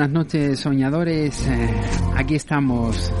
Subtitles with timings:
[0.00, 1.46] Buenas noches, soñadores.
[1.46, 1.70] Eh,
[2.16, 3.12] aquí estamos,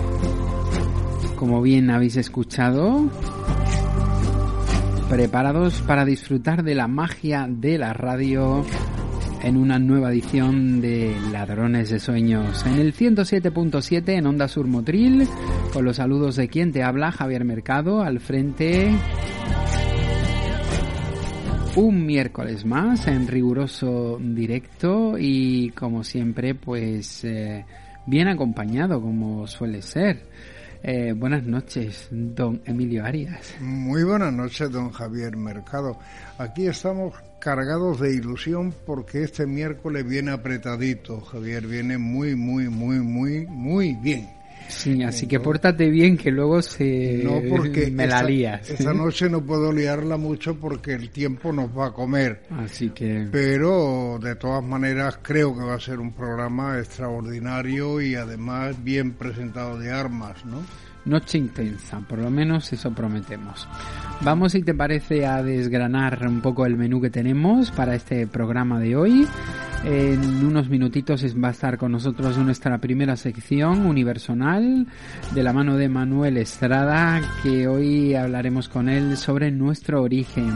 [1.36, 3.06] como bien habéis escuchado,
[5.10, 8.64] preparados para disfrutar de la magia de la radio
[9.42, 12.64] en una nueva edición de Ladrones de Sueños.
[12.64, 15.28] En el 107.7 en Onda Sur Motril,
[15.74, 18.90] con los saludos de quien te habla, Javier Mercado, al frente
[21.80, 27.64] un miércoles más en riguroso directo y como siempre pues eh,
[28.04, 30.28] bien acompañado como suele ser.
[30.82, 33.54] Eh, buenas noches, don Emilio Arias.
[33.60, 35.98] Muy buenas noches, don Javier Mercado.
[36.36, 42.98] Aquí estamos cargados de ilusión porque este miércoles viene apretadito, Javier, viene muy, muy, muy,
[43.00, 44.39] muy, muy bien.
[44.70, 48.70] Sí, así que pórtate bien que luego se no porque me la lías.
[48.70, 52.42] Esta noche no puedo liarla mucho porque el tiempo nos va a comer.
[52.50, 58.14] Así que Pero de todas maneras creo que va a ser un programa extraordinario y
[58.14, 60.62] además bien presentado de armas, ¿no?
[61.10, 63.66] Noche intensa, por lo menos eso prometemos.
[64.20, 68.78] Vamos, si te parece, a desgranar un poco el menú que tenemos para este programa
[68.78, 69.26] de hoy.
[69.82, 74.86] En unos minutitos va a estar con nosotros nuestra primera sección universal
[75.34, 80.52] de la mano de Manuel Estrada, que hoy hablaremos con él sobre nuestro origen.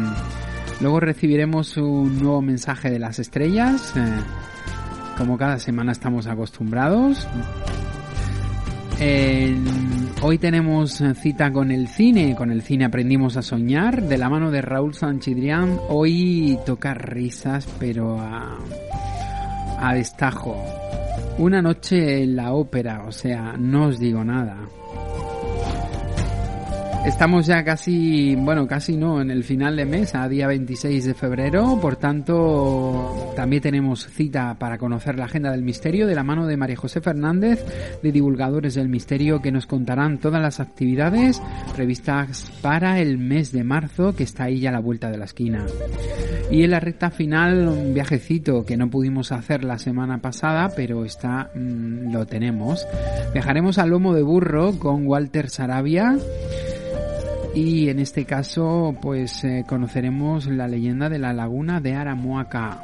[0.81, 4.21] Luego recibiremos un nuevo mensaje de las estrellas, eh,
[5.19, 7.27] como cada semana estamos acostumbrados.
[10.27, 14.51] Hoy tenemos cita con el cine, con el cine aprendimos a soñar, de la mano
[14.51, 15.79] de Raúl Sanchidrián.
[15.89, 18.59] Hoy toca risas, pero a,
[19.79, 20.57] a destajo.
[21.37, 24.57] Una noche en la ópera, o sea, no os digo nada.
[27.07, 31.15] Estamos ya casi, bueno, casi no, en el final de mes, a día 26 de
[31.15, 36.47] febrero, por tanto, también tenemos cita para conocer la agenda del misterio de la mano
[36.47, 37.63] de María José Fernández,
[38.03, 41.43] de Divulgadores del Misterio, que nos contarán todas las actividades
[41.77, 45.27] previstas para el mes de marzo, que está ahí ya a la vuelta de la
[45.27, 45.67] esquina.
[46.51, 51.05] Y en la recta final, un viajecito que no pudimos hacer la semana pasada, pero
[51.05, 52.87] está, mm, lo tenemos.
[53.35, 56.17] Viajaremos al lomo de burro con Walter Sarabia
[57.55, 62.81] y en este caso pues eh, conoceremos la leyenda de la laguna de Aramuaca.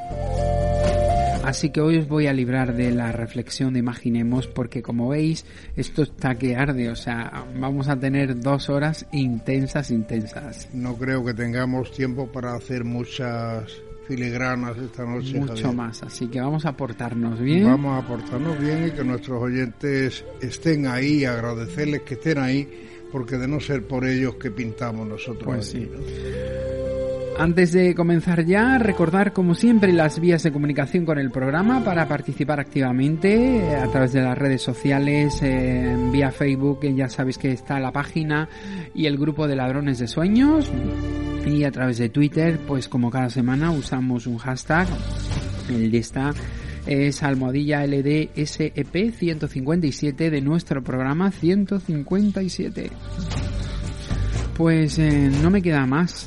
[1.43, 5.47] Así que hoy os voy a librar de la reflexión de Imaginemos porque como veis
[5.75, 10.69] esto está que arde, o sea, vamos a tener dos horas intensas, intensas.
[10.73, 13.73] No creo que tengamos tiempo para hacer muchas
[14.07, 15.41] filigranas esta noche.
[15.41, 15.73] Mucho Javier.
[15.73, 17.65] más, así que vamos a portarnos bien.
[17.65, 22.69] Vamos a portarnos bien y que nuestros oyentes estén ahí, agradecerles que estén ahí,
[23.10, 25.45] porque de no ser por ellos que pintamos nosotros.
[25.45, 25.91] Pues aquí, sí.
[25.91, 26.60] ¿no?
[27.41, 32.07] Antes de comenzar ya, recordar como siempre las vías de comunicación con el programa para
[32.07, 37.80] participar activamente a través de las redes sociales, eh, vía Facebook, ya sabéis que está
[37.80, 38.47] la página
[38.95, 40.71] y el grupo de ladrones de sueños
[41.47, 44.86] y a través de Twitter, pues como cada semana usamos un hashtag,
[45.71, 46.34] el de esta
[46.86, 52.91] Es almohadilla LD SEP 157 de nuestro programa 157.
[54.56, 56.27] Pues eh, no me queda más.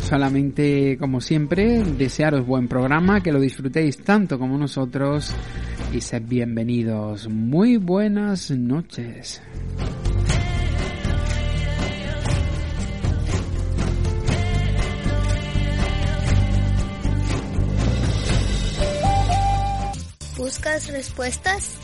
[0.00, 5.32] Solamente, como siempre, desearos buen programa, que lo disfrutéis tanto como nosotros
[5.92, 7.28] y sed bienvenidos.
[7.28, 9.40] Muy buenas noches.
[20.36, 21.76] ¿Buscas respuestas?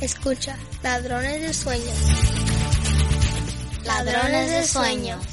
[0.00, 1.96] Escucha, ladrones de sueños.
[3.84, 5.26] Ladrones de sueños.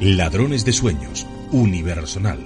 [0.00, 2.38] Ladrones de Sueños, Universal.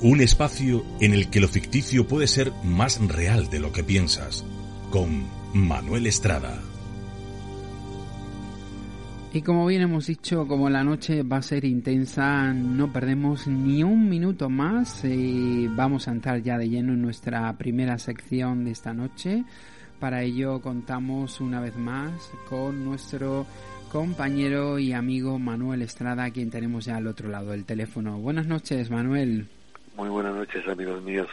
[0.00, 4.44] Un espacio en el que lo ficticio puede ser más real de lo que piensas.
[4.90, 6.65] Con Manuel Estrada.
[9.36, 13.82] Y como bien hemos dicho, como la noche va a ser intensa, no perdemos ni
[13.82, 18.70] un minuto más y vamos a entrar ya de lleno en nuestra primera sección de
[18.70, 19.44] esta noche.
[20.00, 23.46] Para ello contamos una vez más con nuestro
[23.92, 28.16] compañero y amigo Manuel Estrada, a quien tenemos ya al otro lado del teléfono.
[28.16, 29.46] Buenas noches, Manuel.
[29.98, 31.28] Muy buenas noches, amigos míos.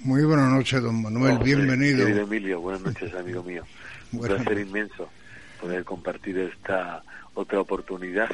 [0.00, 1.38] Muy buenas noches, don Manuel.
[1.38, 2.04] Bienvenido.
[2.04, 3.62] Querido Emilio, buenas noches, amigo mío.
[4.12, 5.08] Un placer inmenso
[5.66, 7.02] poder compartir esta
[7.34, 8.28] otra oportunidad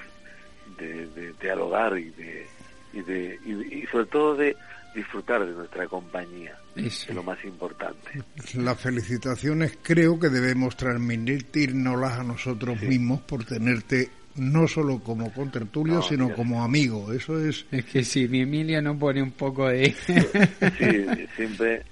[0.78, 2.46] de, de dialogar y de,
[2.92, 4.54] y de y, sobre todo de
[4.94, 8.22] disfrutar de nuestra compañía, es lo más importante.
[8.54, 15.94] Las felicitaciones creo que debemos transmitirnoslas a nosotros mismos por tenerte no solo como contertulio,
[15.94, 17.14] no, sino como amigo.
[17.14, 17.64] Eso es.
[17.72, 19.94] Es que si mi Emilia no pone un poco de.
[19.94, 21.82] sí, siempre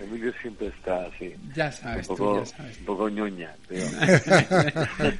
[0.00, 1.34] Emilio siempre está así.
[1.54, 2.78] Ya sabes, un poco, tú, ya sabes.
[2.78, 3.86] Un poco ñoña, pero...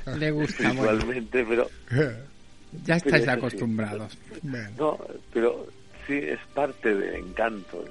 [0.19, 1.69] Le gusta Igualmente, pero...
[2.85, 4.19] Ya estáis acostumbrados.
[4.43, 4.49] Sí.
[4.79, 4.99] No,
[5.33, 5.67] pero
[6.07, 7.83] sí es parte del encanto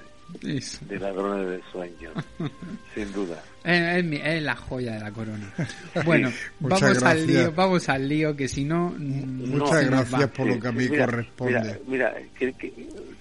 [0.42, 2.14] de, de Ladrones de Sueños,
[2.94, 3.42] sin duda.
[3.64, 5.54] Es, es, es, la joya de la corona.
[6.06, 7.04] Bueno, vamos gracias.
[7.04, 8.94] al lío, vamos al lío, que si no...
[8.98, 11.80] Muchas no, gracias por lo que a mí mira, corresponde.
[11.88, 12.74] Mira, mira que, que,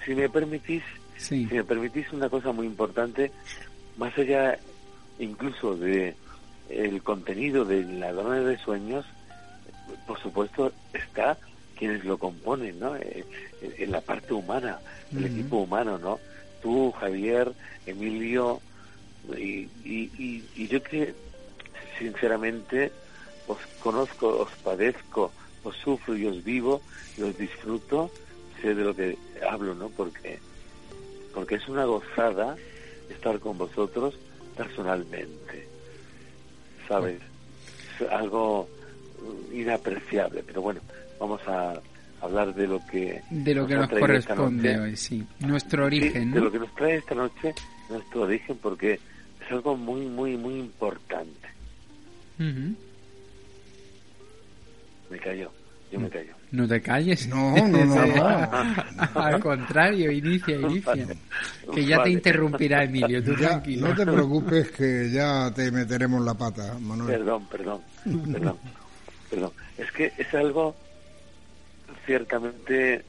[0.05, 0.83] si me permitís,
[1.19, 1.47] Sí.
[1.49, 3.31] Si me permitís una cosa muy importante,
[3.97, 4.59] más allá
[5.19, 6.15] incluso de
[6.69, 9.05] el contenido de Ladrones de Sueños,
[10.07, 11.39] por supuesto está
[11.77, 12.97] quienes lo componen, ¿no?
[12.97, 14.79] En la parte humana,
[15.13, 15.33] el uh -huh.
[15.33, 16.19] equipo humano, ¿no?
[16.63, 17.53] Tú, Javier,
[17.87, 18.61] Emilio,
[19.37, 21.15] y, y, y, y yo que
[21.99, 22.93] sinceramente
[23.47, 25.33] os conozco, os padezco,
[25.65, 26.81] os sufro y os vivo
[27.17, 28.11] y os disfruto,
[28.61, 29.17] sé de lo que
[29.49, 29.89] hablo, ¿no?
[29.91, 30.39] Porque
[31.37, 32.56] porque es una gozada
[33.11, 34.15] estar con vosotros
[34.56, 35.69] personalmente,
[36.88, 37.21] ¿sabes?
[38.00, 38.67] Es algo
[39.53, 40.81] inapreciable, pero bueno,
[41.21, 41.79] vamos a
[42.23, 46.35] hablar de lo que de lo que nos, corresponde hoy, sí, nuestro origen, sí, ¿no?
[46.37, 47.55] de lo que nos trae esta noche,
[47.91, 51.49] nuestro origen, porque es algo muy, muy, muy importante.
[52.39, 52.75] Uh -huh.
[55.11, 55.53] Me cayó,
[55.93, 56.32] yo me callo.
[56.56, 57.29] No te calles.
[57.29, 58.06] No, no, no.
[58.06, 59.20] no.
[59.20, 61.06] Al contrario, inicia, inicia.
[61.70, 62.08] Que ya vale.
[62.08, 63.88] te interrumpirá Emilio, tú ya, tranquilo.
[63.88, 67.19] No te preocupes que ya te meteremos la pata, Manuel.
[67.19, 67.82] Perdón, perdón,
[68.32, 68.58] perdón,
[69.29, 69.53] perdón.
[69.76, 70.75] Es que es algo
[72.06, 73.05] ciertamente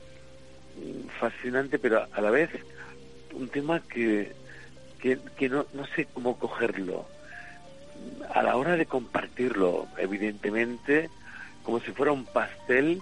[1.17, 2.49] fascinante, pero a la vez
[3.33, 4.35] un tema que,
[4.99, 7.07] que, que no, no sé cómo cogerlo.
[8.35, 11.09] A la hora de compartirlo, evidentemente,
[11.63, 12.99] como si fuera un pastel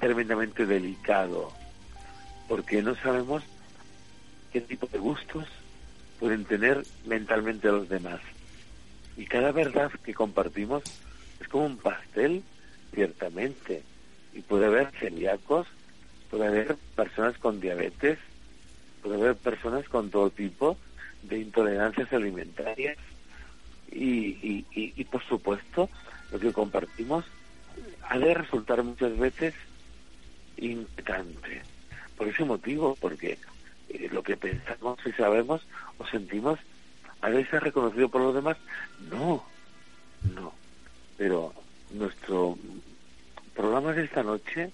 [0.00, 1.52] tremendamente delicado,
[2.48, 3.44] porque no sabemos
[4.52, 5.46] qué tipo de gustos
[6.18, 8.20] pueden tener mentalmente los demás.
[9.16, 10.82] Y cada verdad que compartimos
[11.40, 12.42] es como un pastel,
[12.94, 13.82] ciertamente.
[14.32, 15.66] Y puede haber celíacos,
[16.30, 18.18] puede haber personas con diabetes,
[19.02, 20.76] puede haber personas con todo tipo
[21.22, 22.96] de intolerancias alimentarias.
[23.92, 25.90] Y, y, y, y por supuesto,
[26.32, 27.24] lo que compartimos
[28.08, 29.54] ha de resultar muchas veces
[30.60, 31.62] inquietante.
[32.16, 33.38] Por ese motivo, porque
[33.88, 35.62] eh, lo que pensamos y sabemos
[35.98, 36.58] o sentimos
[37.22, 38.56] a veces es reconocido por los demás.
[39.10, 39.44] No,
[40.34, 40.52] no.
[41.18, 41.52] Pero
[41.92, 42.58] nuestro
[43.54, 44.70] programa de esta noche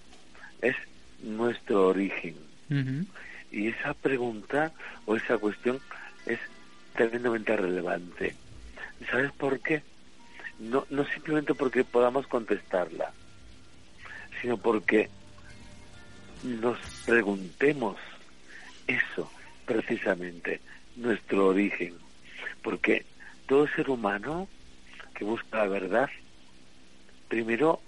[0.62, 0.76] es
[1.22, 2.36] nuestro origen.
[2.70, 3.06] Uh -huh.
[3.50, 4.72] Y esa pregunta
[5.06, 5.80] o esa cuestión
[6.26, 6.38] es
[6.94, 8.34] tremendamente relevante.
[9.10, 9.82] ¿Sabes por qué?
[10.58, 13.12] No, no simplemente porque podamos contestarla,
[14.40, 15.10] sino porque
[16.42, 17.96] nos preguntemos
[18.86, 19.30] eso
[19.64, 20.60] precisamente,
[20.96, 21.94] nuestro origen.
[22.62, 23.04] Porque
[23.46, 24.48] todo ser humano
[25.14, 26.10] que busca la verdad
[27.28, 27.80] primero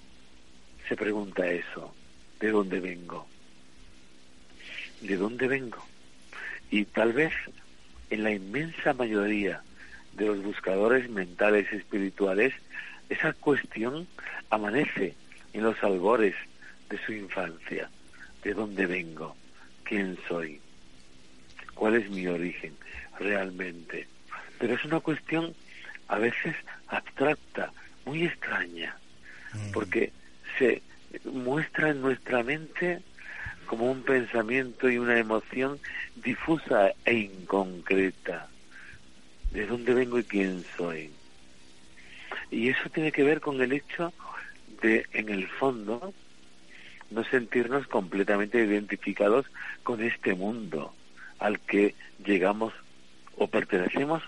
[0.88, 1.94] se pregunta eso,
[2.40, 3.26] ¿de dónde vengo?
[5.00, 5.84] ¿De dónde vengo?
[6.70, 7.32] Y tal vez
[8.10, 9.62] en la inmensa mayoría
[10.14, 12.52] de los buscadores mentales y espirituales,
[13.08, 14.08] esa cuestión
[14.50, 15.14] amanece
[15.52, 16.34] en los albores
[16.90, 17.88] de su infancia.
[18.42, 19.37] ¿De dónde vengo?
[19.85, 20.61] ¿Quién soy?
[21.75, 22.76] ¿Cuál es mi origen
[23.18, 24.07] realmente?
[24.59, 25.54] Pero es una cuestión
[26.09, 26.57] a veces
[26.88, 27.73] abstracta,
[28.04, 28.97] muy extraña,
[29.73, 30.12] porque
[30.59, 30.83] se
[31.25, 33.00] muestra en nuestra mente
[33.66, 35.78] como un pensamiento y una emoción
[36.16, 38.49] difusa e inconcreta.
[39.52, 41.11] ¿De dónde vengo y quién soy?
[42.50, 44.12] Y eso tiene que ver con el hecho
[44.83, 46.14] de, en el fondo,
[47.10, 49.46] no sentirnos completamente identificados
[49.82, 50.92] con este mundo
[51.38, 52.72] al que llegamos
[53.36, 54.22] o pertenecemos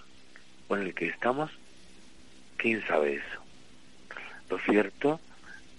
[0.68, 1.50] o en el que estamos.
[2.56, 3.40] ¿Quién sabe eso?
[4.48, 5.20] Lo cierto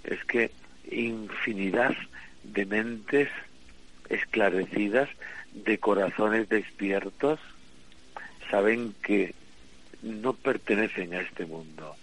[0.03, 0.51] es que
[0.89, 1.96] infinidad
[2.43, 3.29] de mentes
[4.10, 5.10] esclarecidas,
[5.53, 7.39] de corazones despiertos,
[8.50, 9.34] saben que
[10.01, 11.96] no pertenecen a este mundo.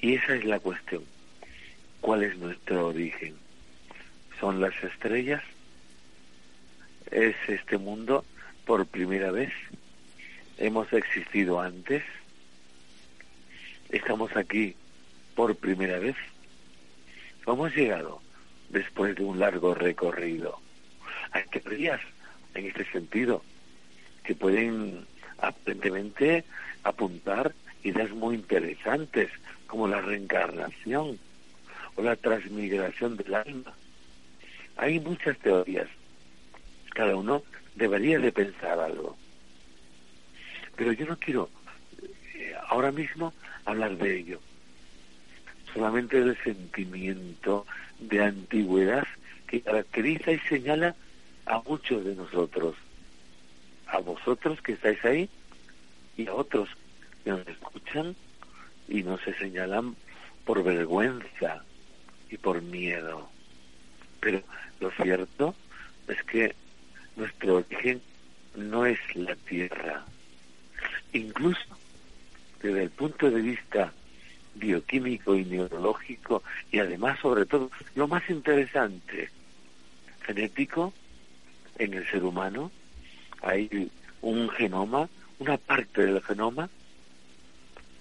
[0.00, 1.04] Y esa es la cuestión.
[2.00, 3.34] ¿Cuál es nuestro origen?
[4.40, 5.42] ¿Son las estrellas?
[7.10, 8.24] ¿Es este mundo
[8.64, 9.52] por primera vez?
[10.58, 12.04] ¿Hemos existido antes?
[13.88, 14.76] ¿Estamos aquí
[15.34, 16.16] por primera vez?
[17.44, 18.20] ¿Cómo hemos llegado
[18.68, 20.60] después de un largo recorrido?
[21.32, 22.00] Hay teorías
[22.54, 23.42] en este sentido
[24.22, 25.06] que pueden
[25.38, 26.44] aparentemente
[26.84, 29.30] apuntar ideas muy interesantes
[29.66, 31.18] como la reencarnación
[31.96, 33.74] o la transmigración del alma.
[34.78, 35.88] Hay muchas teorías.
[36.94, 37.42] Cada uno
[37.74, 39.16] debería de pensar algo.
[40.76, 41.50] Pero yo no quiero
[42.34, 44.40] eh, ahora mismo hablar de ello.
[45.74, 47.66] Solamente del sentimiento
[47.98, 49.06] de antigüedad
[49.48, 50.94] que caracteriza y señala
[51.46, 52.76] a muchos de nosotros,
[53.88, 55.28] a vosotros que estáis ahí
[56.16, 56.68] y a otros
[57.24, 58.14] que nos escuchan
[58.88, 59.96] y nos se señalan
[60.44, 61.64] por vergüenza
[62.30, 63.28] y por miedo.
[64.20, 64.42] Pero
[64.80, 65.54] lo cierto
[66.06, 66.54] es que
[67.16, 68.00] nuestro origen
[68.56, 70.04] no es la tierra.
[71.12, 71.78] Incluso
[72.62, 73.92] desde el punto de vista
[74.54, 79.30] bioquímico y neurológico y además sobre todo lo más interesante,
[80.22, 80.92] genético,
[81.78, 82.70] en el ser humano
[83.42, 85.08] hay un genoma,
[85.38, 86.68] una parte del genoma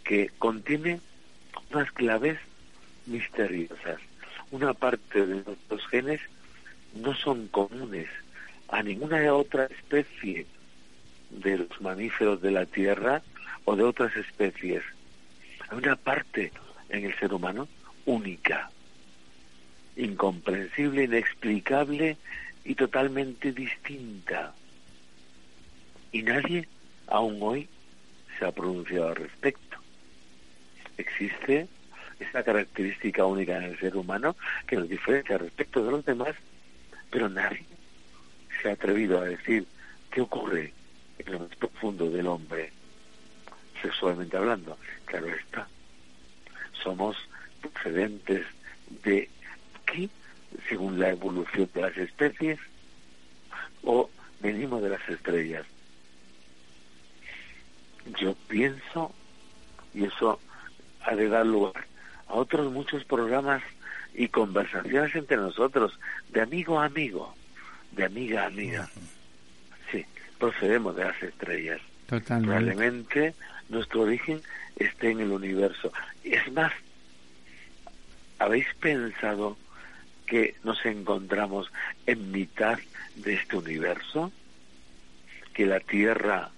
[0.03, 0.99] que contiene
[1.71, 2.39] unas claves
[3.05, 3.99] misteriosas.
[4.51, 6.21] Una parte de nuestros genes
[6.93, 8.07] no son comunes
[8.69, 10.45] a ninguna otra especie
[11.29, 13.21] de los mamíferos de la Tierra
[13.65, 14.83] o de otras especies.
[15.69, 16.51] Hay una parte
[16.89, 17.67] en el ser humano
[18.05, 18.71] única,
[19.97, 22.17] incomprensible, inexplicable
[22.63, 24.53] y totalmente distinta.
[26.11, 26.67] Y nadie
[27.07, 27.67] aún hoy
[28.39, 29.77] se ha pronunciado al respecto.
[30.97, 31.67] Existe
[32.19, 36.35] esta característica única en el ser humano que nos diferencia respecto de los demás,
[37.09, 37.65] pero nadie
[38.61, 39.65] se ha atrevido a decir
[40.11, 40.73] qué ocurre
[41.19, 42.71] en lo más profundo del hombre,
[43.81, 44.77] sexualmente hablando.
[45.05, 45.67] Claro está,
[46.83, 47.17] somos
[47.61, 48.45] procedentes
[49.03, 49.29] de
[49.81, 50.09] aquí
[50.69, 52.59] según la evolución de las especies
[53.83, 54.09] o
[54.39, 55.65] venimos de las estrellas.
[58.19, 59.13] Yo pienso,
[59.93, 60.39] y eso
[61.01, 61.86] ha de dar lugar
[62.27, 63.61] a otros muchos programas
[64.13, 67.35] y conversaciones entre nosotros, de amigo a amigo,
[67.91, 68.89] de amiga a amiga.
[69.91, 70.05] Sí,
[70.39, 71.79] procedemos de las estrellas.
[72.07, 73.35] Probablemente
[73.69, 74.41] nuestro origen
[74.77, 75.91] esté en el universo.
[76.23, 76.71] Es más,
[78.39, 79.57] ¿habéis pensado
[80.25, 81.71] que nos encontramos
[82.05, 82.79] en mitad
[83.15, 84.31] de este universo,
[85.53, 86.51] que la Tierra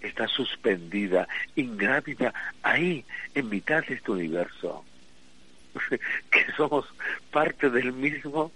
[0.00, 3.04] está suspendida, ingrávida, ahí,
[3.34, 4.84] en mitad de este universo,
[6.30, 6.86] que somos
[7.30, 8.52] parte del mismo,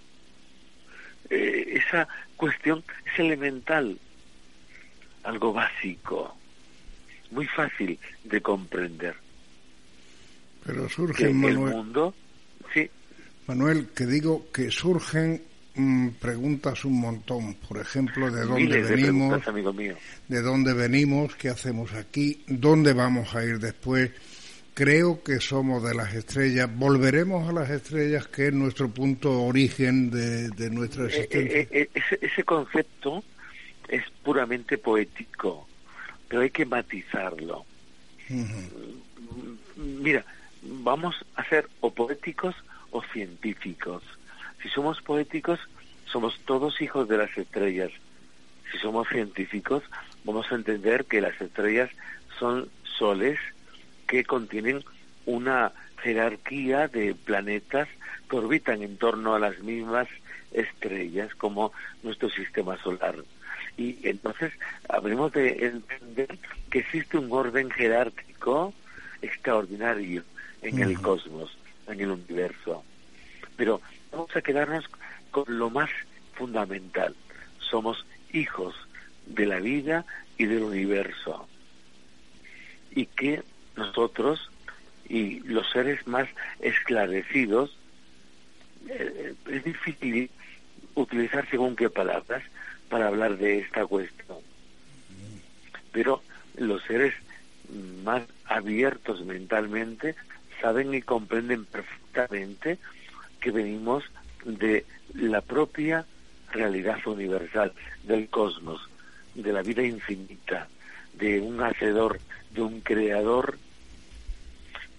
[1.29, 3.97] eh, esa cuestión es elemental,
[5.23, 6.35] algo básico,
[7.31, 9.15] muy fácil de comprender.
[10.65, 12.13] Pero surge el mundo,
[12.73, 12.89] sí,
[13.47, 15.41] Manuel, que digo que surgen
[15.75, 17.55] mm, preguntas un montón.
[17.55, 19.43] Por ejemplo, ¿de dónde venimos?
[20.27, 21.35] De, dónde venimos?
[21.35, 22.43] ¿Qué hacemos aquí?
[22.47, 24.11] ¿Dónde vamos a ir después?
[24.81, 26.67] Creo que somos de las estrellas.
[26.75, 31.59] Volveremos a las estrellas, que es nuestro punto origen de, nuestra eh, existencia.
[31.59, 33.23] Eh, eh, ese, concepto
[33.87, 35.67] es puramente poético,
[36.27, 37.63] pero hay que matizarlo.
[39.75, 40.25] Mira,
[40.63, 42.55] vamos a ser o poéticos
[42.89, 44.01] o científicos.
[44.63, 45.59] Si somos poéticos,
[46.05, 47.91] somos todos hijos de las estrellas.
[48.71, 49.83] Si somos científicos,
[50.23, 51.91] vamos a entender que las estrellas
[52.39, 53.37] son soles
[54.11, 54.83] que contienen
[55.25, 55.71] una
[56.03, 57.87] jerarquía de planetas
[58.29, 60.09] que orbitan en torno a las mismas
[60.51, 61.71] estrellas como
[62.03, 63.15] nuestro sistema solar.
[63.77, 64.51] Y entonces
[64.89, 66.37] habremos de entender
[66.69, 68.73] que existe un orden jerárquico
[69.21, 70.25] extraordinario
[70.61, 72.83] en el cosmos, en el universo.
[73.55, 73.79] Pero
[74.11, 74.83] vamos a quedarnos
[75.31, 75.89] con lo más
[76.33, 77.15] fundamental.
[77.59, 78.75] Somos hijos
[79.25, 80.05] de la vida
[80.37, 81.47] y del universo.
[82.93, 83.41] Y que
[83.75, 84.49] nosotros
[85.07, 86.27] y los seres más
[86.59, 87.77] esclarecidos,
[88.87, 90.29] eh, es difícil
[90.95, 92.43] utilizar según qué palabras
[92.89, 94.37] para hablar de esta cuestión.
[95.91, 96.21] Pero
[96.57, 97.13] los seres
[98.03, 100.15] más abiertos mentalmente
[100.61, 102.77] saben y comprenden perfectamente
[103.39, 104.03] que venimos
[104.45, 106.05] de la propia
[106.51, 107.73] realidad universal,
[108.03, 108.81] del cosmos,
[109.35, 110.67] de la vida infinita,
[111.21, 113.57] de un hacedor, de un creador.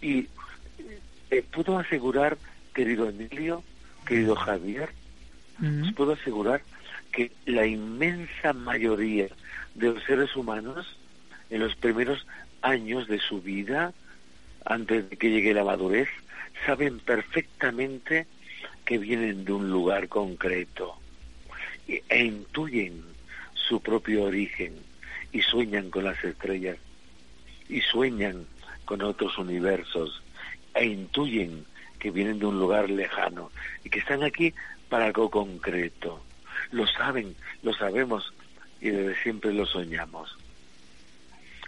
[0.01, 0.29] Y
[1.31, 2.39] eh, puedo asegurar,
[2.73, 3.63] querido Emilio,
[4.07, 4.91] querido Javier,
[5.95, 6.63] puedo asegurar
[7.13, 9.29] que la inmensa mayoría
[9.75, 10.99] de los seres humanos
[11.51, 12.27] en los primeros
[12.63, 13.93] años de su vida,
[14.65, 16.09] antes de que llegue la madurez,
[16.67, 18.27] saben perfectamente
[18.85, 20.97] que vienen de un lugar concreto
[21.87, 23.03] e intuyen
[23.55, 24.75] su propio origen
[25.33, 26.77] y sueñan con las estrellas
[27.69, 28.47] y sueñan
[28.85, 30.23] con otros universos
[30.75, 31.65] e intuyen
[31.99, 33.51] que vienen de un lugar lejano
[33.85, 34.53] y que están aquí
[34.89, 36.23] para algo concreto.
[36.71, 38.33] Lo saben, lo sabemos
[38.81, 40.37] y desde siempre lo soñamos.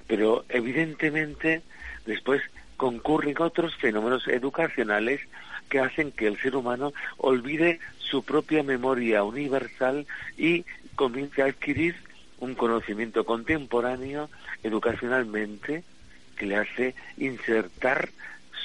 [0.07, 1.63] Pero evidentemente
[2.05, 2.43] después
[2.77, 5.21] concurren otros fenómenos educacionales
[5.69, 10.07] que hacen que el ser humano olvide su propia memoria universal
[10.37, 10.65] y
[10.97, 11.97] comience a adquirir
[12.41, 14.29] un conocimiento contemporáneo
[14.63, 15.85] educacionalmente
[16.37, 18.11] que le hace insertar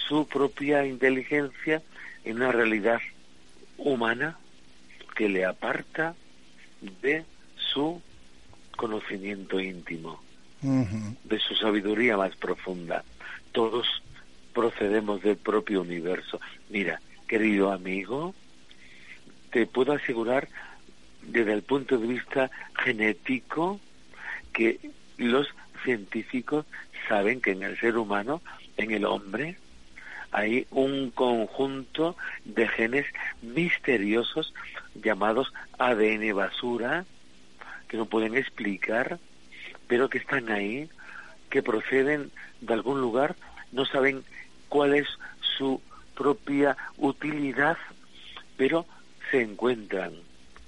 [0.08, 1.82] su propia inteligencia
[2.24, 3.00] en una realidad
[3.78, 4.38] humana
[5.16, 6.16] que le aparta
[7.02, 8.02] de su
[8.76, 10.22] conocimiento íntimo,
[10.62, 13.04] de su sabiduría más profunda.
[13.52, 13.86] Todos
[14.54, 16.40] procedemos del propio universo.
[16.70, 18.34] Mira, querido amigo,
[19.52, 20.48] te puedo asegurar
[21.32, 23.80] desde el punto de vista genético
[24.54, 24.80] que
[25.18, 25.48] los
[25.84, 26.66] científicos
[27.08, 28.42] saben que en el ser humano,
[28.78, 29.58] en el hombre,
[30.32, 32.16] hay un conjunto
[32.46, 33.06] de genes
[33.42, 34.54] misteriosos
[34.96, 37.06] llamados ADN basura
[37.88, 39.20] que no pueden explicar,
[39.88, 40.90] pero que están ahí,
[41.50, 43.36] que proceden de algún lugar,
[43.72, 44.24] no saben
[44.68, 45.08] cuál es
[45.58, 45.82] su
[46.16, 47.78] propia utilidad,
[48.58, 48.86] pero
[49.32, 50.14] se encuentran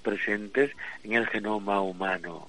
[0.02, 0.70] presentes
[1.04, 2.48] en el genoma humano.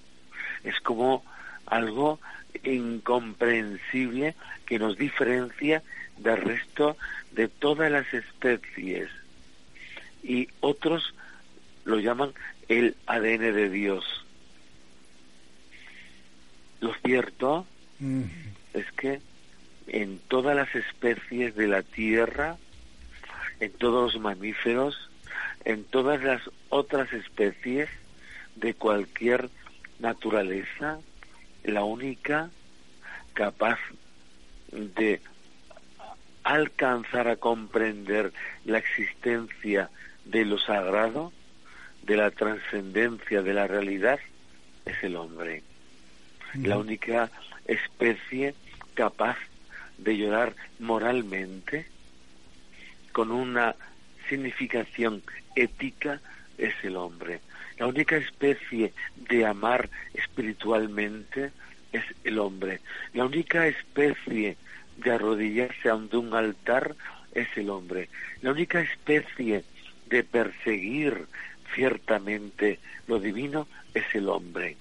[0.64, 1.24] Es como
[1.66, 2.20] algo
[2.64, 4.36] incomprensible
[4.66, 5.82] que nos diferencia
[6.18, 6.98] del resto
[7.32, 9.10] de todas las especies.
[10.22, 11.14] Y otros
[11.86, 12.34] lo llaman
[12.68, 14.26] el ADN de Dios.
[16.80, 17.66] Lo cierto
[18.00, 18.24] mm.
[18.74, 19.22] es que
[19.88, 22.58] en todas las especies de la Tierra,
[23.60, 25.10] en todos los mamíferos,
[25.66, 27.90] en todas las otras especies
[28.56, 29.50] de cualquier
[30.00, 31.00] naturaleza,
[31.64, 32.50] la única
[33.34, 33.80] capaz
[34.72, 35.22] de
[36.44, 38.34] alcanzar a comprender
[38.66, 39.90] la existencia
[40.26, 41.32] de lo sagrado,
[42.04, 44.20] de la trascendencia de la realidad,
[44.86, 45.64] es el hombre.
[46.56, 47.32] La única
[47.66, 48.54] especie
[48.94, 49.38] capaz
[49.98, 51.88] de llorar moralmente
[53.12, 53.76] con una
[54.28, 55.22] significación
[55.56, 56.20] ética
[56.58, 57.42] es el hombre.
[57.78, 58.94] La única especie
[59.30, 61.52] de amar espiritualmente
[61.92, 62.82] es el hombre.
[63.14, 64.58] La única especie
[64.98, 66.96] de arrodillarse ante un altar
[67.34, 68.10] es el hombre.
[68.42, 69.64] La única especie
[70.08, 71.26] de perseguir
[71.74, 74.78] ciertamente lo divino es el hombre.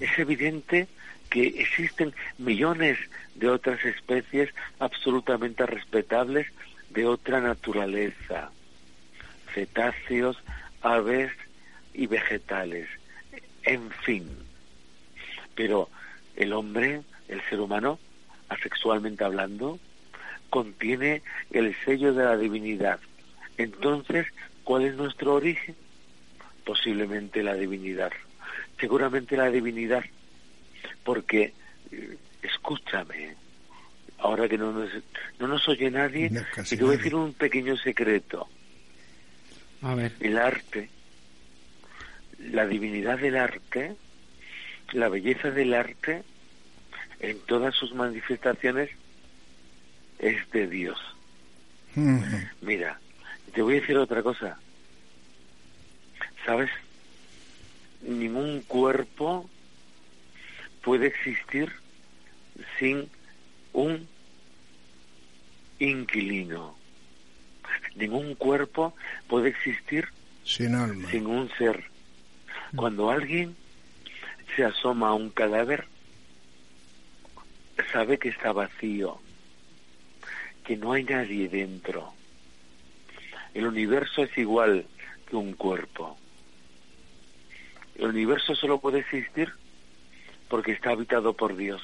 [0.00, 0.88] Es evidente
[1.30, 2.98] que existen millones
[3.34, 6.46] de otras especies absolutamente respetables
[6.90, 8.50] de otra naturaleza,
[9.54, 10.36] cetáceos,
[10.80, 11.32] aves
[11.94, 12.88] y vegetales,
[13.64, 14.28] en fin.
[15.54, 15.88] Pero
[16.36, 17.98] el hombre, el ser humano,
[18.48, 19.78] asexualmente hablando,
[20.50, 23.00] contiene el sello de la divinidad.
[23.56, 24.26] Entonces,
[24.64, 25.74] ¿cuál es nuestro origen?
[26.64, 28.12] Posiblemente la divinidad.
[28.78, 30.04] Seguramente la divinidad
[31.04, 31.52] porque
[31.90, 33.36] eh, escúchame,
[34.18, 34.90] ahora que no nos,
[35.38, 36.30] no nos oye nadie,
[36.68, 38.48] te voy a decir un pequeño secreto.
[39.82, 40.12] A ver.
[40.20, 40.88] El arte,
[42.38, 43.96] la divinidad del arte,
[44.92, 46.22] la belleza del arte,
[47.20, 48.90] en todas sus manifestaciones,
[50.18, 50.98] es de Dios.
[52.60, 52.98] Mira,
[53.54, 54.58] te voy a decir otra cosa.
[56.46, 56.70] ¿Sabes?
[58.02, 59.48] Ningún cuerpo
[60.82, 61.72] puede existir
[62.78, 63.08] sin
[63.72, 64.08] un
[65.78, 66.81] inquilino.
[67.94, 68.94] Ningún cuerpo
[69.28, 70.08] puede existir
[70.44, 71.84] sin alma, sin un ser.
[72.74, 73.56] Cuando alguien
[74.56, 75.86] se asoma a un cadáver,
[77.92, 79.20] sabe que está vacío,
[80.64, 82.12] que no hay nadie dentro.
[83.54, 84.86] El universo es igual
[85.28, 86.16] que un cuerpo.
[87.96, 89.52] El universo solo puede existir
[90.48, 91.82] porque está habitado por Dios.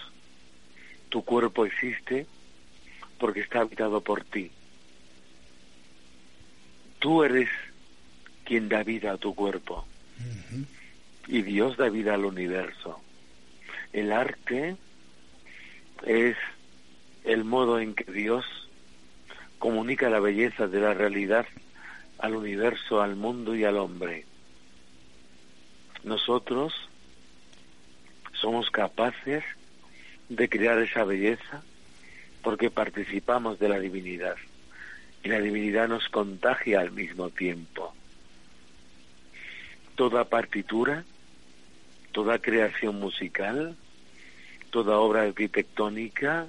[1.10, 2.26] Tu cuerpo existe
[3.18, 4.50] porque está habitado por ti.
[6.98, 7.48] Tú eres
[8.44, 9.86] quien da vida a tu cuerpo.
[11.26, 13.00] Y Dios da vida al universo.
[13.92, 14.76] El arte
[16.06, 16.36] es
[17.24, 18.44] el modo en que Dios
[19.58, 21.46] comunica la belleza de la realidad
[22.18, 24.24] al universo, al mundo y al hombre.
[26.04, 26.72] Nosotros
[28.32, 29.44] somos capaces
[30.28, 31.62] de crear esa belleza
[32.42, 34.36] porque participamos de la divinidad
[35.22, 37.94] y la divinidad nos contagia al mismo tiempo.
[39.96, 41.04] Toda partitura,
[42.12, 43.76] toda creación musical,
[44.70, 46.46] toda obra arquitectónica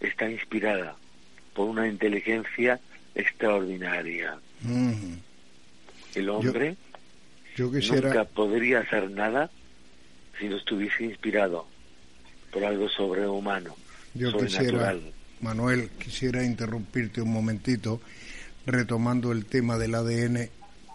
[0.00, 0.96] está inspirada
[1.54, 2.80] por una inteligencia
[3.14, 4.38] extraordinaria.
[6.14, 6.76] El hombre
[7.58, 9.50] nunca podría hacer nada
[10.38, 11.66] si no estuviese inspirado
[12.52, 13.74] por algo sobrehumano.
[14.14, 14.96] Yo quisiera,
[15.40, 18.00] Manuel, quisiera interrumpirte un momentito
[18.66, 20.48] retomando el tema del ADN,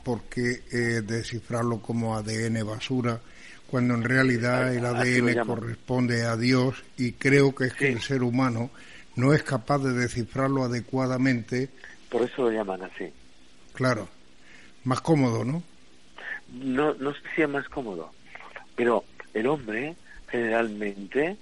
[0.03, 3.19] porque eh, descifrarlo como ADN basura,
[3.67, 8.21] cuando en realidad el ADN corresponde a Dios y creo que es que el ser
[8.21, 8.69] humano
[9.15, 11.69] no es capaz de descifrarlo adecuadamente.
[12.09, 13.11] Por eso lo llaman así.
[13.73, 14.07] Claro,
[14.83, 15.63] más cómodo, ¿no?
[16.51, 18.11] No, no sé si es más cómodo,
[18.75, 19.03] pero
[19.33, 19.95] el hombre
[20.29, 21.37] generalmente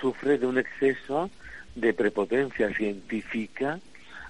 [0.00, 1.30] sufre de un exceso
[1.76, 3.78] de prepotencia científica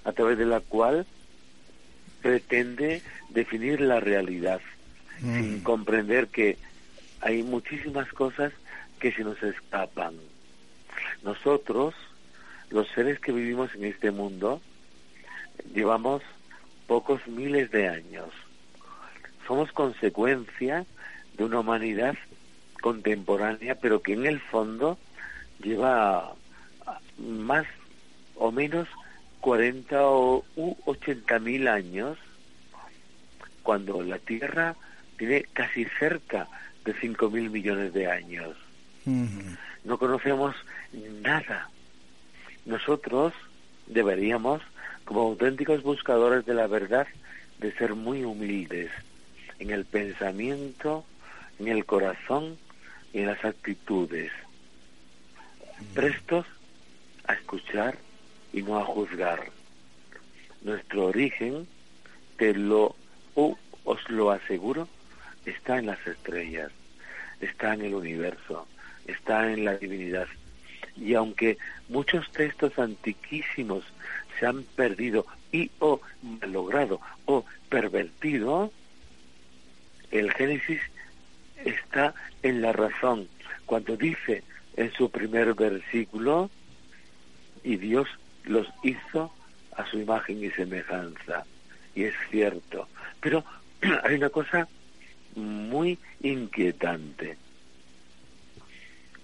[0.03, 1.05] a través de la cual
[2.21, 4.61] pretende definir la realidad
[5.21, 5.35] mm.
[5.35, 6.57] sin comprender que
[7.21, 8.53] hay muchísimas cosas
[8.99, 10.15] que se nos escapan.
[11.23, 11.95] Nosotros,
[12.69, 14.61] los seres que vivimos en este mundo,
[15.73, 16.21] llevamos
[16.85, 18.29] pocos miles de años.
[19.47, 20.85] Somos consecuencia
[21.37, 22.15] de una humanidad
[22.81, 24.97] contemporánea, pero que en el fondo
[25.61, 26.33] lleva
[27.17, 27.65] más
[28.35, 28.87] o menos
[29.41, 30.45] 40 o
[30.85, 32.17] 80 mil años,
[33.63, 34.75] cuando la Tierra
[35.17, 36.47] tiene casi cerca
[36.85, 38.55] de 5 mil millones de años.
[39.83, 40.55] No conocemos
[41.21, 41.69] nada.
[42.65, 43.33] Nosotros
[43.87, 44.61] deberíamos,
[45.05, 47.07] como auténticos buscadores de la verdad,
[47.59, 48.91] de ser muy humildes
[49.59, 51.05] en el pensamiento,
[51.59, 52.57] en el corazón
[53.13, 54.31] y en las actitudes
[55.93, 56.45] prestos
[57.27, 57.97] a escuchar
[58.53, 59.51] y no a juzgar.
[60.61, 61.67] Nuestro origen,
[62.37, 62.95] te lo
[63.87, 64.87] os lo aseguro,
[65.45, 66.71] está en las estrellas,
[67.39, 68.67] está en el universo,
[69.05, 70.27] está en la divinidad.
[70.97, 73.85] Y aunque muchos textos antiquísimos
[74.39, 76.01] se han perdido y o
[76.41, 78.71] logrado o pervertido,
[80.11, 80.81] el Génesis
[81.63, 82.13] está
[82.43, 83.29] en la razón.
[83.65, 84.43] Cuando dice
[84.75, 86.49] en su primer versículo,
[87.67, 88.07] y Dios
[88.45, 89.33] los hizo
[89.75, 91.45] a su imagen y semejanza.
[91.95, 92.87] Y es cierto.
[93.19, 93.43] Pero
[94.03, 94.69] hay una cosa
[95.35, 97.37] muy inquietante.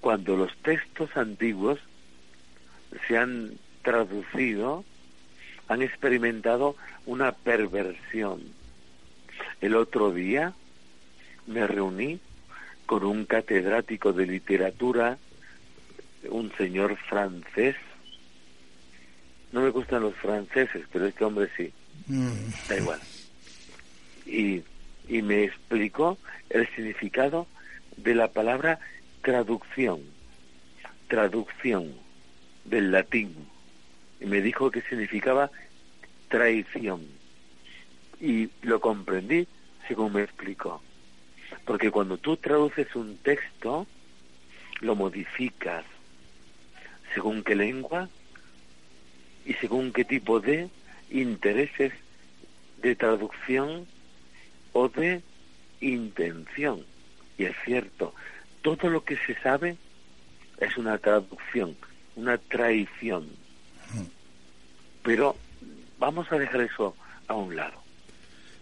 [0.01, 1.79] Cuando los textos antiguos
[3.07, 4.83] se han traducido,
[5.69, 6.75] han experimentado
[7.05, 8.41] una perversión.
[9.61, 10.51] El otro día
[11.47, 12.19] me reuní
[12.87, 15.17] con un catedrático de literatura
[16.29, 17.77] un señor francés.
[19.53, 21.71] No me gustan los franceses, pero este hombre sí.
[22.07, 22.49] Mm.
[22.67, 22.99] Da igual.
[24.25, 24.63] Y,
[25.07, 26.17] y me explicó
[26.49, 27.45] el significado
[27.95, 28.79] de la palabra
[29.21, 30.01] traducción.
[31.07, 31.93] Traducción
[32.65, 33.47] del latín.
[34.19, 35.51] Y me dijo que significaba
[36.29, 37.05] traición.
[38.19, 39.47] Y lo comprendí
[39.87, 40.81] según me explicó.
[41.63, 43.85] Porque cuando tú traduces un texto,
[44.79, 45.85] lo modificas,
[47.13, 48.09] según qué lengua
[49.45, 50.69] y según qué tipo de
[51.09, 51.93] intereses
[52.81, 53.85] de traducción
[54.73, 55.21] o de
[55.81, 56.83] intención.
[57.37, 58.13] Y es cierto,
[58.61, 59.77] todo lo que se sabe
[60.59, 61.75] es una traducción,
[62.15, 63.27] una traición.
[65.03, 65.35] Pero
[65.99, 66.95] vamos a dejar eso
[67.27, 67.81] a un lado.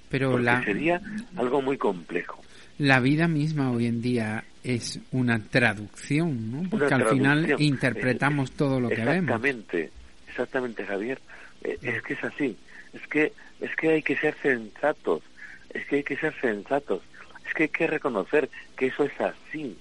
[0.09, 0.63] Pero la...
[0.63, 1.01] sería
[1.35, 2.41] algo muy complejo.
[2.77, 6.69] La vida misma hoy en día es una traducción, ¿no?
[6.69, 9.35] Porque al final interpretamos todo lo que vemos.
[9.35, 9.91] Exactamente,
[10.31, 11.19] exactamente, Javier.
[11.63, 12.57] Eh, es que es así.
[12.93, 15.21] Es que es que hay que ser sensatos.
[15.69, 17.01] Es que hay que ser sensatos.
[17.47, 19.77] Es que hay que reconocer que eso es así.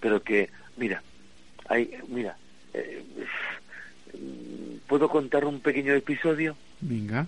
[0.00, 1.02] Pero que, mira,
[1.68, 2.36] hay, mira,
[2.72, 3.04] eh,
[4.86, 6.56] ¿puedo contar un pequeño episodio?
[6.80, 7.26] Venga.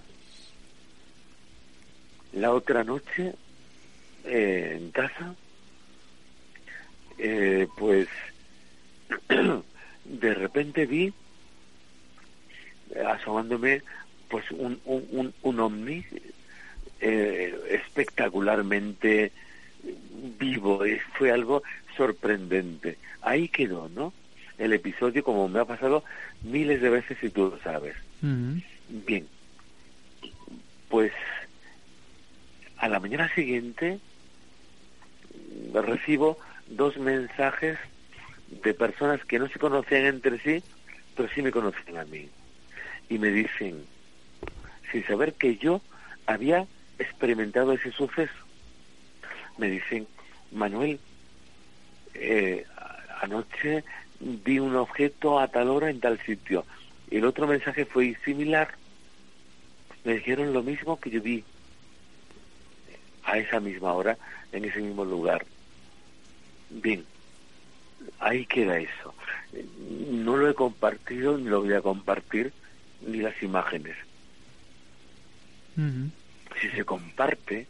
[2.32, 3.34] La otra noche,
[4.24, 5.34] eh, en casa,
[7.18, 8.08] eh, pues
[10.04, 11.12] de repente vi
[13.06, 13.82] asomándome
[14.28, 16.04] pues un, un, un, ovni
[17.00, 19.32] eh, espectacularmente
[20.38, 20.82] vivo.
[21.18, 21.62] Fue algo
[21.96, 22.98] sorprendente.
[23.22, 24.12] Ahí quedó no
[24.58, 26.04] el episodio como me ha pasado
[26.42, 27.94] miles de veces y tú lo sabes.
[28.88, 29.26] Bien.
[30.88, 31.12] Pues
[32.78, 33.98] a la mañana siguiente
[35.72, 37.78] recibo dos mensajes
[38.62, 40.62] de personas que no se conocían entre sí,
[41.16, 42.28] pero sí me conocían a mí.
[43.08, 43.84] Y me dicen,
[44.90, 45.80] sin saber que yo
[46.26, 46.66] había
[46.98, 48.32] experimentado ese suceso,
[49.58, 50.06] me dicen,
[50.52, 50.98] Manuel,
[52.14, 52.64] eh,
[53.20, 53.84] anoche
[54.20, 56.64] vi un objeto a tal hora en tal sitio.
[57.10, 58.74] El otro mensaje fue similar.
[60.04, 61.44] Me dijeron lo mismo que yo vi
[63.24, 64.18] a esa misma hora,
[64.52, 65.44] en ese mismo lugar.
[66.70, 67.04] Bien,
[68.18, 69.14] ahí queda eso.
[70.10, 72.52] No lo he compartido ni lo voy a compartir
[73.06, 73.96] ni las imágenes.
[76.60, 77.66] Si se comparte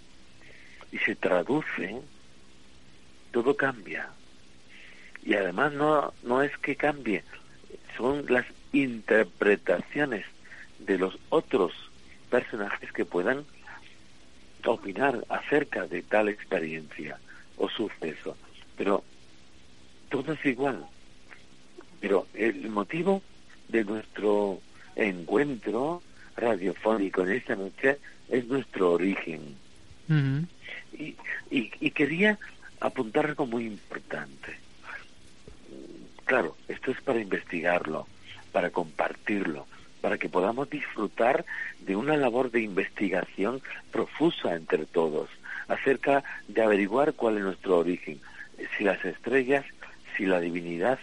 [0.92, 2.01] y se traduce,
[3.33, 4.11] todo cambia.
[5.25, 7.25] Y además no, no es que cambie,
[7.97, 10.27] son las interpretaciones
[10.81, 11.73] de los otros
[12.31, 13.44] personajes que puedan
[14.64, 17.18] opinar acerca de tal experiencia
[17.57, 18.37] o suceso.
[18.77, 19.05] Pero
[20.11, 20.85] todo es igual.
[22.01, 23.23] Pero el motivo
[23.68, 24.61] de nuestro
[24.96, 26.02] encuentro
[26.37, 29.57] radiofónico en esta noche es nuestro origen.
[30.98, 31.16] y,
[31.50, 32.38] y, quería
[32.80, 34.59] apuntar algo muy importante.
[36.24, 38.07] Claro, esto es para investigarlo,
[38.52, 39.66] para compartirlo,
[40.00, 41.44] para que podamos disfrutar
[41.80, 45.30] de una labor de investigación profusa entre todos
[45.68, 48.20] acerca de averiguar cuál es nuestro origen,
[48.76, 49.64] si las estrellas,
[50.16, 50.98] si la divinidad,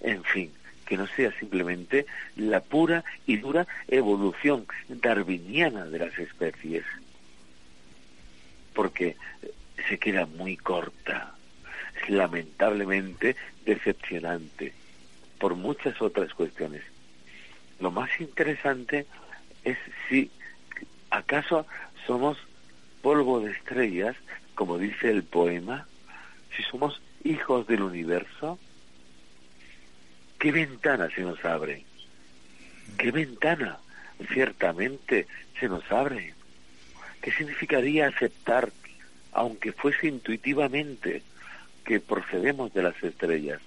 [0.00, 0.52] en fin,
[0.92, 2.04] que no sea simplemente
[2.36, 6.84] la pura y dura evolución darwiniana de las especies,
[8.74, 9.16] porque
[9.88, 11.32] se queda muy corta,
[11.96, 14.74] es lamentablemente decepcionante
[15.38, 16.82] por muchas otras cuestiones.
[17.80, 19.06] Lo más interesante
[19.64, 19.78] es
[20.10, 20.30] si
[21.08, 21.66] acaso
[22.06, 22.36] somos
[23.00, 24.14] polvo de estrellas,
[24.54, 25.86] como dice el poema,
[26.54, 28.58] si somos hijos del universo,
[30.42, 31.84] ¿qué ventana se nos abre?
[32.98, 33.78] ¿Qué ventana
[34.32, 35.28] ciertamente
[35.60, 36.34] se nos abre?
[37.20, 38.72] ¿Qué significaría aceptar,
[39.30, 41.22] aunque fuese intuitivamente,
[41.84, 43.60] que procedemos de las estrellas?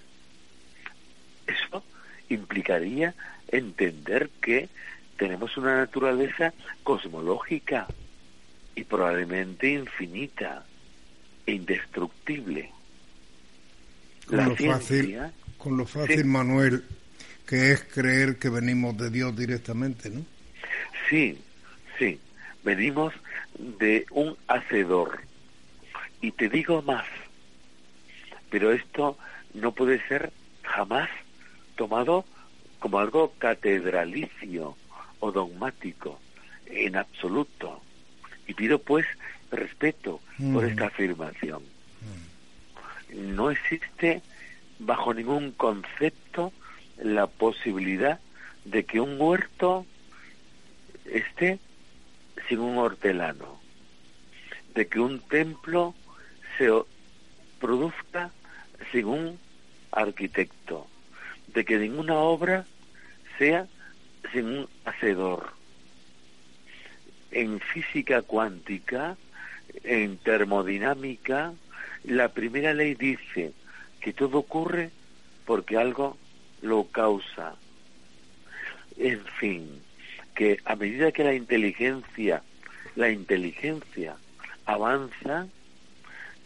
[1.48, 1.82] Eso
[2.28, 3.16] implicaría
[3.48, 4.68] entender que
[5.16, 7.88] tenemos una naturaleza cosmológica
[8.76, 10.66] y probablemente infinita
[11.46, 12.70] e indestructible.
[14.28, 15.32] Lo fácil,
[15.66, 16.84] con lo fácil Manuel,
[17.48, 20.24] que es creer que venimos de Dios directamente, ¿no?
[21.10, 21.42] Sí,
[21.98, 22.20] sí,
[22.64, 23.16] venimos
[23.80, 25.22] de un hacedor.
[26.22, 27.08] Y te digo más,
[28.52, 29.18] pero esto
[29.56, 31.10] no puede ser jamás
[31.76, 32.26] tomado
[32.78, 34.78] como algo catedralicio
[35.20, 36.20] o dogmático,
[36.68, 37.82] en absoluto.
[38.46, 39.08] Y pido pues
[39.50, 40.22] respeto
[40.54, 40.70] por mm.
[40.70, 41.64] esta afirmación.
[43.14, 43.36] Mm.
[43.36, 44.22] No existe
[44.80, 46.52] bajo ningún concepto
[46.98, 48.20] la posibilidad
[48.66, 49.86] de que un huerto
[51.06, 51.60] esté
[52.48, 53.60] sin un hortelano,
[54.74, 55.94] de que un templo
[56.58, 56.70] se
[57.60, 58.32] produzca
[58.92, 59.40] sin un
[59.92, 60.88] arquitecto,
[61.54, 62.66] de que ninguna obra
[63.38, 63.68] sea
[64.32, 65.54] sin un hacedor.
[67.32, 69.18] En física cuántica,
[69.84, 71.54] en termodinámica,
[72.04, 73.54] la primera ley dice
[74.06, 74.92] que todo ocurre
[75.48, 76.16] porque algo
[76.62, 77.56] lo causa.
[78.98, 79.82] En fin,
[80.36, 82.44] que a medida que la inteligencia
[82.96, 84.16] la inteligencia
[84.68, 85.48] avanza,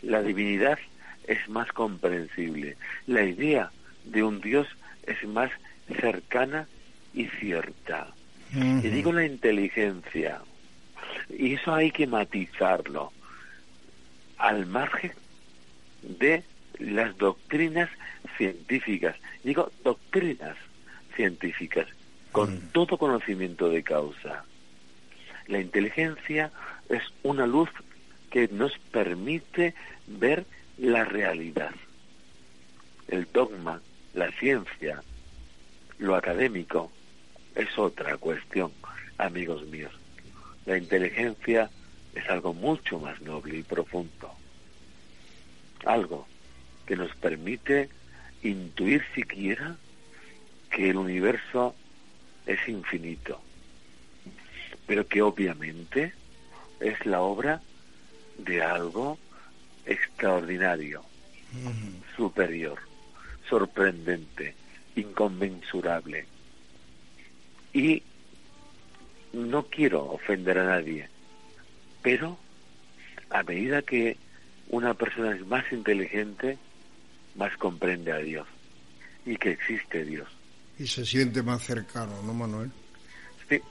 [0.02, 0.80] la divinidad
[1.28, 3.72] es más comprensible, la idea
[4.06, 4.66] de un Dios
[5.04, 5.52] es más
[6.00, 6.66] cercana
[7.14, 8.08] y cierta.
[8.54, 10.42] Y digo la inteligencia,
[11.30, 13.12] y eso hay que matizarlo,
[14.38, 15.12] al margen
[16.02, 16.42] de
[16.80, 17.90] las doctrinas
[18.38, 19.16] científicas.
[19.44, 20.58] Digo doctrinas
[21.16, 21.88] científicas,
[22.32, 24.46] con todo conocimiento de causa.
[25.48, 26.52] La inteligencia
[26.90, 27.70] es una luz
[28.30, 29.74] que nos permite
[30.08, 30.46] ver
[30.78, 31.74] la realidad.
[33.08, 33.82] El dogma,
[34.14, 35.04] la ciencia,
[35.98, 36.92] lo académico
[37.56, 38.72] es otra cuestión,
[39.18, 39.92] amigos míos.
[40.66, 41.70] La inteligencia
[42.14, 44.32] es algo mucho más noble y profundo.
[45.86, 46.28] Algo
[46.90, 47.88] que nos permite
[48.42, 49.78] intuir siquiera
[50.72, 51.76] que el universo
[52.48, 53.40] es infinito,
[54.88, 56.14] pero que obviamente
[56.80, 57.62] es la obra
[58.40, 59.20] de algo
[59.86, 61.04] extraordinario,
[62.16, 62.80] superior,
[63.48, 64.56] sorprendente,
[64.96, 66.26] inconmensurable.
[67.72, 68.02] Y
[69.32, 71.08] no quiero ofender a nadie,
[72.02, 72.40] pero
[73.30, 74.18] a medida que
[74.70, 76.58] una persona es más inteligente,
[77.40, 78.46] más comprende a Dios
[79.26, 80.28] y que existe Dios.
[80.78, 82.70] Y se siente más cercano, ¿no, Manuel?
[83.48, 83.62] Sí.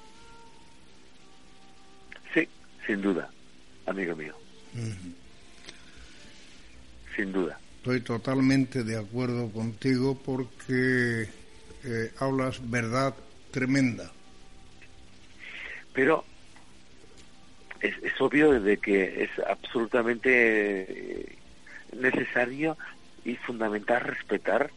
[2.33, 2.49] Sí,
[2.87, 3.31] sin duda,
[3.87, 4.35] amigo mío.
[7.15, 7.61] Sin duda.
[7.77, 11.29] Estoy totalmente de acuerdo contigo porque
[11.85, 13.15] eh, hablas verdad
[13.51, 14.11] tremenda.
[15.93, 16.25] Pero
[17.81, 20.31] es, es obvio de que es absolutamente
[20.89, 21.39] eh,
[21.97, 22.77] necesario
[23.29, 24.71] y fundamental respetar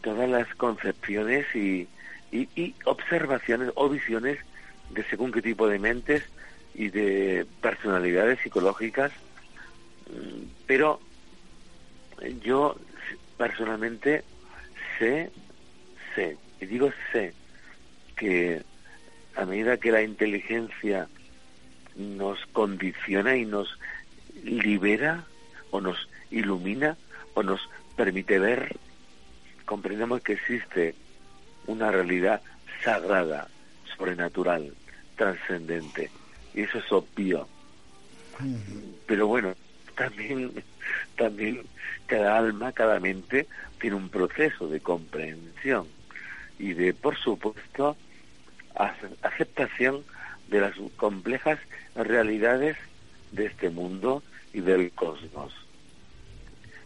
[0.00, 1.86] todas las concepciones y,
[2.32, 4.38] y, observaciones o visiones
[4.90, 6.22] de según qué tipo de mentes
[6.74, 9.12] y de personalidades psicológicas,
[10.10, 11.00] mm, pero
[12.42, 12.76] yo
[13.36, 14.24] personalmente
[14.98, 15.30] sé,
[16.14, 17.34] sé, y digo sé,
[18.16, 18.62] que
[19.36, 21.08] a medida que la inteligencia
[21.96, 23.78] nos condiciona y nos
[24.44, 25.24] libera
[25.70, 26.96] o nos ilumina
[27.34, 27.60] o nos
[27.96, 28.76] permite ver,
[29.64, 30.94] comprendemos que existe
[31.66, 32.42] una realidad
[32.82, 33.48] sagrada,
[33.96, 34.74] sobrenatural,
[35.16, 36.10] trascendente.
[36.54, 37.48] Y eso es obvio.
[39.06, 39.54] Pero bueno,
[39.96, 40.52] también,
[41.16, 41.62] también
[42.06, 43.46] cada alma, cada mente
[43.80, 45.86] tiene un proceso de comprensión
[46.58, 47.96] y de, por supuesto,
[49.22, 50.04] aceptación
[50.48, 51.58] de las complejas
[51.94, 52.76] realidades
[53.32, 55.52] de este mundo y del cosmos.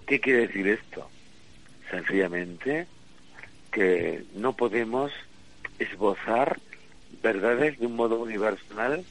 [0.07, 1.09] ¿Qué quiere decir esto?
[1.91, 2.87] Sencillamente
[3.73, 5.13] que no podemos
[5.79, 6.59] esbozar
[7.23, 9.05] verdades de un modo universal,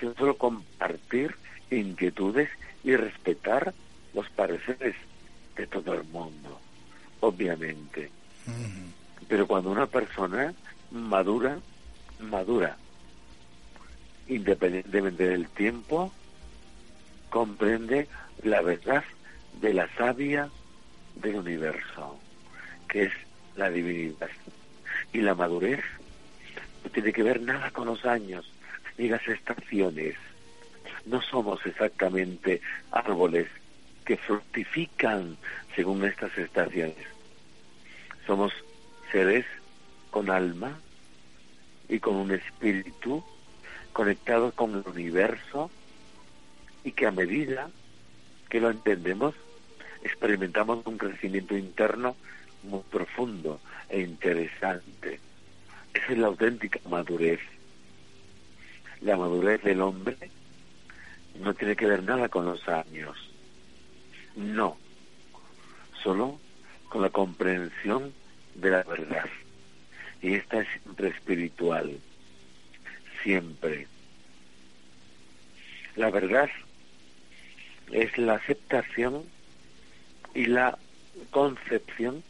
[0.00, 1.34] sino solo compartir
[1.70, 2.48] inquietudes
[2.82, 3.74] y respetar
[4.14, 4.94] los pareceres
[5.54, 6.60] de todo el mundo,
[7.20, 8.10] obviamente.
[9.28, 10.54] Pero cuando una persona
[10.90, 11.58] madura,
[12.20, 12.76] madura,
[14.28, 16.10] independientemente del tiempo,
[17.28, 18.08] comprende
[18.42, 19.04] la verdad
[19.60, 20.48] de la savia
[21.16, 22.18] del universo,
[22.88, 23.12] que es
[23.56, 24.30] la divinidad.
[25.12, 25.80] Y la madurez
[26.84, 28.50] no tiene que ver nada con los años
[28.98, 30.14] ni las estaciones.
[31.06, 33.48] No somos exactamente árboles
[34.04, 35.36] que fructifican
[35.74, 37.06] según estas estaciones.
[38.26, 38.52] Somos
[39.10, 39.46] seres
[40.10, 40.78] con alma
[41.88, 43.24] y con un espíritu
[43.92, 45.70] conectados con el universo
[46.84, 47.70] y que a medida
[48.48, 49.34] que lo entendemos
[50.06, 52.16] experimentamos un crecimiento interno
[52.62, 55.20] muy profundo e interesante.
[55.94, 57.40] Esa es la auténtica madurez.
[59.00, 60.16] La madurez del hombre
[61.40, 63.16] no tiene que ver nada con los años.
[64.36, 64.76] No.
[66.02, 66.38] Solo
[66.88, 68.12] con la comprensión
[68.54, 69.28] de la verdad.
[70.22, 71.98] Y esta es siempre espiritual.
[73.22, 73.86] Siempre.
[75.96, 76.48] La verdad
[77.92, 79.24] es la aceptación
[80.36, 80.76] y la
[81.30, 82.22] concepción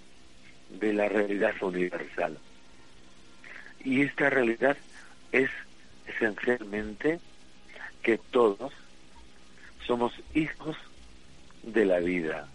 [0.78, 2.38] de la realidad universal.
[3.84, 4.76] Y esta realidad
[5.32, 5.50] es
[6.06, 7.18] esencialmente
[8.04, 8.72] que todos
[9.84, 10.76] somos hijos
[11.64, 12.48] de la vida.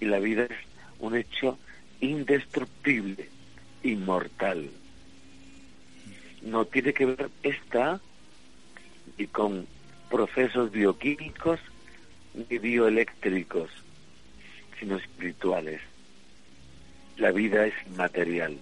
[0.00, 0.56] Y la vida es
[0.98, 1.58] un hecho
[2.00, 3.28] indestructible,
[3.82, 4.70] inmortal.
[6.40, 8.00] No tiene que ver esta
[9.18, 9.66] y con
[10.10, 11.60] procesos bioquímicos
[12.48, 13.68] ni bioeléctricos
[14.92, 15.80] espirituales.
[17.16, 18.58] La vida es inmaterial,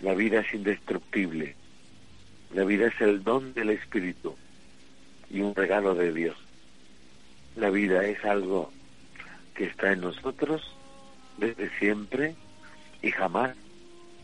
[0.00, 1.54] la vida es indestructible,
[2.54, 4.36] la vida es el don del Espíritu
[5.30, 6.36] y un regalo de Dios.
[7.56, 8.72] La vida es algo
[9.54, 10.62] que está en nosotros
[11.38, 12.34] desde siempre
[13.02, 13.56] y jamás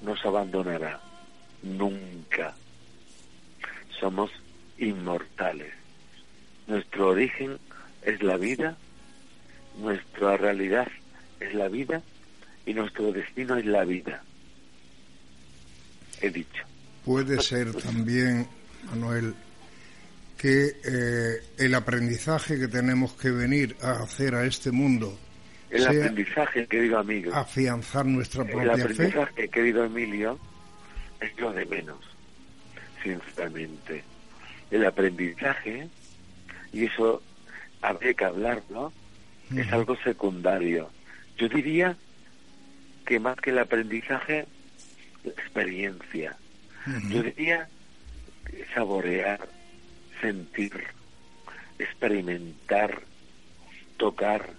[0.03, 1.01] nos abandonará.
[1.63, 2.55] Nunca.
[4.01, 4.31] Somos
[4.79, 5.73] inmortales.
[6.67, 7.59] Nuestro origen
[8.03, 8.77] es la vida,
[9.79, 10.89] nuestra realidad
[11.41, 12.03] es la vida
[12.67, 14.23] y nuestro destino es la vida.
[16.21, 16.65] He dicho.
[17.05, 18.47] Puede ser también,
[18.91, 19.35] Manuel,
[20.37, 25.19] que eh, el aprendizaje que tenemos que venir a hacer a este mundo
[25.71, 27.35] el aprendizaje, querido amigo.
[27.35, 28.75] Afianzar nuestra propia fe.
[28.75, 30.39] El aprendizaje, querido Emilio,
[31.21, 31.99] es lo de menos,
[33.03, 34.03] sinceramente.
[34.71, 35.89] El aprendizaje,
[36.73, 37.23] y eso
[37.83, 38.93] habría que hablarlo,
[39.57, 40.91] es algo secundario.
[41.37, 41.97] Yo diría
[43.07, 44.47] que más que el aprendizaje,
[45.25, 46.37] la experiencia.
[47.09, 47.69] Yo diría
[48.75, 49.49] saborear,
[50.21, 50.73] sentir,
[51.79, 53.03] experimentar,
[53.97, 54.51] tocar,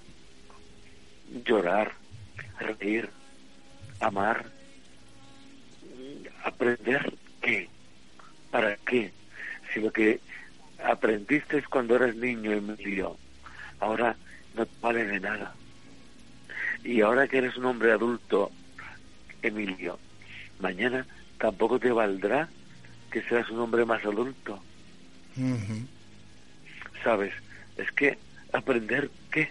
[1.46, 1.94] llorar,
[2.60, 3.10] reír,
[4.00, 4.46] amar,
[6.44, 7.70] aprender qué,
[8.52, 9.12] para qué,
[9.74, 10.20] si lo que
[10.84, 13.18] aprendiste cuando eras niño, Emilio,
[13.80, 14.16] ahora
[14.56, 15.54] no vale de nada.
[16.84, 18.52] Y ahora que eres un hombre adulto,
[19.42, 20.00] Emilio,
[20.60, 21.06] mañana
[21.38, 22.50] tampoco te valdrá
[23.12, 24.62] que seas un hombre más adulto.
[27.04, 27.34] ¿Sabes?
[27.78, 28.18] Es que
[28.52, 29.50] aprender qué.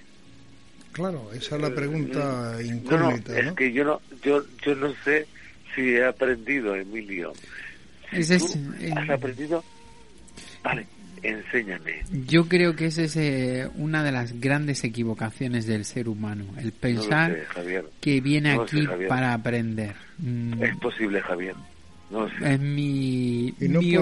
[0.92, 3.32] Claro, esa es la pregunta eh, incógnita.
[3.32, 5.26] No, es que yo no, yo, yo no sé
[5.74, 7.32] si he aprendido, Emilio.
[8.12, 9.64] es, ¿Has aprendido?
[10.62, 10.86] Vale,
[11.22, 12.02] enséñame.
[12.26, 16.72] Yo creo que esa es eh, una de las grandes equivocaciones del ser humano, el
[16.72, 17.36] pensar
[18.00, 19.94] que viene aquí para aprender.
[20.18, 20.62] Mm.
[20.62, 21.54] Es posible, Javier.
[22.10, 23.96] No Es mi, mi,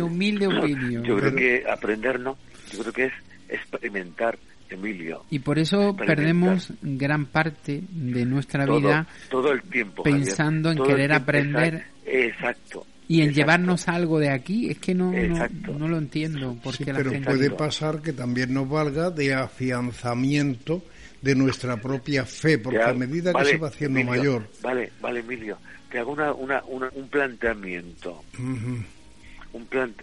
[0.00, 1.04] humilde opinión.
[1.04, 2.36] Yo creo que aprender no,
[2.72, 3.12] yo creo que es
[3.48, 5.24] experimentar Emilio.
[5.30, 11.12] Y por eso perdemos gran parte de nuestra vida todo el tiempo, pensando en querer
[11.12, 11.84] aprender.
[12.04, 12.86] Exacto.
[13.12, 16.56] Y en llevarnos algo de aquí, es que no, no, lo entiendo.
[16.62, 20.82] Porque pero puede pasar que también nos valga de afianzamiento
[21.20, 24.48] de nuestra propia fe, porque a medida que se va haciendo mayor.
[24.62, 25.58] Vale, vale, Emilio,
[25.90, 28.24] te hago una, una, un planteamiento.
[28.38, 28.86] un,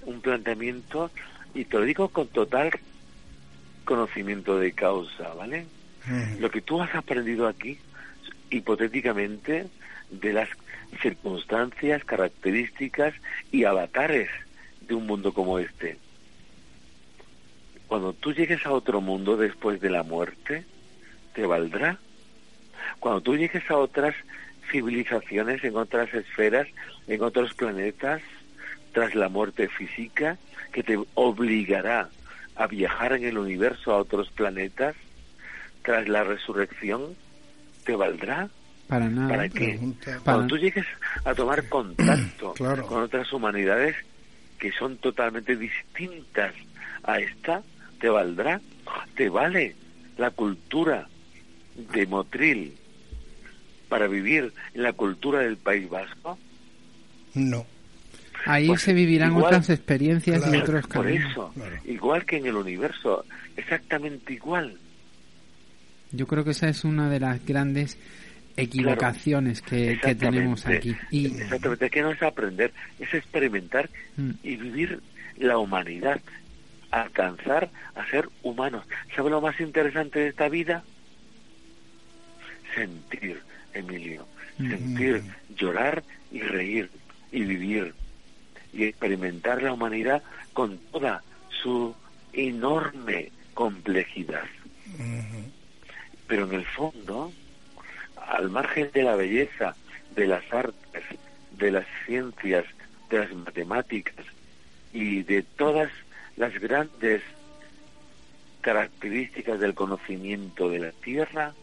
[0.05, 1.10] un planteamiento,
[1.55, 2.70] y te lo digo con total
[3.86, 5.66] conocimiento de causa, ¿vale?
[6.39, 7.76] Lo que tú has aprendido aquí,
[8.51, 9.66] hipotéticamente,
[10.12, 10.49] de las
[11.01, 13.13] circunstancias, características
[13.51, 14.29] y avatares
[14.81, 15.97] de un mundo como este.
[17.87, 20.63] Cuando tú llegues a otro mundo después de la muerte,
[21.33, 21.97] ¿te valdrá?
[22.99, 24.15] Cuando tú llegues a otras
[24.71, 26.67] civilizaciones, en otras esferas,
[27.07, 28.21] en otros planetas,
[28.93, 30.37] tras la muerte física,
[30.71, 32.09] que te obligará
[32.55, 34.95] a viajar en el universo a otros planetas
[35.81, 37.15] tras la resurrección,
[37.85, 38.49] ¿te valdrá?
[38.89, 39.29] Para nada.
[39.29, 39.79] ¿Para qué?
[40.23, 40.85] Cuando tú llegues
[41.23, 42.55] a tomar contacto
[42.87, 43.95] con otras humanidades
[44.57, 46.55] que son totalmente distintas
[47.03, 47.61] a esta,
[48.01, 48.59] ¿te valdrá?
[49.15, 49.75] ¿Te vale
[50.17, 51.07] la cultura
[51.93, 52.73] de Motril
[53.89, 56.39] para vivir en la cultura del País Vasco?
[57.35, 57.67] No.
[58.45, 61.35] Ahí pues se vivirán otras experiencias y otros caminos.
[61.35, 63.23] Por eso, igual que en el universo,
[63.55, 64.75] exactamente igual.
[66.11, 67.99] Yo creo que esa es una de las grandes
[68.62, 70.95] equivocaciones que, tenemos aquí.
[71.12, 71.28] Y...
[71.28, 74.32] Exactamente, que no es aprender, es experimentar mm.
[74.43, 75.01] y vivir
[75.38, 76.22] la humanidad,
[76.91, 78.86] alcanzar a ser humanos.
[79.16, 80.84] ¿Sabe lo más interesante de esta vida?
[82.76, 83.41] Sentir,
[83.74, 84.70] Emilio, mm.
[84.70, 85.24] sentir,
[85.55, 86.89] llorar y reír
[87.32, 87.93] y vivir
[88.74, 90.22] y experimentar la humanidad
[90.53, 91.24] con toda
[91.62, 91.95] su
[92.34, 94.45] enorme complejidad.
[96.28, 97.32] Pero en el fondo,
[98.30, 99.75] al margen de la belleza,
[100.15, 101.03] de las artes,
[101.57, 102.65] de las ciencias,
[103.09, 104.25] de las matemáticas
[104.93, 105.91] y de todas
[106.38, 107.21] las grandes
[108.61, 111.53] características del conocimiento de la Tierra,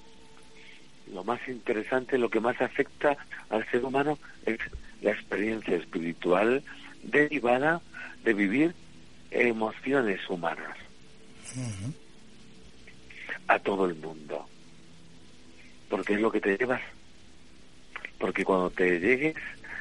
[1.12, 3.16] lo más interesante, lo que más afecta
[3.48, 4.58] al ser humano es
[5.02, 6.64] la experiencia espiritual
[7.04, 7.80] derivada
[8.24, 8.74] de vivir
[9.30, 10.76] emociones humanas
[13.46, 14.48] a todo el mundo.
[15.88, 16.82] Porque es lo que te llevas.
[18.18, 19.34] Porque cuando te llegues,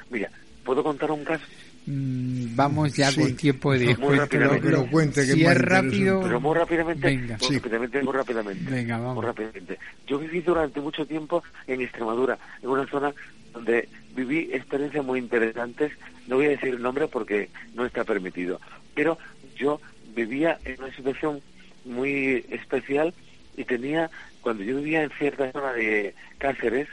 [0.09, 0.29] mira,
[0.63, 1.45] ¿puedo contar un caso?
[1.87, 4.71] Mm, vamos ya con tiempo de muy rápidamente.
[4.71, 7.37] Lo cuente, que si es rápido, pero muy rápidamente, venga.
[7.39, 8.71] Muy rápidamente, muy rápidamente.
[8.71, 9.15] Venga, vamos.
[9.15, 9.79] Muy rápidamente.
[10.07, 13.13] Yo viví durante mucho tiempo en Extremadura, en una zona
[13.53, 15.91] donde viví experiencias muy interesantes.
[16.27, 18.59] No voy a decir el nombre porque no está permitido,
[18.95, 19.19] pero
[19.55, 19.79] yo
[20.15, 21.41] vivía en una situación
[21.85, 23.13] muy especial
[23.57, 24.09] y tenía,
[24.45, 26.87] cuando yo vivía en cierta zona de Cáceres,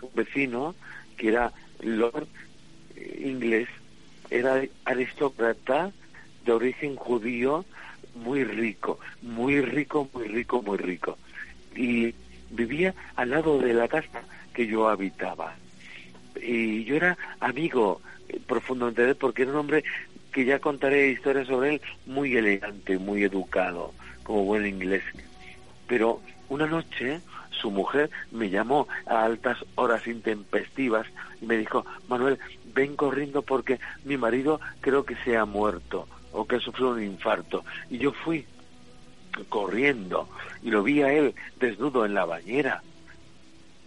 [0.00, 0.74] un vecino
[1.18, 1.52] que era
[1.82, 2.26] Lord
[2.96, 3.68] eh, inglés,
[4.30, 5.92] era aristócrata
[6.46, 7.66] de origen judío,
[8.14, 11.18] muy rico, muy rico, muy rico, muy rico.
[11.76, 12.14] Y
[12.48, 14.22] vivía al lado de la casa
[14.54, 15.56] que yo habitaba.
[16.40, 18.00] Y yo era amigo
[18.30, 19.84] eh, profundamente de él porque era un hombre
[20.32, 23.92] que ya contaré historias sobre él muy elegante, muy educado,
[24.22, 25.02] como buen inglés.
[25.86, 27.20] Pero una noche
[27.50, 31.06] su mujer me llamó a altas horas intempestivas
[31.40, 32.38] y me dijo, Manuel,
[32.74, 37.02] ven corriendo porque mi marido creo que se ha muerto o que ha sufrido un
[37.02, 37.64] infarto.
[37.88, 38.46] Y yo fui
[39.48, 40.28] corriendo
[40.62, 42.82] y lo vi a él desnudo en la bañera.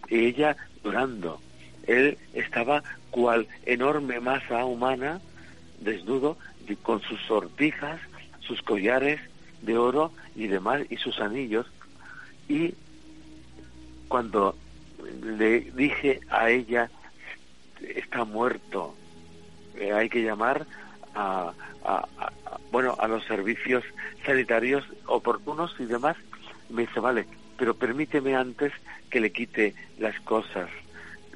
[0.08, 1.40] Y ella llorando.
[1.86, 5.20] Él estaba cual enorme masa humana,
[5.80, 6.36] desnudo,
[6.82, 7.98] con sus sortijas,
[8.40, 9.20] sus collares
[9.62, 11.66] de oro y demás, y sus anillos.
[12.48, 12.74] Y
[14.08, 14.56] cuando
[15.22, 16.90] le dije a ella,
[17.80, 18.94] está muerto,
[19.76, 20.66] eh, hay que llamar
[21.14, 21.52] a,
[22.70, 23.84] bueno, a los servicios
[24.24, 26.16] sanitarios oportunos y demás,
[26.70, 27.26] me dice, vale,
[27.56, 28.72] pero permíteme antes
[29.10, 30.68] que le quite las cosas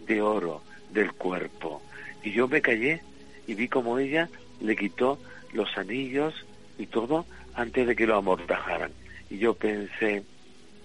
[0.07, 1.83] de oro del cuerpo.
[2.23, 3.03] Y yo me callé
[3.47, 4.29] y vi como ella
[4.61, 5.19] le quitó
[5.53, 6.35] los anillos
[6.79, 8.93] y todo antes de que lo amortajaran.
[9.31, 10.23] Y yo pensé,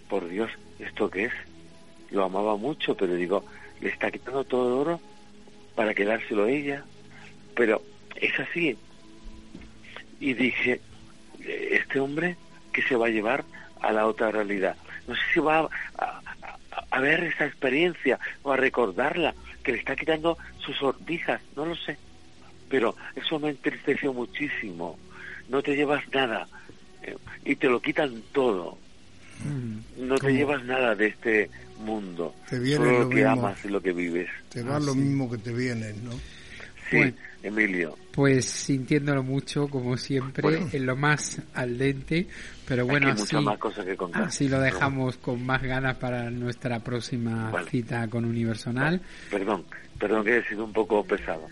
[0.09, 1.33] por Dios, ¿esto qué es?
[2.11, 3.43] Lo amaba mucho, pero digo,
[3.81, 5.01] le está quitando todo el oro
[5.75, 6.83] para quedárselo ella.
[7.55, 7.81] Pero
[8.15, 8.77] es así,
[10.19, 10.81] y dije,
[11.39, 12.37] este hombre
[12.73, 13.43] que se va a llevar
[13.81, 14.75] a la otra realidad.
[15.07, 20.37] No sé si va a, ver esa experiencia o a recordarla, que le está quitando
[20.59, 21.97] sus sortijas, no lo sé.
[22.69, 24.97] Pero eso me entristeció muchísimo.
[25.49, 26.47] No te llevas nada
[27.03, 28.77] eh, y te lo quitan todo.
[29.43, 32.33] Mm, no te llevas nada de este mundo.
[32.49, 34.29] Te viene solo lo, que amas y lo que vives.
[34.49, 36.11] Te va lo mismo que te viene, ¿no?
[36.89, 37.13] Sí.
[37.47, 37.95] Emilio.
[38.11, 42.27] Pues sintiéndolo mucho, como siempre, en lo más al dente,
[42.67, 43.13] pero bueno,
[44.13, 49.01] así, lo dejamos con más ganas para nuestra próxima cita con Universonal.
[49.29, 49.65] Perdón,
[49.99, 51.47] perdón que he sido un poco pesado.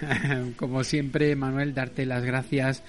[0.56, 2.82] como siempre, Manuel, darte las gracias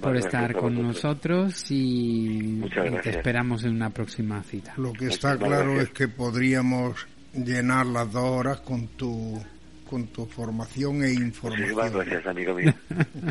[0.00, 2.60] por estar con nosotros y,
[3.02, 4.74] te esperamos en una próxima cita.
[4.76, 9.40] Lo que está claro es que podríamos llenar las dos horas con tu
[9.88, 11.70] con tu formación e información.
[11.70, 12.74] Muchísimas gracias, amigo mío.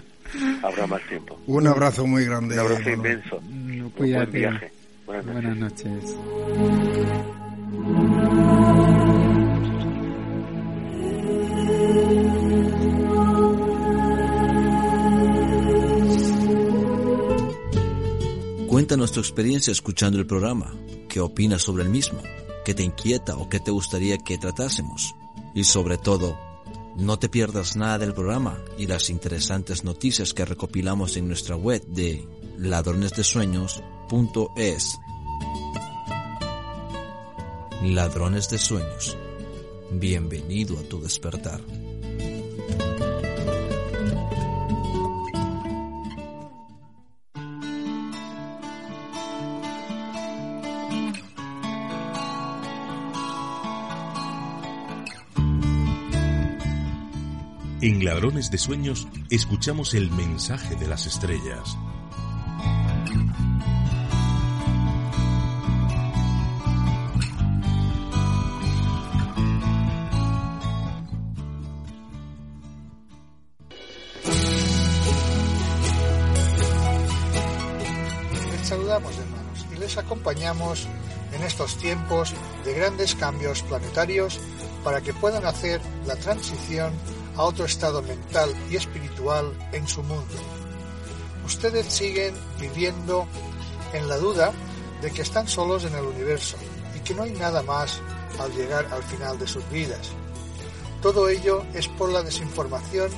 [0.64, 1.40] Habrá más tiempo.
[1.48, 2.56] Un abrazo muy grande.
[2.56, 3.38] Un abrazo inmenso.
[3.38, 4.72] Un buen viaje.
[5.06, 6.16] Buenas noches.
[18.68, 20.76] Cuéntanos tu experiencia escuchando el programa.
[21.08, 22.22] ¿Qué opinas sobre el mismo?
[22.66, 25.16] ¿Qué te inquieta o qué te gustaría que tratásemos?
[25.56, 26.38] Y sobre todo,
[26.98, 31.82] no te pierdas nada del programa y las interesantes noticias que recopilamos en nuestra web
[31.88, 32.28] de
[32.58, 34.98] ladronesdesueños.es.
[37.84, 39.16] Ladrones de Sueños.
[39.92, 41.62] Bienvenido a tu despertar.
[57.86, 61.78] En Ladrones de Sueños escuchamos el mensaje de las estrellas.
[78.52, 80.88] Les saludamos hermanos y les acompañamos
[81.34, 82.34] en estos tiempos
[82.66, 84.40] de grandes cambios planetarios
[84.84, 86.92] para que puedan hacer la transición
[87.38, 90.36] a otro estado mental y espiritual en su mundo.
[91.46, 93.28] Ustedes siguen viviendo
[93.94, 94.52] en la duda
[95.02, 96.58] de que están solos en el universo
[96.96, 98.02] y que no hay nada más
[98.40, 100.12] al llegar al final de sus vidas.
[101.02, 103.12] Todo ello es por la desinformación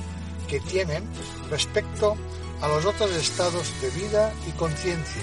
[0.46, 1.04] que tienen
[1.50, 2.16] respecto
[2.60, 5.22] a los otros estados de vida y conciencia.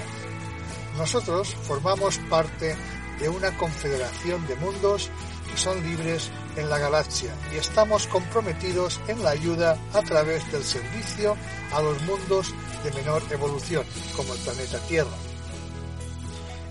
[0.97, 2.75] Nosotros formamos parte
[3.19, 5.09] de una confederación de mundos
[5.51, 10.63] que son libres en la galaxia y estamos comprometidos en la ayuda a través del
[10.63, 11.35] servicio
[11.73, 12.53] a los mundos
[12.83, 13.85] de menor evolución,
[14.15, 15.17] como el planeta Tierra.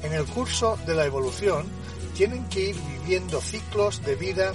[0.02, 1.66] En el curso de la evolución
[2.14, 4.52] tienen que ir viviendo ciclos de vida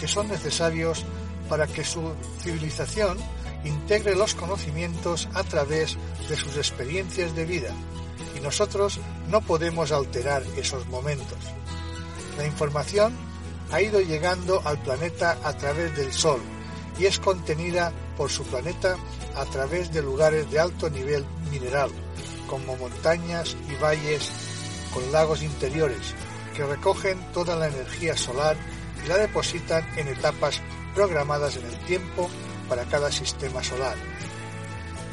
[0.00, 1.04] que son necesarios
[1.48, 3.18] para que su civilización
[3.64, 5.96] integre los conocimientos a través
[6.28, 7.72] de sus experiencias de vida
[8.36, 11.38] y nosotros no podemos alterar esos momentos.
[12.36, 13.25] La información
[13.72, 16.40] ha ido llegando al planeta a través del Sol
[16.98, 18.96] y es contenida por su planeta
[19.34, 21.90] a través de lugares de alto nivel mineral,
[22.48, 24.30] como montañas y valles
[24.94, 26.14] con lagos interiores,
[26.54, 28.56] que recogen toda la energía solar
[29.04, 30.62] y la depositan en etapas
[30.94, 32.30] programadas en el tiempo
[32.68, 33.96] para cada sistema solar.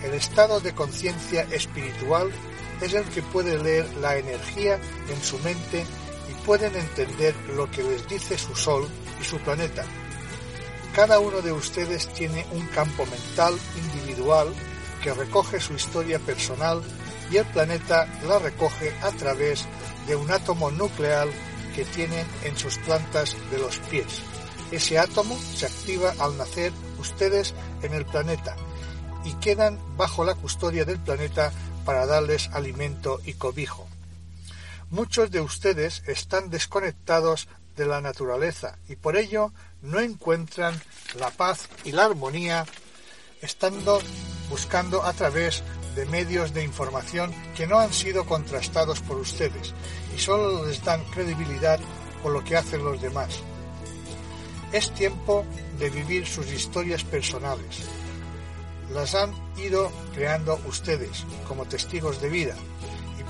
[0.03, 2.31] El estado de conciencia espiritual
[2.81, 4.79] es el que puede leer la energía
[5.09, 5.85] en su mente
[6.45, 8.87] pueden entender lo que les dice su Sol
[9.21, 9.83] y su planeta.
[10.95, 14.53] Cada uno de ustedes tiene un campo mental individual
[15.01, 16.81] que recoge su historia personal
[17.31, 19.65] y el planeta la recoge a través
[20.07, 21.27] de un átomo nuclear
[21.75, 24.21] que tienen en sus plantas de los pies.
[24.71, 28.55] Ese átomo se activa al nacer ustedes en el planeta
[29.23, 31.51] y quedan bajo la custodia del planeta
[31.85, 33.87] para darles alimento y cobijo.
[34.93, 40.79] Muchos de ustedes están desconectados de la naturaleza y por ello no encuentran
[41.15, 42.63] la paz y la armonía
[43.41, 43.99] estando
[44.51, 45.63] buscando a través
[45.95, 49.73] de medios de información que no han sido contrastados por ustedes
[50.15, 51.79] y solo les dan credibilidad
[52.21, 53.39] por lo que hacen los demás.
[54.71, 55.43] Es tiempo
[55.79, 57.79] de vivir sus historias personales.
[58.91, 62.55] Las han ido creando ustedes como testigos de vida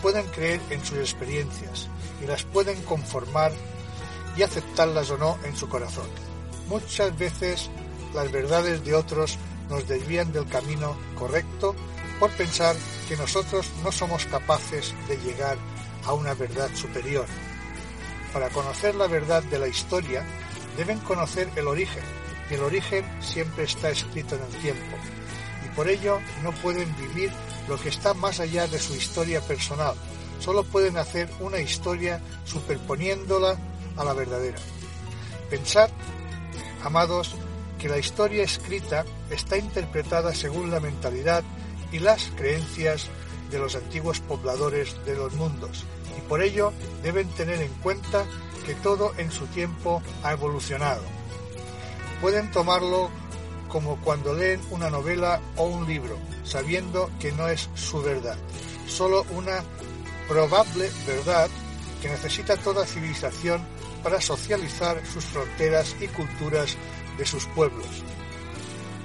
[0.02, 1.88] pueden creer en sus experiencias
[2.22, 3.52] y las pueden conformar
[4.36, 6.08] y aceptarlas o no en su corazón.
[6.68, 7.70] Muchas veces
[8.14, 9.38] las verdades de otros
[9.70, 11.76] nos desvían del camino correcto
[12.20, 12.76] por pensar
[13.08, 15.58] que nosotros no somos capaces de llegar
[16.06, 17.26] a una verdad superior.
[18.32, 20.24] Para conocer la verdad de la historia,
[20.78, 22.04] deben conocer el origen,
[22.50, 24.98] y el origen siempre está escrito en el tiempo,
[25.66, 27.32] y por ello no pueden vivir
[27.68, 29.95] lo que está más allá de su historia personal,
[30.39, 33.57] solo pueden hacer una historia superponiéndola
[33.95, 34.57] a la verdadera.
[35.49, 35.89] Pensad,
[36.84, 37.36] amados,
[37.80, 41.43] que la historia escrita está interpretada según la mentalidad
[41.91, 43.09] y las creencias
[43.51, 45.86] de los antiguos pobladores de los mundos,
[46.18, 48.26] y por ello deben tener en cuenta
[48.66, 51.03] que todo en su tiempo ha evolucionado.
[52.22, 53.11] Pueden tomarlo
[53.74, 58.38] como cuando leen una novela o un libro, sabiendo que no es su verdad,
[58.88, 59.63] solo una
[60.28, 61.49] probable verdad
[61.99, 63.65] que necesita toda civilización
[64.03, 66.78] para socializar sus fronteras y culturas
[67.17, 67.88] de sus pueblos.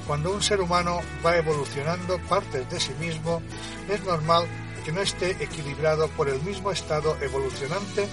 [0.07, 3.41] Cuando un ser humano va evolucionando partes de sí mismo,
[3.89, 4.47] es normal
[4.85, 8.07] que no esté equilibrado por el mismo estado evolucionante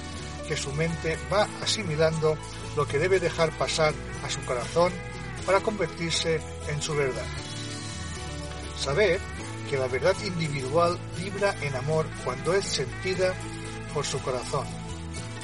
[0.47, 2.37] que su mente va asimilando
[2.77, 3.93] lo que debe dejar pasar
[4.23, 4.93] a su corazón
[5.45, 7.25] para convertirse en su verdad.
[8.77, 9.19] Saber
[9.69, 13.33] que la verdad individual vibra en amor cuando es sentida
[13.93, 14.67] por su corazón.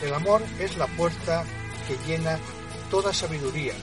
[0.01, 1.43] El amor es la puerta
[1.87, 2.39] que llena
[2.89, 3.73] toda sabiduría.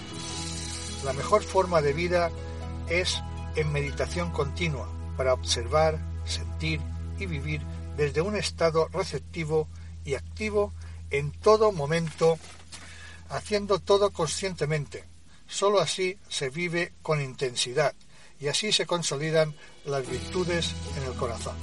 [1.05, 2.31] La mejor forma de vida
[2.89, 3.23] es
[3.57, 6.81] en meditación continua para observar, sentir
[7.19, 7.63] y vivir
[7.97, 9.69] desde un estado receptivo
[10.05, 10.73] y activo
[11.11, 12.39] en todo momento,
[13.29, 15.05] haciendo todo conscientemente.
[15.49, 17.95] Solo así se vive con intensidad
[18.39, 19.55] y así se consolidan
[19.87, 21.57] las virtudes en el corazón.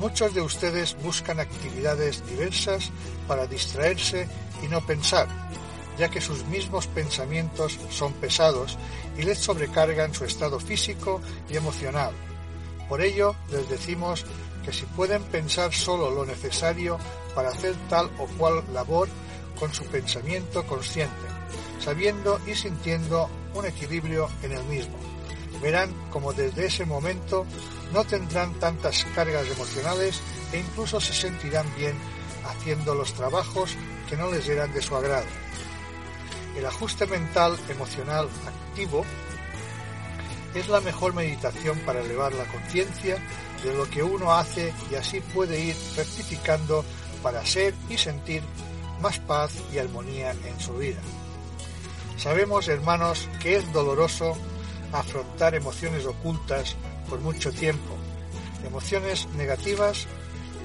[0.00, 2.90] Muchos de ustedes buscan actividades diversas
[3.26, 4.26] para distraerse
[4.62, 5.28] y no pensar,
[5.98, 8.78] ya que sus mismos pensamientos son pesados
[9.18, 12.12] y les sobrecargan su estado físico y emocional.
[12.88, 14.24] Por ello, les decimos
[14.64, 16.98] que si pueden pensar solo lo necesario
[17.34, 19.08] para hacer tal o cual labor
[19.58, 21.26] con su pensamiento consciente,
[21.78, 24.96] sabiendo y sintiendo un equilibrio en el mismo.
[25.62, 27.46] Verán como desde ese momento
[27.92, 30.20] no tendrán tantas cargas emocionales
[30.52, 31.96] e incluso se sentirán bien
[32.44, 33.76] haciendo los trabajos
[34.08, 35.26] que no les eran de su agrado.
[36.56, 39.04] El ajuste mental emocional activo
[40.54, 43.16] es la mejor meditación para elevar la conciencia
[43.62, 46.84] de lo que uno hace y así puede ir rectificando
[47.22, 48.42] para ser y sentir
[49.00, 51.00] más paz y armonía en su vida.
[52.18, 54.36] Sabemos, hermanos, que es doloroso
[54.92, 56.74] afrontar emociones ocultas
[57.08, 57.96] por mucho tiempo,
[58.66, 60.08] emociones negativas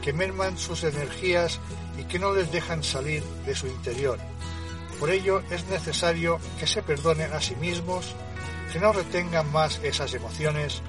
[0.02, 1.60] que merman sus energías
[2.00, 4.18] y que no les dejan salir de su interior.
[5.00, 8.16] Por ello es necesario que se perdonen a sí mismos,
[8.72, 10.82] que no retengan más esas emociones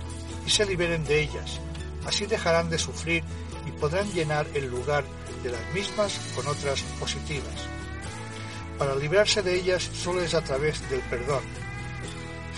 [0.46, 1.60] y se liberen de ellas.
[2.06, 3.22] Así dejarán de sufrir
[3.66, 5.04] y podrán llenar el lugar
[5.42, 7.73] de las mismas con otras positivas.
[8.78, 11.42] Para librarse de ellas solo es a través del perdón.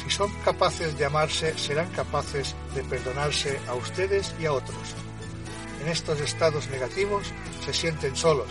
[0.02, 4.94] Si son capaces de amarse, serán capaces de perdonarse a ustedes y a otros.
[5.82, 7.26] En estos estados negativos
[7.64, 8.48] se sienten solos,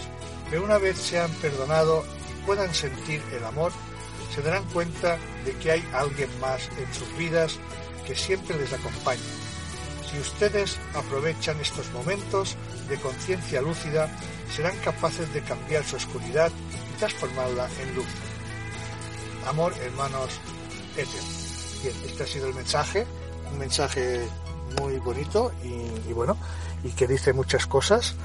[0.49, 3.71] pero una vez se han perdonado y puedan sentir el amor,
[4.33, 7.57] se darán cuenta de que hay alguien más en sus vidas
[8.05, 9.44] que siempre les acompaña.
[10.09, 12.55] Si ustedes aprovechan estos momentos
[12.87, 14.09] de conciencia lúcida,
[14.55, 16.51] serán capaces de cambiar su oscuridad
[16.93, 18.07] y transformarla en luz.
[19.47, 20.39] Amor, hermanos,
[20.97, 21.09] etc.
[21.81, 23.05] Bien, este ha sido el mensaje,
[23.51, 24.27] un mensaje
[24.79, 26.37] muy bonito y, bueno,
[26.83, 28.15] y que dice muchas cosas.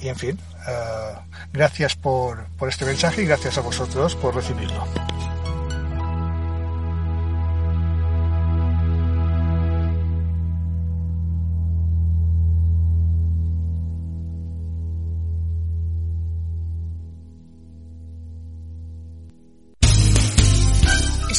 [0.00, 0.38] Y en fin,
[0.68, 1.14] eh,
[1.52, 4.84] gracias por, por este mensaje y gracias a vosotros por recibirlo.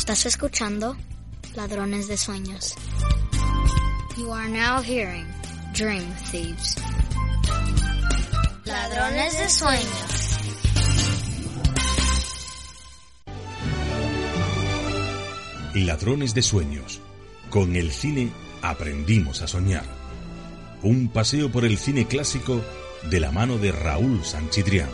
[0.06, 0.95] Estás escuchando
[1.56, 2.76] Ladrones de Sueños.
[4.16, 5.26] You are now hearing
[5.74, 6.76] Dream Thieves.
[8.66, 10.38] Ladrones de Sueños.
[15.74, 17.01] Ladrones de Sueños.
[17.49, 18.32] Con el cine
[18.62, 19.86] aprendimos a soñar.
[20.84, 22.62] Un paseo por el cine clásico
[23.10, 24.89] de la mano de Raúl Sanchitrián.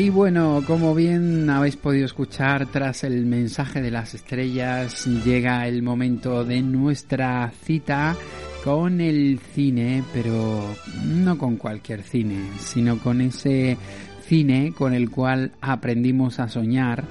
[0.00, 5.82] Y bueno, como bien habéis podido escuchar, tras el mensaje de las estrellas, llega el
[5.82, 8.16] momento de nuestra cita
[8.64, 10.74] con el cine, pero
[11.04, 13.76] no con cualquier cine, sino con ese
[14.22, 17.04] cine con el cual aprendimos a soñar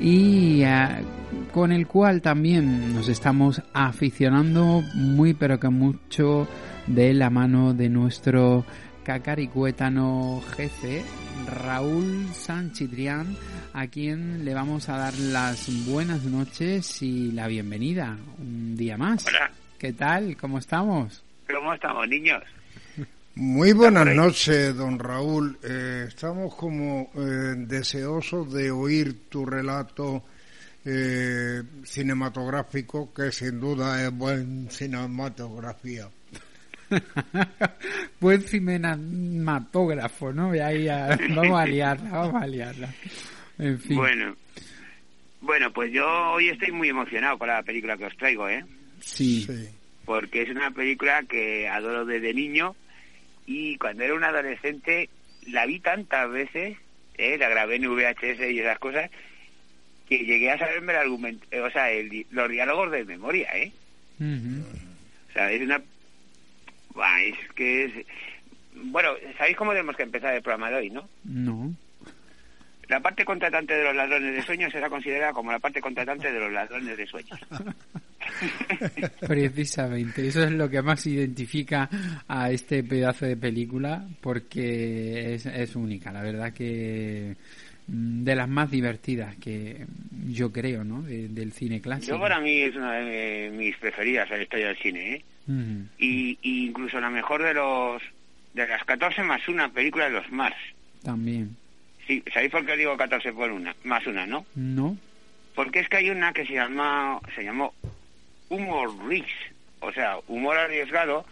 [0.00, 0.88] y eh,
[1.52, 6.48] con el cual también nos estamos aficionando muy pero que mucho
[6.88, 8.64] de la mano de nuestro
[9.04, 11.04] cacaricuétano jefe
[11.46, 13.36] Raúl Sanchidrián,
[13.74, 19.26] a quien le vamos a dar las buenas noches y la bienvenida un día más.
[19.26, 19.50] Hola.
[19.78, 20.36] ¿Qué tal?
[20.36, 21.22] ¿Cómo estamos?
[21.52, 22.42] ¿Cómo estamos, niños?
[23.34, 25.58] Muy buenas noches, don Raúl.
[25.62, 30.22] Eh, estamos como eh, deseosos de oír tu relato
[30.84, 36.08] eh, cinematográfico, que sin duda es buen cinematografía.
[38.20, 40.50] Buen cinematógrafo, ¿no?
[40.52, 40.86] ahí
[41.34, 42.94] vamos a liarla, vamos a liarla.
[43.58, 43.96] En fin.
[43.96, 44.36] Bueno,
[45.40, 48.64] bueno, pues yo hoy estoy muy emocionado con la película que os traigo, ¿eh?
[49.00, 49.46] Sí.
[50.04, 52.74] Porque es una película que adoro desde niño
[53.46, 55.08] y cuando era un adolescente
[55.46, 56.78] la vi tantas veces,
[57.18, 57.36] ¿eh?
[57.38, 59.10] la grabé en VHS y esas cosas,
[60.08, 61.88] que llegué a saberme el argumento, o sea,
[62.30, 63.72] los diálogos de memoria, ¿eh?
[64.20, 65.82] O sea, es una
[67.20, 68.06] es que es...
[68.74, 71.08] Bueno, ¿sabéis cómo tenemos que empezar el programa de hoy, no?
[71.24, 71.74] No.
[72.88, 76.38] La parte contratante de los ladrones de sueños será considerada como la parte contratante de
[76.38, 77.38] los ladrones de sueños.
[79.20, 81.88] Precisamente, eso es lo que más identifica
[82.28, 87.36] a este pedazo de película porque es, es única, la verdad que
[87.86, 89.86] de las más divertidas que
[90.28, 91.02] yo creo, ¿no?
[91.02, 92.16] del cine clásico.
[92.16, 95.24] Yo para mí es una de mis preferidas la historia del cine, ¿eh?
[95.98, 98.02] y, incluso la mejor de los
[98.54, 100.56] de las 14 más una película de los Mars.
[101.02, 101.56] También.
[102.06, 103.74] Sí, ¿sabéis por qué digo 14 por una?
[103.84, 104.46] Más una, ¿no?
[104.54, 104.96] No.
[105.54, 107.74] Porque es que hay una que se llama se llamó
[108.48, 109.28] Humor Risk,
[109.80, 111.26] o sea, humor arriesgado,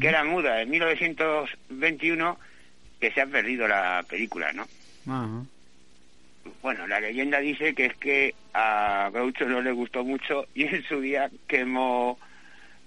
[0.00, 2.38] que era muda en 1921
[3.00, 4.66] que se ha perdido la película, ¿no?
[6.62, 10.82] Bueno, la leyenda dice que es que a Groucho no le gustó mucho y en
[10.84, 12.18] su día quemó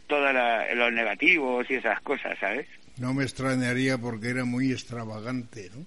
[0.07, 0.33] todos
[0.75, 2.67] los negativos y esas cosas, ¿sabes?
[2.97, 5.85] No me extrañaría porque era muy extravagante, ¿no?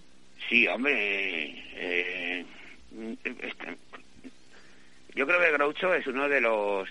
[0.48, 0.94] Sí, hombre.
[1.74, 2.44] Eh,
[3.24, 3.76] este,
[5.14, 6.88] yo creo que Groucho es uno de los,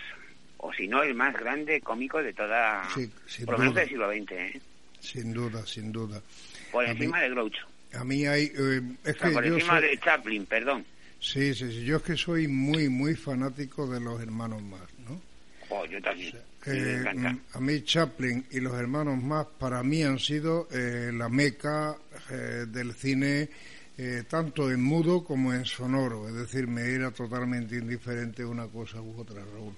[0.58, 2.88] o si no, el más grande cómico de toda.
[2.94, 3.10] Sí,
[3.46, 4.62] por lo menos del siglo XX, ¿eh?
[5.00, 6.22] Sin duda, sin duda.
[6.72, 7.66] Por encima de Groucho.
[7.94, 8.52] A mí hay.
[8.56, 10.86] Eh, es que por encima de Chaplin, perdón.
[11.20, 11.84] Sí, sí, sí.
[11.84, 15.22] Yo es que soy muy, muy fanático de los hermanos más, ¿no?
[15.70, 16.34] Oh, yo también.
[16.66, 17.06] Eh,
[17.54, 21.96] a mí Chaplin y los hermanos más para mí han sido eh, la meca
[22.30, 23.50] eh, del cine
[24.30, 29.20] tanto en mudo como en sonoro, es decir, me era totalmente indiferente una cosa u
[29.20, 29.74] otra, Raúl.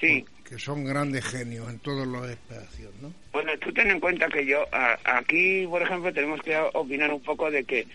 [0.00, 0.24] Sí.
[0.48, 3.12] Que son grandes genios en todos los espacios, ¿no?
[3.32, 4.64] Bueno, tú ten en cuenta que yo,
[5.04, 7.86] aquí, por ejemplo, tenemos que opinar un poco de que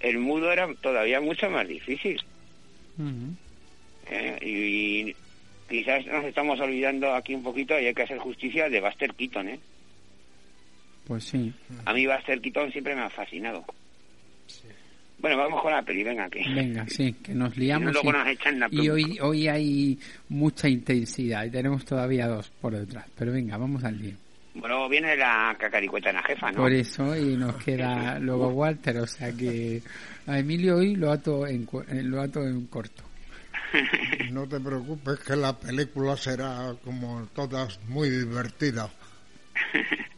[0.00, 2.20] el mudo era todavía mucho más difícil.
[4.42, 5.14] y,
[5.68, 9.48] quizás nos estamos olvidando aquí un poquito y hay que hacer justicia de Buster Keaton,
[9.48, 9.60] ¿eh?
[11.06, 11.52] Pues sí.
[11.84, 13.64] A mí Buster Keaton siempre me ha fascinado.
[15.24, 16.44] Bueno, vamos con la peli, venga, que...
[16.54, 17.96] Venga, sí, que nos liamos.
[18.70, 19.98] Y, y hoy, hoy hay
[20.28, 23.06] mucha intensidad y tenemos todavía dos por detrás.
[23.16, 24.12] Pero venga, vamos al día.
[24.52, 26.58] Bueno, viene la cacaricueta en la jefa, ¿no?
[26.58, 29.80] Por eso, y nos queda luego Walter, o sea que
[30.26, 33.02] a Emilio hoy lo ato en, eh, lo ato en corto.
[34.30, 38.90] No te preocupes que la película será como todas muy divertida.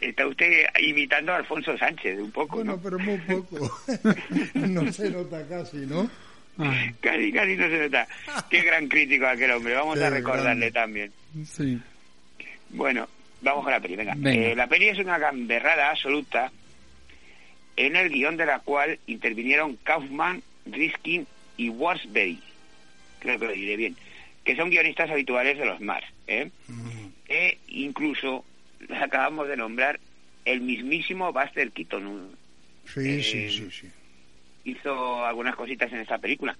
[0.00, 3.80] Está usted imitando a Alfonso Sánchez un poco, bueno, pero muy poco.
[4.54, 6.08] no se nota casi, ¿no?
[7.00, 8.08] Casi, casi no se nota.
[8.50, 9.74] Qué gran crítico aquel hombre.
[9.74, 11.12] Vamos a recordarle también.
[11.44, 11.78] Sí.
[12.70, 13.08] Bueno,
[13.42, 13.96] vamos con la peli.
[13.96, 14.16] Venga.
[14.24, 16.50] Eh, la peli es una gamberrada absoluta
[17.76, 21.26] en el guion de la cual intervinieron Kaufman, Riskin
[21.56, 22.40] y Warsberry.
[23.20, 23.96] Creo que lo diré bien.
[24.44, 26.06] Que son guionistas habituales de los Mars.
[26.26, 26.50] ¿eh?
[27.28, 28.44] E incluso
[29.00, 30.00] acabamos de nombrar
[30.44, 32.36] el mismísimo Buster Keaton.
[32.86, 33.90] Sí, eh, sí, sí
[34.66, 36.56] hizo algunas cositas en esta película.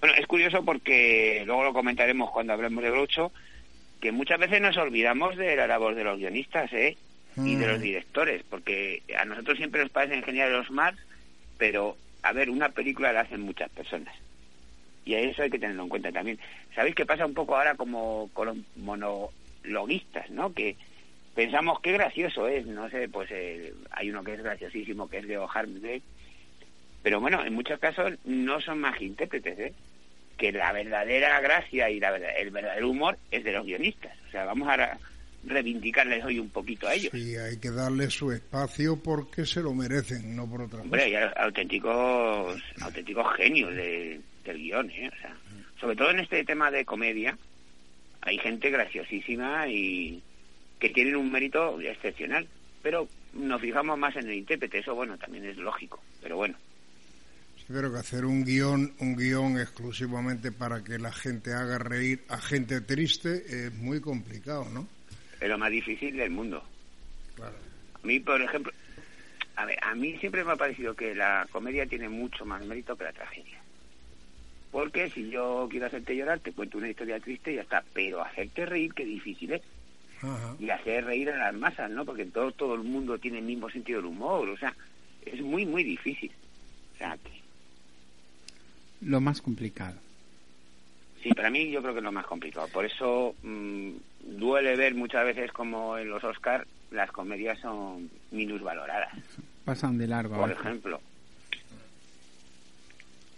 [0.00, 3.32] Bueno, es curioso porque luego lo comentaremos cuando hablemos de Groucho,
[4.00, 6.96] que muchas veces nos olvidamos de la labor de los guionistas ¿eh?
[7.36, 7.82] y de los mm.
[7.82, 10.98] directores, porque a nosotros siempre nos parecen geniales los Mars,
[11.58, 14.14] pero a ver, una película la hacen muchas personas.
[15.04, 16.38] Y a eso hay que tenerlo en cuenta también.
[16.74, 20.54] ¿Sabéis qué pasa un poco ahora como con los monologuistas, ¿no?
[20.54, 20.76] Que
[21.34, 25.28] pensamos qué gracioso es, no sé, pues eh, hay uno que es graciosísimo, que es
[25.28, 26.02] de Harmony
[27.04, 29.74] pero bueno, en muchos casos no son más intérpretes, ¿eh?
[30.38, 34.16] que la verdadera gracia y la, el verdadero humor es de los guionistas.
[34.26, 34.98] O sea, vamos a
[35.44, 37.12] reivindicarles hoy un poquito a ellos.
[37.12, 40.84] Sí, hay que darles su espacio porque se lo merecen, no por otra cosa.
[40.84, 45.10] Hombre, hay auténticos, auténticos genios de, del guion, ¿eh?
[45.14, 45.36] O sea,
[45.78, 47.36] sobre todo en este tema de comedia,
[48.22, 50.22] hay gente graciosísima y
[50.78, 52.46] que tienen un mérito excepcional,
[52.82, 56.56] pero nos fijamos más en el intérprete, eso bueno, también es lógico, pero bueno.
[57.66, 62.38] Creo que hacer un guion, un guion exclusivamente para que la gente haga reír a
[62.38, 64.86] gente triste es muy complicado, ¿no?
[65.40, 66.62] Es lo más difícil del mundo.
[67.34, 67.56] Claro.
[68.02, 68.70] A mí, por ejemplo,
[69.56, 72.96] a ver, a mí siempre me ha parecido que la comedia tiene mucho más mérito
[72.96, 73.58] que la tragedia.
[74.70, 77.84] Porque si yo quiero hacerte llorar, te cuento una historia triste y ya está.
[77.94, 79.62] Pero hacerte reír, qué difícil es.
[80.58, 82.04] Y hacer reír a las masas, ¿no?
[82.04, 84.48] Porque todo, todo el mundo tiene el mismo sentido del humor.
[84.48, 84.74] O sea,
[85.24, 86.30] es muy, muy difícil.
[86.94, 87.34] O sea, que
[89.04, 89.98] lo más complicado.
[91.22, 92.68] Sí, para mí yo creo que es lo más complicado.
[92.68, 93.90] Por eso mm,
[94.38, 99.12] duele ver muchas veces como en los Oscars las comedias son minusvaloradas.
[99.64, 100.36] Pasan de largo.
[100.36, 101.00] Por ejemplo.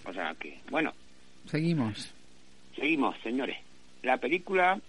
[0.05, 0.93] O sea que, bueno.
[1.47, 2.13] Seguimos.
[2.75, 3.57] Seguimos, señores.
[4.03, 4.81] La película,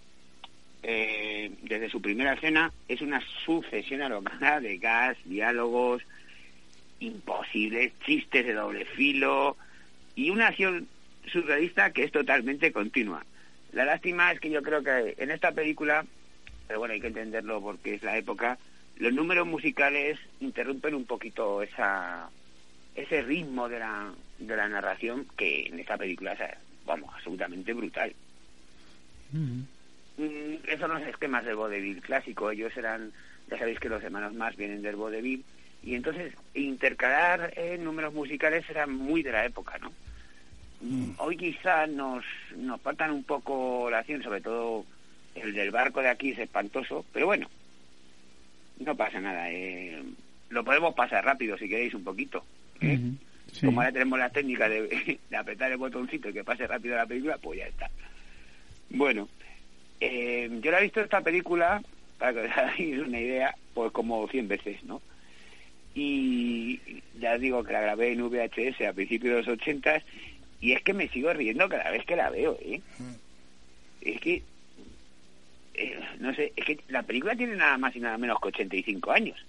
[0.90, 6.02] eh, desde su primera escena, es una sucesión alocada de gas, diálogos
[7.02, 9.58] imposibles, chistes de doble filo,
[10.16, 10.88] y una acción
[11.30, 13.26] surrealista que es totalmente continua.
[13.74, 16.06] La lástima es que yo creo que en esta película,
[16.68, 18.58] pero bueno, hay que entenderlo porque es la época,
[18.96, 22.30] los números musicales interrumpen un poquito esa
[22.96, 26.40] ese ritmo de la, de la narración que en esta película es,
[26.86, 28.14] vamos, absolutamente brutal.
[29.34, 29.62] Mm,
[30.18, 33.12] Eso no es esquemas del vodevil clásico, ellos eran,
[33.50, 35.44] ya sabéis que los hermanos más vienen del vodevil,
[35.84, 39.92] y entonces intercalar eh, números musicales era muy de la época, ¿no?
[40.82, 41.12] Mm.
[41.18, 44.86] Hoy quizás nos, nos faltan un poco la acción, sobre todo
[45.36, 47.50] el del barco de aquí es espantoso, pero bueno,
[48.80, 49.52] no pasa nada.
[49.52, 50.02] Eh,
[50.50, 52.44] lo podemos pasar rápido si queréis un poquito.
[52.82, 53.00] ¿eh?
[53.62, 57.38] Como ahora tenemos la técnica de, apretar el botoncito y que pase rápido la película,
[57.38, 57.90] pues ya está.
[58.90, 59.28] Bueno,
[60.00, 61.82] eh, yo la he visto esta película,
[62.18, 65.02] para que os hagáis una idea, pues como 100 veces, ¿no?
[65.96, 66.80] Y
[67.20, 70.04] ya digo que la grabé en VHS a principios de los 80
[70.60, 72.82] y es que me sigo riendo cada vez que la veo, ¿eh?
[74.02, 74.44] Es que,
[75.74, 79.12] eh, no sé, es que la película tiene nada más y nada menos que 85
[79.12, 79.44] años.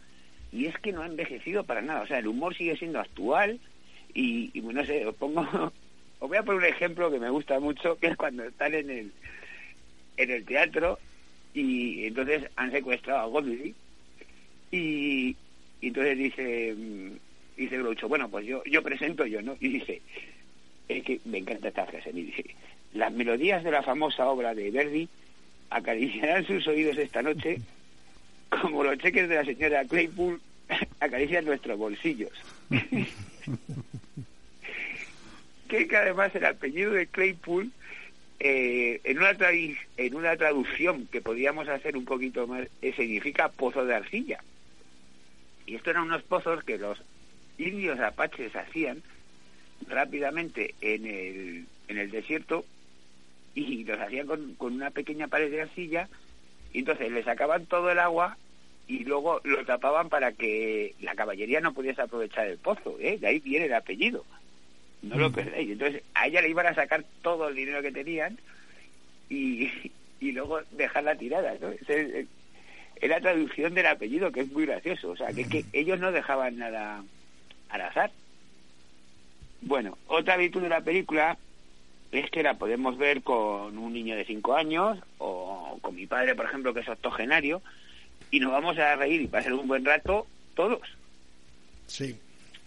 [0.51, 2.03] Y es que no ha envejecido para nada.
[2.03, 3.61] O sea, el humor sigue siendo actual
[4.15, 5.43] y, y no sé, os pongo...
[6.21, 8.91] os voy a poner un ejemplo que me gusta mucho, que es cuando están en
[8.91, 9.13] el,
[10.19, 10.99] en el teatro
[11.55, 13.75] y entonces han secuestrado a Godley
[14.71, 15.37] y,
[15.81, 17.13] y entonces dice mm,
[17.57, 19.57] dice Groucho, bueno, pues yo yo presento yo, ¿no?
[19.61, 20.03] Y dice,
[20.89, 22.45] es que me encanta esta frase, me dice,
[22.95, 25.09] las melodías de la famosa obra de Verdi
[25.71, 27.61] acariciarán sus oídos esta noche
[28.63, 30.41] como los cheques de la señora Claypool
[31.01, 32.33] acarician nuestros bolsillos.
[35.69, 37.71] que, que además el apellido de Claypool
[38.41, 39.37] eh, en, una
[39.97, 44.43] en una traducción que podríamos hacer un poquito más, eh, significa pozo de arcilla.
[45.67, 46.99] Y esto eran unos pozos que los
[47.59, 49.03] indios apaches hacían
[49.87, 52.65] rápidamente en el, en el desierto
[53.55, 56.09] y los hacían con, con una pequeña pared de arcilla
[56.73, 58.37] y entonces le sacaban todo el agua
[58.87, 63.19] y luego lo tapaban para que la caballería no pudiese aprovechar el pozo, ¿eh?
[63.19, 64.25] de ahí viene el apellido,
[65.03, 65.33] no lo mm.
[65.33, 65.71] perdáis.
[65.71, 68.39] Entonces a ella le iban a sacar todo el dinero que tenían
[69.29, 69.71] y,
[70.21, 71.55] y luego dejarla tirada.
[71.61, 71.71] ¿no?
[71.71, 72.27] Es,
[73.03, 76.59] la traducción del apellido, que es muy gracioso, o sea, que, que ellos no dejaban
[76.59, 77.05] nada
[77.69, 78.11] al azar.
[79.61, 81.39] Bueno, otra virtud de la película
[82.11, 86.35] es que la podemos ver con un niño de 5 años o con mi padre,
[86.35, 87.63] por ejemplo, que es octogenario,
[88.31, 90.83] y nos vamos a reír y pasar un buen rato todos.
[91.87, 92.19] Sí.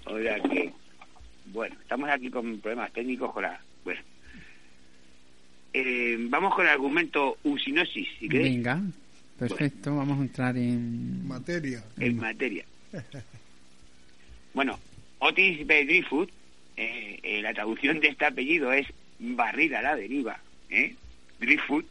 [0.06, 0.72] O sea que,
[1.48, 3.60] bueno, estamos aquí con problemas técnicos con la...
[3.84, 4.02] Bueno.
[5.74, 8.82] Eh, vamos con el argumento usinosis, si Venga,
[9.39, 11.28] perfecto, vamos a entrar en...
[11.28, 11.84] Materia.
[11.98, 12.66] En materia.
[14.54, 14.78] bueno,
[15.20, 15.86] Otis B.
[15.86, 16.30] Driftwood,
[16.78, 18.88] eh, eh, la traducción de este apellido es
[19.20, 20.39] barrida a la deriva,
[20.70, 20.96] ¿eh?
[21.39, 21.86] Driftwood,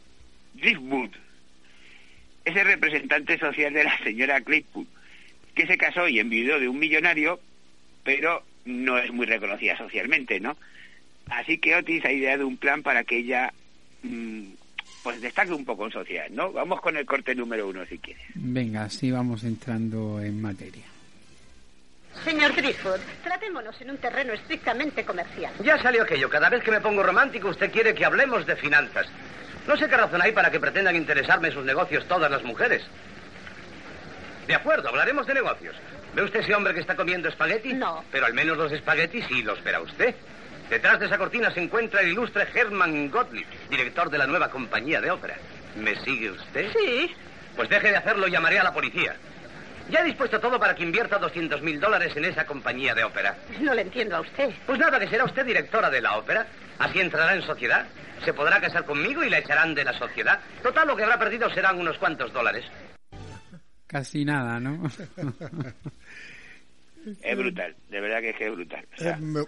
[0.53, 1.11] Driftwood,
[2.45, 4.87] es el representante social de la señora Claypool,
[5.55, 7.39] que se casó y envidió de un millonario,
[8.03, 10.57] pero no es muy reconocida socialmente, ¿no?
[11.29, 13.53] Así que Otis ha ideado un plan para que ella
[14.03, 14.43] mm,
[15.03, 16.51] pues destaque un poco en sociedad, ¿no?
[16.51, 18.23] Vamos con el corte número uno, si quieres.
[18.35, 20.83] Venga, sí vamos entrando en materia.
[22.25, 25.53] Señor Driftwood, tratémonos en un terreno estrictamente comercial.
[25.63, 26.29] Ya salió aquello.
[26.29, 29.07] Cada vez que me pongo romántico, usted quiere que hablemos de finanzas.
[29.67, 32.83] No sé qué razón hay para que pretendan interesarme en sus negocios todas las mujeres.
[34.47, 35.75] De acuerdo, hablaremos de negocios.
[36.13, 37.73] ¿Ve usted ese hombre que está comiendo espagueti?
[37.73, 38.03] No.
[38.11, 40.13] Pero al menos los espaguetis sí los verá usted.
[40.69, 45.01] Detrás de esa cortina se encuentra el ilustre Hermann Gottlieb, director de la nueva compañía
[45.01, 45.35] de ópera.
[45.75, 46.71] ¿Me sigue usted?
[46.73, 47.13] Sí.
[47.55, 49.15] Pues deje de hacerlo y llamaré a la policía.
[49.89, 53.35] Ya he dispuesto todo para que invierta 200 mil dólares en esa compañía de ópera.
[53.59, 54.51] No le entiendo a usted.
[54.65, 56.45] Pues nada, que será usted directora de la ópera.
[56.79, 57.85] Así entrará en sociedad
[58.23, 60.39] se podrá casar conmigo y la echarán de la sociedad.
[60.61, 62.65] Total, lo que habrá perdido serán unos cuantos dólares.
[63.91, 64.89] Casi nada, ¿no?
[67.21, 68.87] es brutal, de verdad que es, brutal.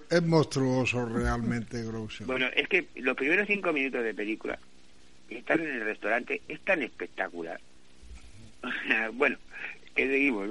[0.09, 2.25] es, monstruoso realmente, Grosso.
[2.25, 4.59] Bueno, es que los primeros cinco minutos de película,
[5.29, 7.61] estar en el restaurante, es tan espectacular.
[9.13, 9.37] bueno,
[9.95, 10.49] ¿qué seguimos?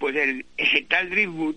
[0.00, 1.54] Pues el, el tal Driftwood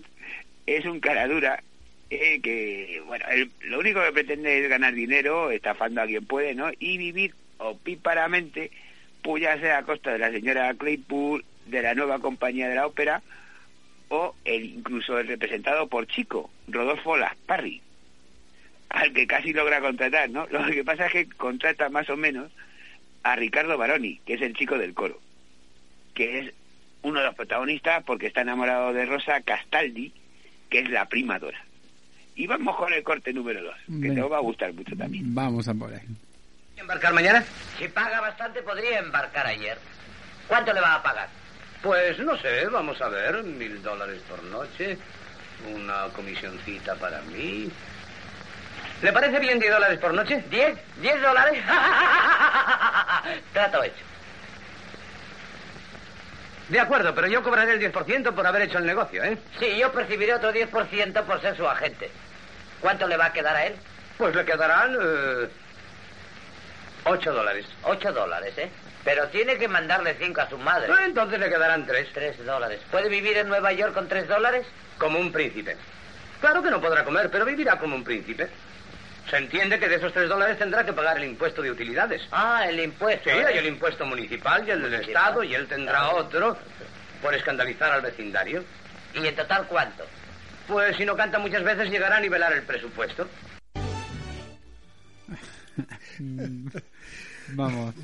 [0.66, 1.60] es un caradura
[2.08, 3.24] eh, que, bueno,
[3.62, 6.70] lo único que pretende es ganar dinero, estafando a quien puede, ¿no?
[6.78, 8.70] Y vivir opíparamente,
[9.22, 12.86] pues ya sea a costa de la señora Claypool, de la nueva compañía de la
[12.86, 13.22] ópera,
[14.08, 17.80] o el, incluso el representado por Chico, Rodolfo Lasparri,
[18.90, 20.46] al que casi logra contratar, ¿no?
[20.50, 22.50] Lo que pasa es que contrata más o menos
[23.22, 25.20] a Ricardo Baroni, que es el chico del coro,
[26.14, 26.54] que es
[27.02, 30.12] uno de los protagonistas porque está enamorado de Rosa Castaldi,
[30.70, 31.64] que es la prima Dora.
[32.36, 35.34] Y vamos con el corte número 2, que te va a gustar mucho también.
[35.34, 36.00] Vamos a por ahí.
[36.76, 37.44] ¿Embarcar mañana?
[37.78, 39.78] Si paga bastante, podría embarcar ayer.
[40.48, 41.28] ¿Cuánto le va a pagar?
[41.84, 44.96] Pues no sé, vamos a ver, mil dólares por noche,
[45.70, 47.70] una comisioncita para mí.
[49.02, 50.42] ¿Le parece bien 10 dólares por noche?
[50.50, 50.78] ¿10?
[51.02, 51.62] ¿10 dólares?
[53.52, 54.02] Trato hecho.
[56.70, 59.36] De acuerdo, pero yo cobraré el 10% por haber hecho el negocio, ¿eh?
[59.58, 62.10] Sí, yo percibiré otro 10% por ser su agente.
[62.80, 63.76] ¿Cuánto le va a quedar a él?
[64.16, 64.96] Pues le quedarán...
[64.98, 65.48] Eh,
[67.04, 67.66] ocho dólares.
[67.84, 68.70] Ocho dólares, ¿eh?
[69.04, 70.92] Pero tiene que mandarle cinco a su madre.
[71.04, 72.08] entonces le quedarán tres.
[72.12, 72.80] Tres dólares.
[72.90, 74.66] ¿Puede vivir en Nueva York con tres dólares?
[74.98, 75.76] Como un príncipe.
[76.40, 78.48] Claro que no podrá comer, pero vivirá como un príncipe.
[79.30, 82.22] Se entiende que de esos tres dólares tendrá que pagar el impuesto de utilidades.
[82.30, 83.30] Ah, el impuesto.
[83.30, 86.56] Sí, hay el impuesto municipal y el del Estado, y él tendrá otro
[87.22, 88.62] por escandalizar al vecindario.
[89.14, 90.04] ¿Y en total cuánto?
[90.68, 93.28] Pues si no canta muchas veces llegará a nivelar el presupuesto.
[97.50, 97.94] Vamos.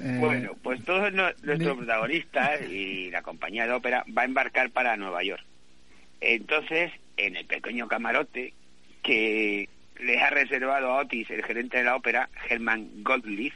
[0.00, 4.96] Eh, bueno, pues todos nuestros protagonistas y la compañía de ópera va a embarcar para
[4.96, 5.44] Nueva York.
[6.20, 8.54] Entonces, en el pequeño camarote
[9.02, 9.68] que
[10.00, 13.52] le ha reservado a Otis, el gerente de la ópera, Herman Gottlieb.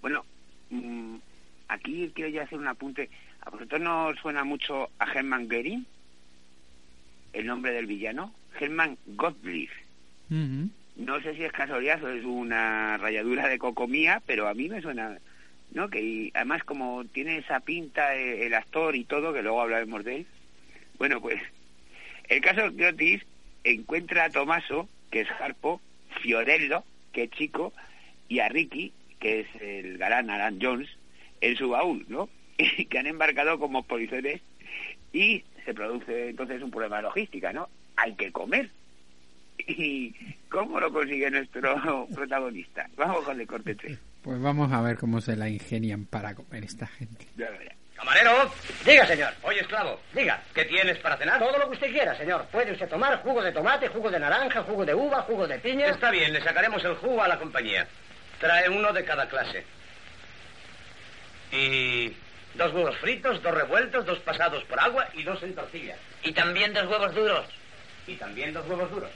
[0.00, 0.24] Bueno,
[0.70, 1.16] mm,
[1.68, 3.10] aquí quiero ya hacer un apunte.
[3.42, 5.86] ¿A vosotros no suena mucho a Hermann Goering?
[7.32, 8.32] El nombre del villano.
[8.58, 9.70] Hermann Gottlieb.
[10.96, 14.80] No sé si es casualidad o es una rayadura de cocomía, pero a mí me
[14.80, 15.18] suena,
[15.72, 15.88] ¿no?
[15.90, 20.16] Que además como tiene esa pinta eh, el actor y todo, que luego hablaremos de
[20.16, 20.26] él.
[20.98, 21.40] Bueno, pues
[22.28, 23.22] el caso de Otis
[23.64, 25.80] encuentra a Tomaso que es Harpo,
[26.20, 26.82] Fiorello,
[27.12, 27.72] que es chico,
[28.28, 30.88] y a Ricky, que es el galán Alan Jones,
[31.40, 32.28] en su baúl, ¿no?
[32.90, 34.40] que han embarcado como polizones
[35.12, 37.68] y se produce entonces un problema de logística, ¿no?
[37.94, 38.70] Hay que comer.
[39.58, 40.12] ¿Y
[40.48, 42.88] cómo lo consigue nuestro protagonista?
[42.96, 43.98] Vamos con el corte 3.
[44.22, 47.26] Pues vamos a ver cómo se la ingenian para comer esta gente.
[47.94, 48.50] Camarero,
[48.84, 49.32] diga, señor.
[49.42, 51.38] Oye, esclavo, diga, ¿qué tienes para cenar?
[51.38, 52.44] Todo lo que usted quiera, señor.
[52.50, 55.86] Puede usted tomar jugo de tomate, jugo de naranja, jugo de uva, jugo de piña.
[55.88, 57.86] Está bien, le sacaremos el jugo a la compañía.
[58.40, 59.64] Trae uno de cada clase.
[61.52, 62.12] Y
[62.54, 65.96] dos huevos fritos, dos revueltos, dos pasados por agua y dos en tortilla.
[66.24, 67.46] Y también dos huevos duros.
[68.06, 69.10] Y también dos huevos duros.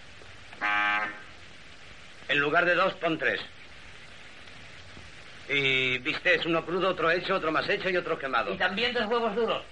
[2.29, 3.41] En lugar de dos, pon tres.
[5.49, 8.53] Y es uno crudo, otro hecho, otro más hecho y otro quemado.
[8.53, 9.63] Y también dos huevos duros.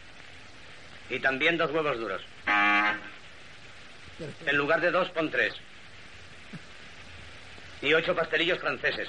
[1.10, 2.22] Y también dos huevos duros.
[4.46, 5.54] En lugar de dos, pon tres.
[7.82, 9.08] Y ocho pastelillos franceses.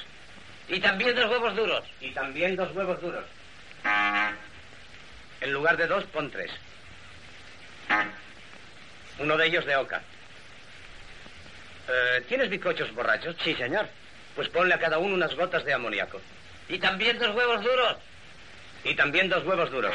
[0.68, 1.84] Y también dos huevos duros.
[2.02, 3.24] Y también dos huevos duros.
[5.40, 6.52] En lugar de dos, pon tres.
[9.20, 10.02] Uno de ellos de oca.
[11.88, 13.36] Eh, ¿Tienes bizcochos borrachos?
[13.44, 13.88] Sí, señor.
[14.36, 16.22] Pues ponle a cada uno unas gotas de amoníaco.
[16.70, 17.98] Y también dos huevos duros.
[18.84, 19.94] Y también dos huevos duros.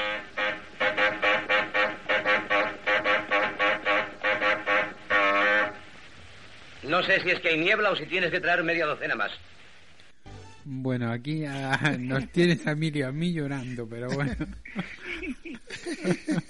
[6.83, 9.33] No sé si es que hay niebla o si tienes que traer media docena más.
[10.65, 11.45] Bueno, aquí
[11.99, 14.35] nos tienes a Emilio a mí llorando, pero bueno.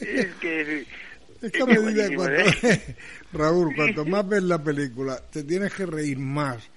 [0.01, 0.87] es que...
[1.43, 2.97] Esta medida, ¿eh?
[3.33, 6.71] Raúl, cuanto más ves la película, te tienes que reír más,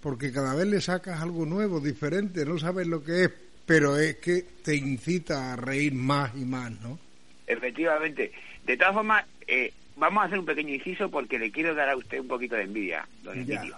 [0.00, 3.30] porque cada vez le sacas algo nuevo, diferente, no sabes lo que es,
[3.66, 6.98] pero es que te incita a reír más y más, ¿no?
[7.46, 8.32] Efectivamente.
[8.64, 11.96] De todas formas, eh, vamos a hacer un pequeño inciso porque le quiero dar a
[11.96, 13.76] usted un poquito de envidia, don Emilio.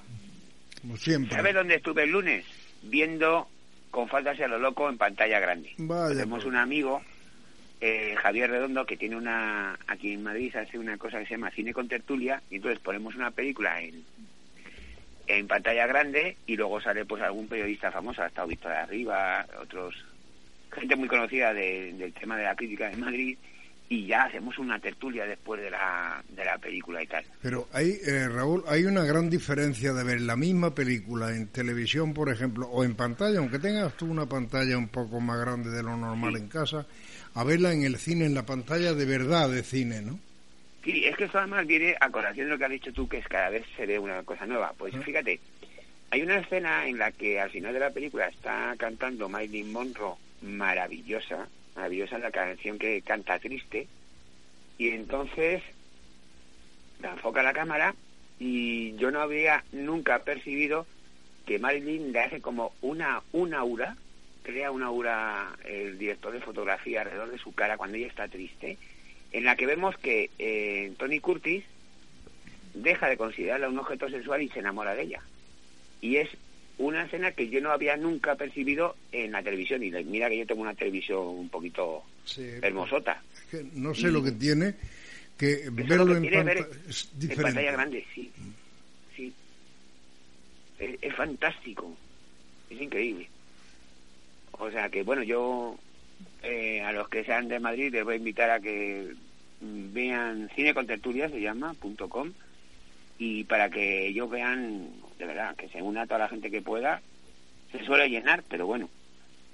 [0.83, 1.35] Como siempre.
[1.35, 2.45] ¿Sabe dónde estuve el lunes?
[2.83, 3.49] Viendo
[3.91, 5.73] con falta a lo loco en pantalla grande.
[5.77, 6.45] Tenemos pues.
[6.45, 7.01] un amigo
[7.81, 11.51] eh, Javier Redondo, que tiene una, aquí en Madrid hace una cosa que se llama
[11.51, 14.05] Cine con Tertulia, y entonces ponemos una película en,
[15.27, 19.47] en pantalla grande y luego sale pues algún periodista famoso, ha estado Víctor de Arriba,
[19.61, 19.95] otros,
[20.73, 23.39] gente muy conocida del tema de la crítica de Madrid,
[23.87, 27.23] y ya hacemos una tertulia después de la, de la película y tal.
[27.43, 32.15] Pero hay, eh, Raúl, hay una gran diferencia de ver la misma película en televisión,
[32.15, 35.83] por ejemplo, o en pantalla, aunque tengas tú una pantalla un poco más grande de
[35.83, 36.87] lo normal en casa,
[37.35, 40.19] a verla en el cine, en la pantalla de verdad de cine, ¿no?
[40.85, 43.19] Sí, es que eso además viene a colación de lo que has dicho tú, que
[43.19, 44.73] es cada vez se ve una cosa nueva.
[44.77, 45.41] Pues fíjate,
[46.11, 50.17] hay una escena en la que al final de la película está cantando Marilyn Monroe,
[50.43, 53.89] maravillosa, maravillosa la canción que canta triste,
[54.79, 55.63] y entonces
[57.01, 57.95] la enfoca la cámara
[58.39, 60.87] y yo no había nunca percibido
[61.47, 63.97] que Marilyn le hace como una, una aura
[64.45, 68.77] crea una aura el director de fotografía alrededor de su cara cuando ella está triste,
[69.33, 71.65] en la que vemos que eh, Tony Curtis
[72.75, 75.23] deja de considerarla un objeto sexual y se enamora de ella.
[76.01, 76.29] Y es
[76.77, 79.83] una escena que yo no había nunca percibido en la televisión.
[79.83, 82.03] Y mira que yo tengo una televisión un poquito
[82.63, 83.23] hermosota.
[83.35, 84.75] Es que no sé lo que tiene,
[85.39, 86.25] que verlo en,
[87.41, 88.31] pantalla grande, sí.
[89.17, 89.33] sí.
[90.79, 91.97] es fantástico.
[92.69, 93.29] Es increíble.
[94.65, 95.77] O sea que, bueno, yo
[96.43, 99.13] eh, a los que sean de Madrid les voy a invitar a que
[99.61, 102.33] vean Cine con Tertulia, se llama, punto com,
[103.19, 104.89] y para que ellos vean,
[105.19, 107.03] de verdad, que se una toda la gente que pueda,
[107.73, 108.89] se suele llenar, pero bueno,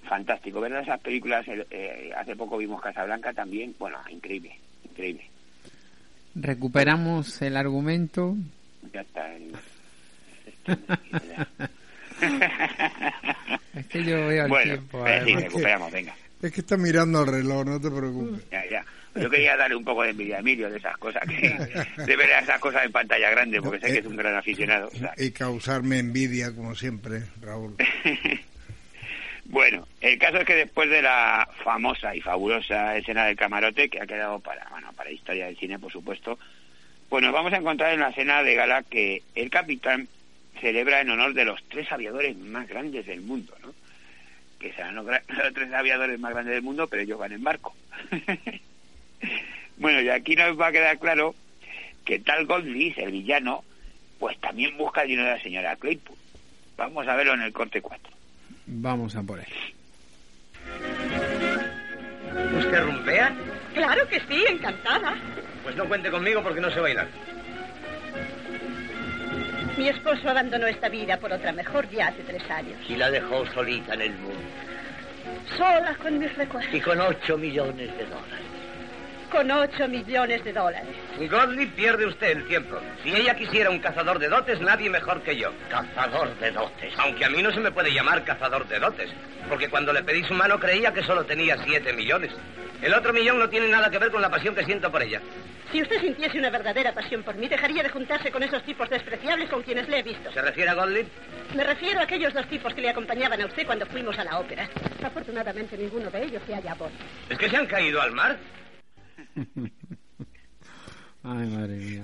[0.04, 0.60] fantástico.
[0.60, 5.24] Ver esas películas, eh, hace poco vimos Casablanca también, bueno, increíble, increíble.
[6.34, 8.36] Recuperamos el argumento.
[8.92, 9.28] Ya está.
[13.74, 15.06] es que yo veo el tiempo.
[15.06, 16.14] Eh, sí, recuperamos, venga.
[16.42, 18.42] Es que está mirando el reloj, no te preocupes.
[18.50, 18.84] Ya, ya.
[19.14, 21.48] Yo quería darle un poco de envidia a Emilio de esas cosas, que,
[22.04, 24.90] de ver esas cosas en pantalla grande, porque sé que es un gran aficionado.
[25.16, 27.74] Y causarme envidia, como siempre, Raúl.
[29.46, 34.00] bueno, el caso es que después de la famosa y fabulosa escena del camarote, que
[34.00, 36.38] ha quedado para, bueno, para historia del cine, por supuesto,
[37.08, 40.08] pues nos vamos a encontrar en la escena de gala que el capitán
[40.60, 43.74] celebra en honor de los tres aviadores más grandes del mundo, ¿no?
[44.58, 45.06] Que serán los,
[45.54, 47.74] tres aviadores más grandes del mundo, pero ellos van en barco.
[49.76, 51.34] bueno, y aquí nos va a quedar claro
[52.04, 53.64] que tal Goldfish, el villano,
[54.18, 56.16] pues también busca el dinero de la señora Claypool.
[56.76, 58.12] Vamos a verlo en el corte 4.
[58.66, 59.46] Vamos a por él.
[62.56, 63.34] ¿Usted rumbea?
[63.74, 65.16] Claro que sí, encantada.
[65.62, 67.08] Pues no cuente conmigo porque no sé bailar.
[69.80, 72.76] Mi esposo abandonó esta vida por otra mejor ya hace tres años.
[72.86, 74.38] Y la dejó solita en el mundo.
[75.56, 76.74] Sola con mis recuerdos.
[76.74, 78.59] Y con ocho millones de dólares.
[79.30, 80.88] Con 8 millones de dólares.
[81.30, 82.78] Godley pierde usted el tiempo.
[83.02, 85.50] Si ella quisiera un cazador de dotes, nadie mejor que yo.
[85.68, 86.92] Cazador de dotes.
[86.98, 89.10] Aunque a mí no se me puede llamar cazador de dotes,
[89.48, 92.32] porque cuando le pedí su mano creía que solo tenía 7 millones.
[92.82, 95.20] El otro millón no tiene nada que ver con la pasión que siento por ella.
[95.70, 99.48] Si usted sintiese una verdadera pasión por mí, dejaría de juntarse con esos tipos despreciables
[99.48, 100.32] con quienes le he visto.
[100.32, 101.06] ¿Se refiere a Godley?
[101.54, 104.38] Me refiero a aquellos dos tipos que le acompañaban a usted cuando fuimos a la
[104.40, 104.68] ópera.
[105.04, 106.94] Afortunadamente ninguno de ellos se halla a bordo.
[107.28, 108.36] ¿Es que se han caído al mar?
[111.22, 112.02] Ay, madre mía.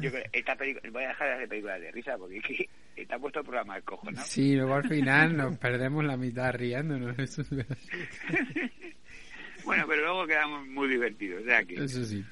[0.00, 2.68] Yo creo, esta película, voy a dejar de hacer películas de risa porque es que
[2.96, 4.18] está puesto el programa al cojo, ¿no?
[4.22, 7.18] Sí, luego al final nos perdemos la mitad riéndonos.
[7.18, 7.50] Eso es
[9.64, 11.42] bueno, pero luego quedamos muy divertidos.
[11.42, 11.74] O sea que...
[11.74, 12.24] Eso sí.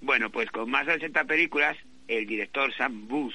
[0.00, 1.76] Bueno, pues con más de 80 películas,
[2.08, 3.34] el director Sam Booth,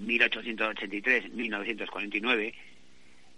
[0.00, 2.54] 1883-1949,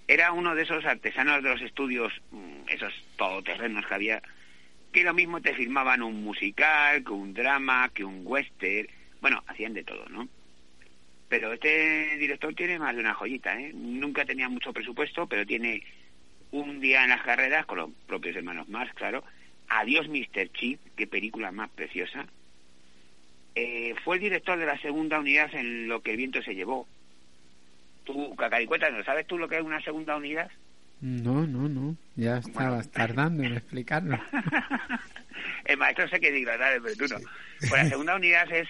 [0.06, 4.22] era uno de esos artesanos de los estudios, mm, esos todoterrenos que había,
[4.94, 8.88] que lo mismo te filmaban un musical, que un drama, que un western,
[9.20, 10.28] bueno, hacían de todo, ¿no?
[11.28, 13.72] Pero este director tiene más de una joyita, ¿eh?
[13.74, 15.82] Nunca tenía mucho presupuesto, pero tiene
[16.52, 19.24] un día en las carreras, con los propios hermanos más, claro.
[19.68, 20.52] Adiós, Mr.
[20.52, 22.26] Chip, qué película más preciosa.
[23.56, 26.86] Eh, fue el director de la segunda unidad en lo que el viento se llevó.
[28.04, 30.52] Tú, Cacaricueta, ¿no sabes tú lo que es una segunda unidad?
[31.04, 31.96] No, no, no.
[32.16, 34.18] Ya estabas tardando en explicarlo.
[35.66, 37.20] el maestro sé que dilatar, pero tú no.
[37.60, 38.66] Pues la segunda unidad es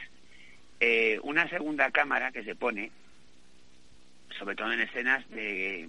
[0.80, 2.90] eh, una segunda cámara que se pone
[4.36, 5.88] sobre todo en escenas de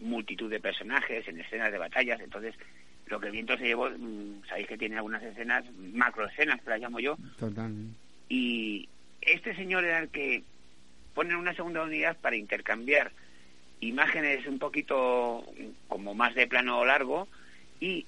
[0.00, 2.20] multitud de personajes, en escenas de batallas.
[2.20, 2.54] Entonces,
[3.06, 5.64] lo que el viento se llevó, mm, sabéis que tiene algunas escenas,
[5.94, 7.16] macro escenas, que las llamo yo.
[7.38, 7.98] Totalmente.
[8.28, 8.86] Y
[9.22, 10.44] este señor era el que
[11.14, 13.12] pone una segunda unidad para intercambiar
[13.80, 15.44] imágenes un poquito
[15.88, 17.28] como más de plano largo
[17.80, 18.06] y,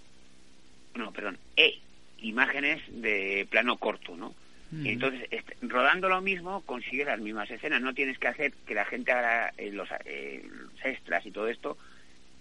[0.94, 1.80] no, perdón, e
[2.20, 4.34] imágenes de plano corto, ¿no?
[4.70, 5.26] Entonces,
[5.62, 7.80] rodando lo mismo, consigue las mismas escenas.
[7.80, 11.48] No tienes que hacer que la gente haga eh, los, eh, los, extras y todo
[11.48, 11.78] esto,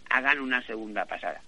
[0.09, 1.41] hagan una segunda pasada.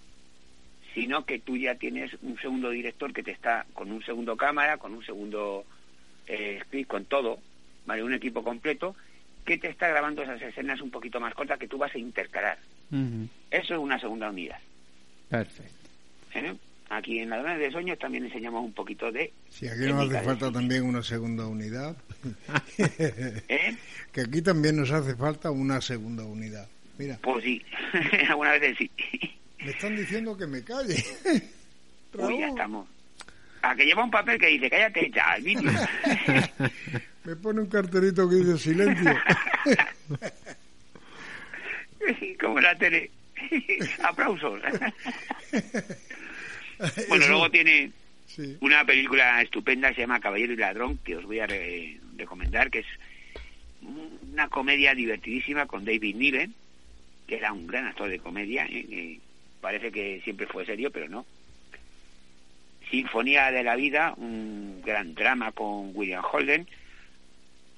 [0.93, 4.77] Sino que tú ya tienes un segundo director que te está con un segundo cámara,
[4.77, 5.65] con un segundo
[6.27, 7.39] eh, script, con todo,
[7.85, 8.01] ¿vale?
[8.01, 8.95] Un equipo completo
[9.45, 12.57] que te está grabando esas escenas un poquito más cortas que tú vas a intercalar.
[13.51, 14.57] Eso es una segunda unidad.
[15.29, 15.89] Perfecto.
[16.89, 19.31] Aquí en Ladrones de Sueños también enseñamos un poquito de...
[19.49, 21.95] Sí, aquí nos hace falta también una segunda unidad.
[22.79, 23.75] ¿Eh?
[24.11, 26.67] Que aquí también nos hace falta una segunda unidad.
[26.97, 27.19] Mira.
[27.21, 27.61] Pues sí,
[28.29, 28.91] algunas veces sí.
[29.63, 30.95] Me están diciendo que me calle.
[32.13, 32.87] Uy, ya estamos.
[33.61, 35.37] A que lleva un papel que dice, cállate ya.
[37.29, 39.11] me pone un cartelito que dice silencio.
[42.39, 43.11] Como la tele.
[44.03, 44.61] Aplausos.
[47.09, 47.91] Bueno, luego tiene
[48.61, 51.47] una película estupenda, se llama Caballero y Ladrón, que os voy a
[52.15, 52.85] recomendar, que es
[53.81, 56.53] una comedia divertidísima con David Niven,
[57.27, 59.19] que era un gran actor de comedia, ¿eh?
[59.59, 61.25] parece que siempre fue serio, pero no.
[62.89, 66.65] Sinfonía de la Vida, un gran drama con William Holden.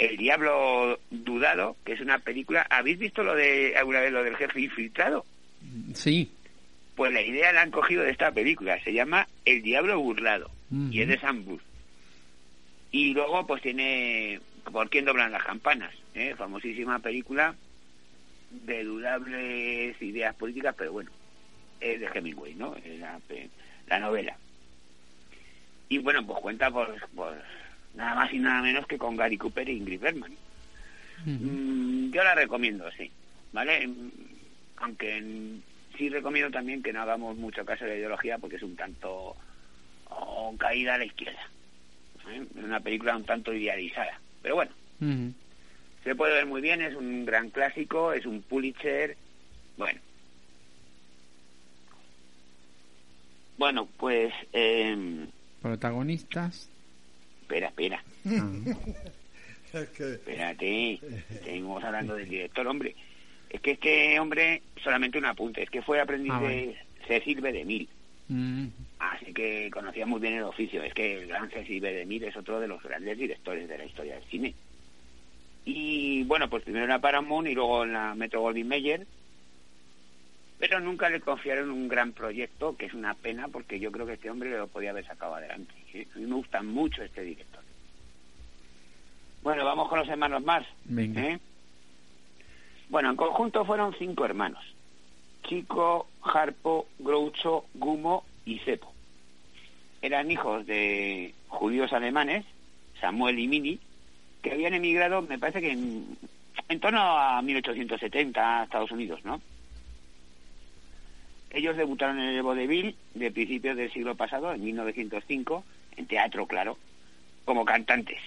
[0.01, 2.65] El Diablo Dudado, que es una película.
[2.71, 5.23] ¿Habéis visto lo de alguna vez lo del jefe infiltrado?
[5.93, 6.31] Sí.
[6.95, 10.49] Pues la idea la han cogido de esta película, se llama El Diablo Burlado,
[10.89, 11.61] y es de Sam Booth.
[12.91, 14.39] Y luego pues tiene
[14.71, 16.33] Por quién doblan las campanas, ¿eh?
[16.35, 17.53] famosísima película
[18.49, 21.11] de dudables ideas políticas, pero bueno,
[21.79, 22.75] es de Hemingway, ¿no?
[22.75, 22.99] Es
[23.87, 24.35] la, novela.
[25.89, 26.97] Y bueno, pues cuenta por,
[27.95, 30.33] nada más y nada menos que con Gary Cooper e Ingrid Bergman.
[31.25, 33.11] Mm, yo la recomiendo, sí,
[33.51, 33.89] ¿vale?
[34.77, 35.59] Aunque
[35.97, 39.35] sí recomiendo también que no hagamos mucho caso de la ideología porque es un tanto
[40.09, 41.41] oh, caída a la izquierda.
[42.29, 42.45] ¿eh?
[42.57, 44.19] Es una película un tanto idealizada.
[44.41, 44.71] Pero bueno,
[46.03, 49.15] se puede ver muy bien, es un gran clásico, es un Pulitzer.
[49.77, 49.99] Bueno.
[53.57, 54.33] Bueno, pues...
[54.53, 55.27] Eh...
[55.61, 56.71] Protagonistas.
[57.51, 58.03] Espera, espera.
[59.73, 60.99] Espérate,
[61.43, 62.95] seguimos hablando del director, hombre.
[63.49, 67.51] Es que este hombre, solamente un apunte, es que fue aprendiz ah, de Cecil B.
[67.51, 67.89] DeMille.
[68.29, 68.67] Mm.
[68.99, 70.81] Así que conocía muy bien el oficio.
[70.81, 71.91] Es que el gran Cecil B.
[71.93, 74.53] DeMille es otro de los grandes directores de la historia del cine.
[75.65, 79.05] Y bueno, pues primero en la Paramount y luego en la Metro Goldwyn Mayer.
[80.57, 84.13] Pero nunca le confiaron un gran proyecto, que es una pena porque yo creo que
[84.13, 85.80] este hombre lo podía haber sacado adelante.
[85.93, 87.61] A mí me gusta mucho este director.
[89.43, 90.65] Bueno, vamos con los hermanos más.
[90.97, 91.39] ¿eh?
[92.89, 94.63] Bueno, en conjunto fueron cinco hermanos.
[95.43, 98.93] Chico, Harpo, Groucho, Gumo y Cepo.
[100.01, 102.45] eran hijos de judíos alemanes,
[102.99, 103.79] Samuel y Mini,
[104.41, 106.17] que habían emigrado, me parece que en,
[106.69, 109.41] en torno a 1870 a Estados Unidos, ¿no?
[111.51, 115.63] Ellos debutaron en el vodevil de principios del siglo pasado, en 1905,
[116.01, 116.77] en teatro, claro,
[117.45, 118.19] como cantantes.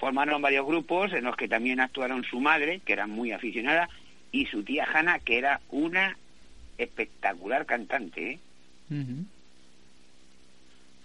[0.00, 3.88] Formaron varios grupos en los que también actuaron su madre, que era muy aficionada,
[4.32, 6.16] y su tía Hanna, que era una
[6.78, 8.32] espectacular cantante.
[8.32, 8.38] ¿eh?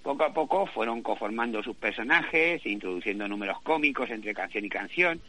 [0.01, 5.21] Poco a poco fueron conformando sus personajes, introduciendo números cómicos entre canción y canción.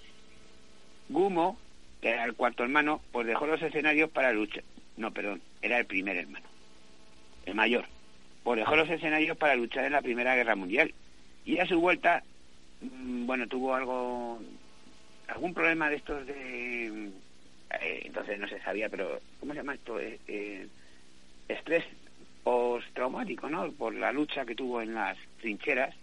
[1.08, 1.58] Gumo,
[2.00, 4.64] que era el cuarto hermano, pues dejó los escenarios para luchar.
[4.96, 6.46] No, perdón, era el primer hermano,
[7.46, 7.86] el mayor.
[8.42, 10.92] Pues dejó los escenarios para luchar en la Primera Guerra Mundial.
[11.44, 12.22] Y a su vuelta,
[12.80, 14.40] mm, bueno, tuvo algo,
[15.28, 17.10] algún problema de estos de
[17.78, 20.00] eh, entonces no se sabía, pero ¿cómo se llama esto?
[20.00, 20.66] Eh, eh,
[21.48, 21.84] estrés
[22.42, 23.70] postraumático, ¿no?
[23.72, 25.94] Por la lucha que tuvo en las trincheras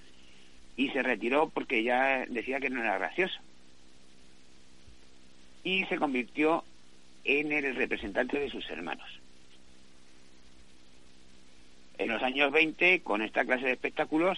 [0.77, 3.39] y se retiró porque ya decía que no era gracioso.
[5.63, 6.63] Y se convirtió
[7.25, 9.09] en el representante de sus hermanos.
[11.97, 14.37] En los años 20, con esta clase de espectáculos,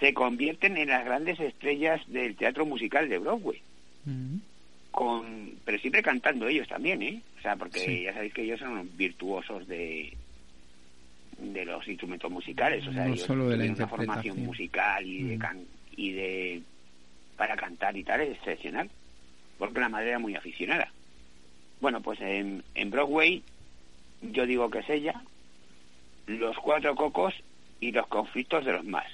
[0.00, 3.62] se convierten en las grandes estrellas del teatro musical de Broadway
[4.94, 7.20] con pero siempre cantando ellos también, ¿eh?
[7.38, 10.16] O sea, porque ya sabéis que ellos son virtuosos de
[11.36, 15.36] de los instrumentos musicales, o sea, ellos solo de la una formación musical y de
[15.36, 15.66] mm.
[15.96, 16.62] y de
[17.36, 18.88] para cantar y tal es excepcional,
[19.58, 20.92] porque la madre era muy aficionada.
[21.80, 23.42] Bueno, pues en, en Broadway
[24.22, 25.20] yo digo que es ella,
[26.26, 27.34] los cuatro cocos
[27.80, 29.06] y los conflictos de los más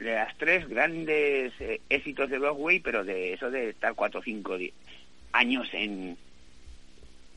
[0.00, 4.22] de las tres grandes eh, éxitos de Broadway, pero de eso de estar cuatro o
[4.22, 4.56] cinco
[5.32, 6.16] años en,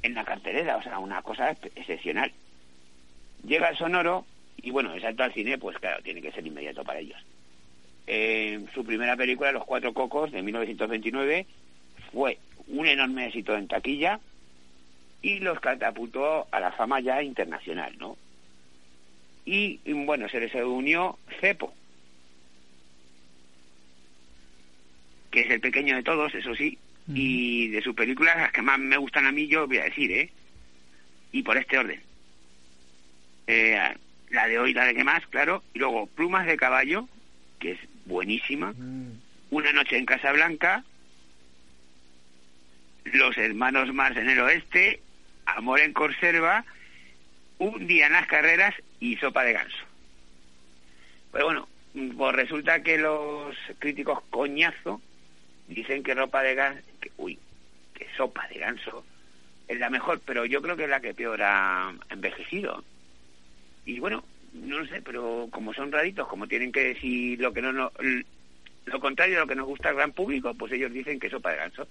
[0.01, 2.31] en la cartelera, o sea, una cosa excepcional.
[3.45, 4.25] Llega el sonoro
[4.61, 7.19] y bueno, el salto al cine, pues claro, tiene que ser inmediato para ellos.
[8.07, 11.45] Eh, su primera película, Los Cuatro Cocos, de 1929,
[12.13, 12.37] fue
[12.67, 14.21] un enorme éxito en taquilla
[15.23, 18.17] y los catapultó a la fama ya internacional, ¿no?
[19.45, 21.73] Y bueno, se les unió Cepo,
[25.31, 26.77] que es el pequeño de todos, eso sí,
[27.07, 30.11] y de sus películas, las que más me gustan a mí, yo voy a decir,
[30.11, 30.29] ¿eh?
[31.31, 32.01] Y por este orden.
[33.47, 33.79] Eh,
[34.29, 37.07] la de hoy, la de que más, claro, y luego Plumas de Caballo,
[37.59, 38.73] que es buenísima,
[39.49, 40.83] Una Noche en Casablanca,
[43.05, 45.01] Los Hermanos Mars en el Oeste,
[45.45, 46.65] Amor en Conserva,
[47.57, 49.85] Un Día en las Carreras y Sopa de Ganso.
[51.31, 51.67] Pero bueno,
[52.17, 55.01] pues resulta que los críticos coñazo
[55.67, 57.39] dicen que ropa de ganso, que, uy,
[57.93, 59.05] que sopa de ganso
[59.67, 62.83] es la mejor, pero yo creo que es la que peor ha envejecido.
[63.85, 67.71] Y bueno, no sé, pero como son raritos, como tienen que decir lo que no,
[67.71, 67.91] no
[68.85, 71.51] lo contrario de lo que nos gusta al gran público, pues ellos dicen que sopa
[71.51, 71.87] de ganso.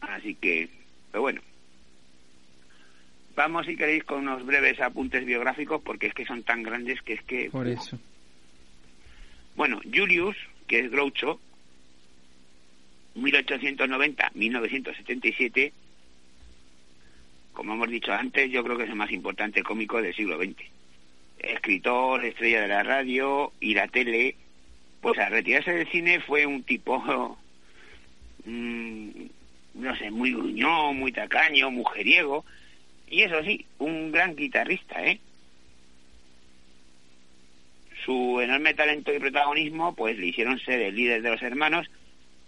[0.00, 0.68] Así que,
[1.10, 1.40] pero bueno.
[3.36, 7.12] Vamos, si queréis, con unos breves apuntes biográficos, porque es que son tan grandes que
[7.14, 7.48] es que...
[7.50, 7.98] Por eso.
[9.54, 11.40] Bueno, Julius, que es Groucho,
[13.16, 15.72] 1890-1977,
[17.52, 20.62] como hemos dicho antes, yo creo que es el más importante cómico del siglo XX.
[21.40, 24.36] Escritor, estrella de la radio y la tele,
[25.00, 26.98] pues al retirarse del cine fue un tipo,
[28.44, 29.10] mm,
[29.78, 32.44] no sé, muy gruñón, muy tacaño, mujeriego,
[33.08, 35.20] y eso sí, un gran guitarrista, ¿eh?
[38.04, 41.86] su enorme talento y protagonismo pues le hicieron ser el líder de los hermanos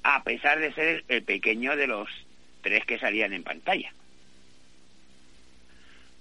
[0.02, 2.08] a pesar de ser el pequeño de los
[2.62, 3.92] tres que salían en pantalla.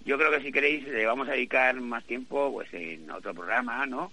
[0.05, 3.85] Yo creo que si queréis le vamos a dedicar más tiempo pues en otro programa,
[3.85, 4.11] ¿no?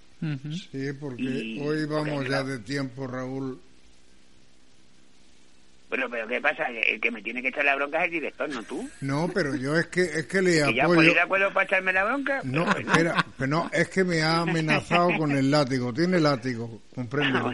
[0.71, 3.61] Sí, porque hoy vamos ya de tiempo, Raúl.
[5.89, 6.65] Bueno, pero ¿qué pasa?
[6.69, 8.89] El que me tiene que echar la bronca es el director, no tú.
[9.01, 11.03] No, pero yo es que es que le apoyo.
[11.03, 12.41] ¿Ya ir de acuerdo para echarme la bronca?
[12.45, 15.93] No, espera, pero no, es que me ha amenazado con el látigo.
[15.93, 17.39] Tiene látigo, comprende.
[17.39, 17.53] Ah,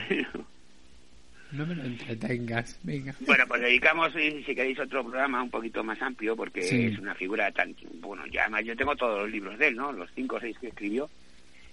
[1.53, 3.15] no me lo entretengas, venga.
[3.21, 7.53] Bueno, pues dedicamos, si, queréis, otro programa un poquito más amplio, porque es una figura
[7.53, 7.77] tan...
[8.01, 9.93] Bueno, ya además yo tengo todos los libros de él, ¿no?
[9.93, 11.11] Los cinco o seis que escribió,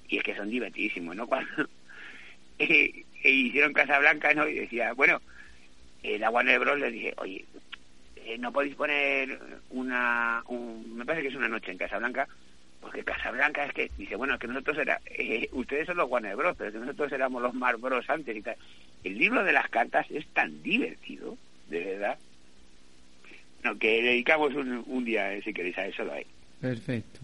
[0.09, 1.27] y es que son divertidísimos, ¿no?
[1.27, 1.69] Cuando
[2.59, 4.45] eh, hicieron Casablanca, ¿no?
[4.49, 5.21] Y decía, bueno,
[6.03, 6.79] el agua Warner Bros.
[6.79, 7.45] le dije, oye,
[8.15, 9.39] eh, no podéis poner
[9.71, 10.43] una,
[10.93, 12.27] me parece que es una noche en Casablanca,
[12.81, 16.35] porque Casablanca es que, dice, bueno, es que nosotros era, eh, ustedes son los Warner
[16.35, 18.09] Bros., pero que nosotros éramos los Mar Bros.
[18.09, 18.55] antes y tal.
[19.03, 22.17] El libro de las cartas es tan divertido, de verdad.
[23.63, 26.25] No, que dedicamos un, un día, si queréis, a eso lo hay.
[26.61, 27.19] Perfecto.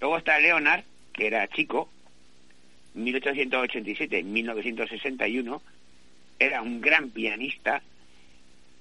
[0.00, 1.90] Luego está Leonard, que era chico,
[2.96, 5.60] 1887-1961,
[6.40, 7.82] era un gran pianista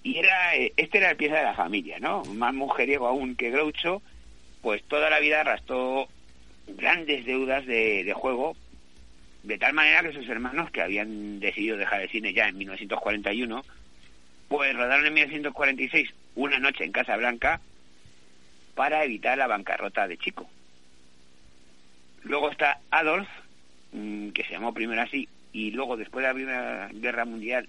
[0.01, 2.23] y era eh, este era el pieza de la familia, ¿no?
[2.23, 4.01] Más mujeriego aún que Groucho,
[4.61, 6.07] pues toda la vida arrastró
[6.67, 8.55] grandes deudas de, de juego,
[9.43, 13.63] de tal manera que sus hermanos, que habían decidido dejar el cine ya en 1941,
[14.47, 17.59] pues rodaron en 1946 una noche en Casa Blanca
[18.73, 20.49] para evitar la bancarrota de Chico.
[22.23, 23.27] Luego está Adolf,
[23.91, 27.67] mm, que se llamó primero así, y luego después de la Primera Guerra Mundial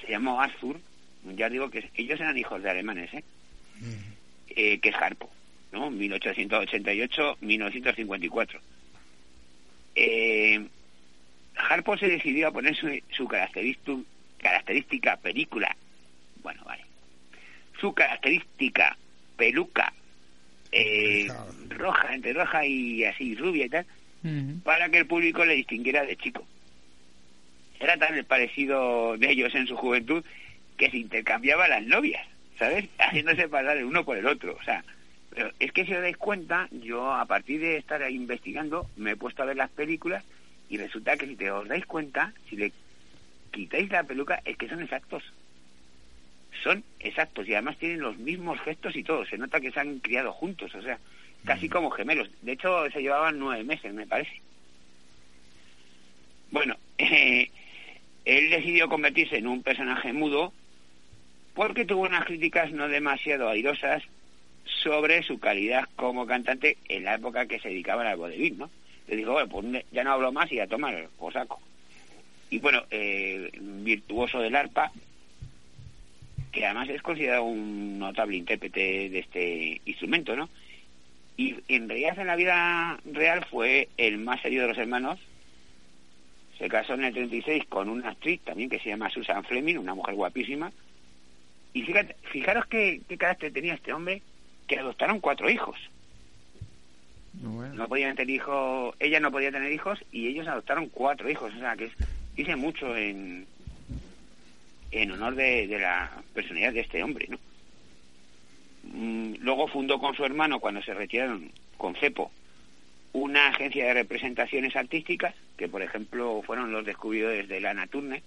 [0.00, 0.80] se llamó Arthur,
[1.34, 3.24] ya digo que ellos eran hijos de alemanes, ¿eh?
[4.48, 5.28] eh que es Harpo,
[5.72, 5.90] ¿no?
[5.90, 8.60] 1888-1954.
[9.94, 10.66] Eh,
[11.56, 15.74] Harpo se decidió a poner su, su característica película,
[16.42, 16.84] bueno, vale,
[17.80, 18.94] su característica
[19.36, 19.92] peluca
[20.72, 21.28] eh,
[21.68, 23.86] roja, entre roja y así rubia y tal,
[24.64, 26.44] para que el público le distinguiera de chico.
[27.80, 30.24] Era tan el parecido de ellos en su juventud
[30.76, 32.26] que se intercambiaban las novias,
[32.58, 32.86] ¿sabes?
[32.98, 34.84] Haciéndose pasar el uno por el otro, o sea,
[35.30, 39.16] pero es que si os dais cuenta, yo a partir de estar investigando me he
[39.16, 40.24] puesto a ver las películas
[40.70, 42.72] y resulta que si te os dais cuenta, si le
[43.52, 45.22] quitáis la peluca, es que son exactos.
[46.62, 49.26] Son exactos y además tienen los mismos gestos y todo.
[49.26, 50.98] Se nota que se han criado juntos, o sea,
[51.44, 52.30] casi como gemelos.
[52.40, 54.40] De hecho, se llevaban nueve meses, me parece.
[56.50, 57.50] Bueno, eh,
[58.26, 60.52] él decidió convertirse en un personaje mudo
[61.54, 64.02] porque tuvo unas críticas no demasiado airosas
[64.82, 68.70] sobre su calidad como cantante en la época que se dedicaba al vodevil, ¿no?
[69.08, 71.60] Le dijo, bueno, pues ya no hablo más y a tomar por saco.
[72.50, 74.90] Y bueno, eh, virtuoso del arpa,
[76.52, 80.48] que además es considerado un notable intérprete de este instrumento, ¿no?
[81.36, 85.20] Y en realidad en la vida real fue el más serio de los hermanos.
[86.58, 89.94] Se casó en el 36 con una actriz también que se llama Susan Fleming, una
[89.94, 90.72] mujer guapísima.
[91.72, 94.22] Y fíjate, fijaros qué, qué carácter tenía este hombre,
[94.66, 95.78] que adoptaron cuatro hijos.
[97.42, 101.58] No podían tener hijos, ella no podía tener hijos y ellos adoptaron cuatro hijos, o
[101.58, 101.92] sea que es,
[102.34, 103.46] dice mucho en,
[104.90, 107.38] en honor de, la personalidad de este hombre, ¿no?
[108.84, 112.30] Mm, luego fundó con su hermano, cuando se retiraron con Cepo,
[113.16, 118.22] una agencia de representaciones artísticas, que por ejemplo fueron los descubridores de Lana Turner,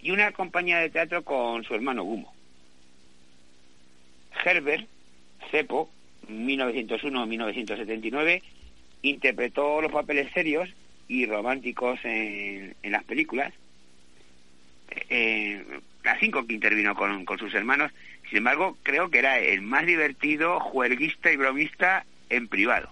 [0.00, 2.32] y una compañía de teatro con su hermano Gumo.
[4.44, 4.86] Herbert
[5.50, 5.90] Cepo
[6.28, 8.40] 1901-1979,
[9.02, 10.70] interpretó los papeles serios
[11.08, 13.52] y románticos en, las películas.
[15.10, 15.62] Eh,
[16.02, 17.92] las cinco que intervino con, sus hermanos,
[18.28, 22.90] sin embargo, creo que era el más divertido, juerguista y bromista en privado.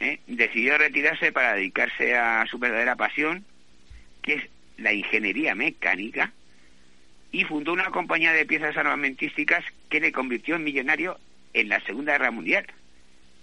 [0.00, 0.20] ¿Eh?
[0.26, 3.44] Decidió retirarse para dedicarse a su verdadera pasión,
[4.22, 4.44] que es
[4.78, 6.32] la ingeniería mecánica,
[7.32, 11.18] y fundó una compañía de piezas armamentísticas que le convirtió en millonario
[11.52, 12.66] en la Segunda Guerra Mundial.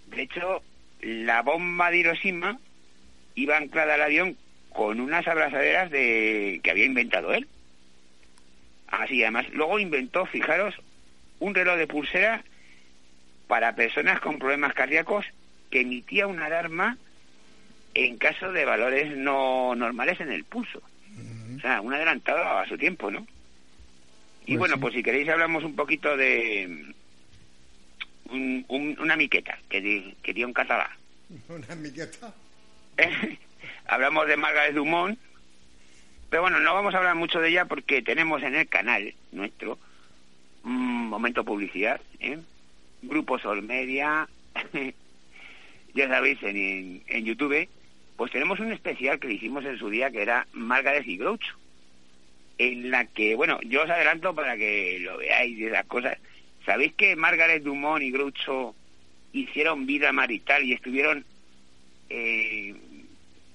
[0.08, 0.64] De hecho,
[1.02, 2.60] la bomba de Hiroshima
[3.36, 4.38] iba anclada al avión
[4.70, 7.48] con unas abrazaderas de que había inventado él.
[8.88, 10.76] Así, además, luego inventó, fijaros,
[11.40, 12.44] un reloj de pulsera
[13.48, 15.26] para personas con problemas cardíacos
[15.70, 16.98] que emitía una alarma
[17.94, 20.82] en caso de valores no normales en el pulso.
[21.56, 23.26] O sea, un adelantado a su tiempo, ¿no?
[24.46, 26.94] Y pues bueno, pues si queréis hablamos un poquito de,
[28.30, 30.92] una miqueta que, que dio un catalán.
[31.50, 32.34] ¿Una miqueta?
[33.88, 35.18] Hablamos de Margaret Dumont,
[36.30, 39.80] pero bueno, no vamos a hablar mucho de ella porque tenemos en el canal nuestro
[40.64, 42.38] un momento publicidad, ¿eh?
[43.08, 44.28] Grupo Sol Media,
[45.94, 47.68] ya sabéis, en, en, YouTube,
[48.16, 51.56] pues tenemos un especial que hicimos en su día que era Margaret y Groucho,
[52.58, 56.18] en la que, bueno, yo os adelanto para que lo veáis de las cosas,
[56.68, 58.76] ¿Sabéis que Margaret Dumont y Groucho
[59.32, 61.24] hicieron vida marital y estuvieron
[62.10, 62.76] eh,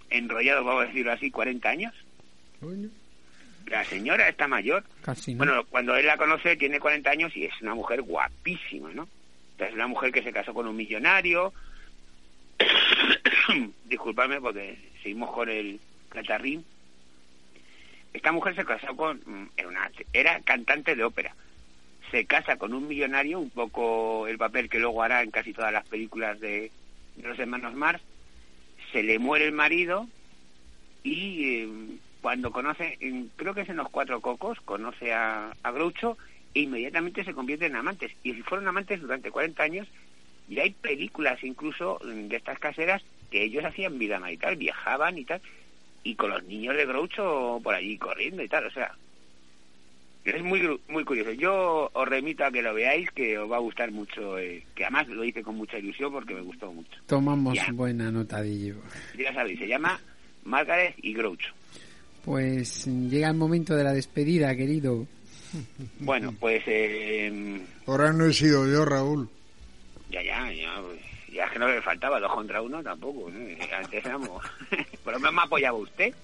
[0.09, 1.95] enrollados, vamos a decirlo así, 40 años?
[3.67, 4.83] La señora está mayor.
[5.37, 9.07] Bueno, cuando él la conoce tiene 40 años y es una mujer guapísima, ¿no?
[9.67, 11.53] Es una mujer que se casó con un millonario.
[13.85, 16.65] Disculpadme porque seguimos con el catarrín.
[18.13, 19.21] Esta mujer se casó con...
[19.25, 19.49] Mm,
[20.13, 21.35] era, cantante de ópera
[22.11, 25.73] se casa con un millonario, un poco el papel que luego hará en casi todas
[25.73, 26.71] las películas de,
[27.23, 28.03] los hermanos Mars,
[28.93, 30.07] se le muere el marido
[31.03, 31.69] y eh,
[32.21, 32.99] cuando conoce,
[33.37, 36.19] creo que es en Los Cuatro Cocos, conoce a, a Groucho
[36.55, 38.13] e inmediatamente se convierten en amantes.
[38.23, 39.89] Y si fueron amantes durante 40 años,
[40.49, 45.41] y hay películas incluso de estas caseras que ellos hacían vida marital, viajaban y tal,
[46.05, 48.95] y con los niños de Groucho por allí corriendo y tal, o sea,
[50.25, 51.33] es muy muy curioso.
[51.33, 54.85] Yo os remito a que lo veáis, que os va a gustar mucho, eh, que
[54.85, 57.01] además lo hice con mucha ilusión porque me gustó mucho.
[57.07, 58.75] Tomamos buena nota de
[59.19, 60.01] Ya sabéis, se llama
[60.45, 61.53] Margaret y Groucho.
[62.25, 65.07] Pues llega el momento de la despedida, querido.
[66.01, 66.63] Bueno, pues...
[66.67, 69.29] Eh, Ahora no he sido yo, Raúl.
[70.11, 70.81] Ya, ya, ya.
[71.33, 73.31] Ya es que no le faltaba dos contra uno tampoco.
[73.75, 74.45] Antes éramos.
[75.05, 76.15] Por lo menos me apoyaba usted.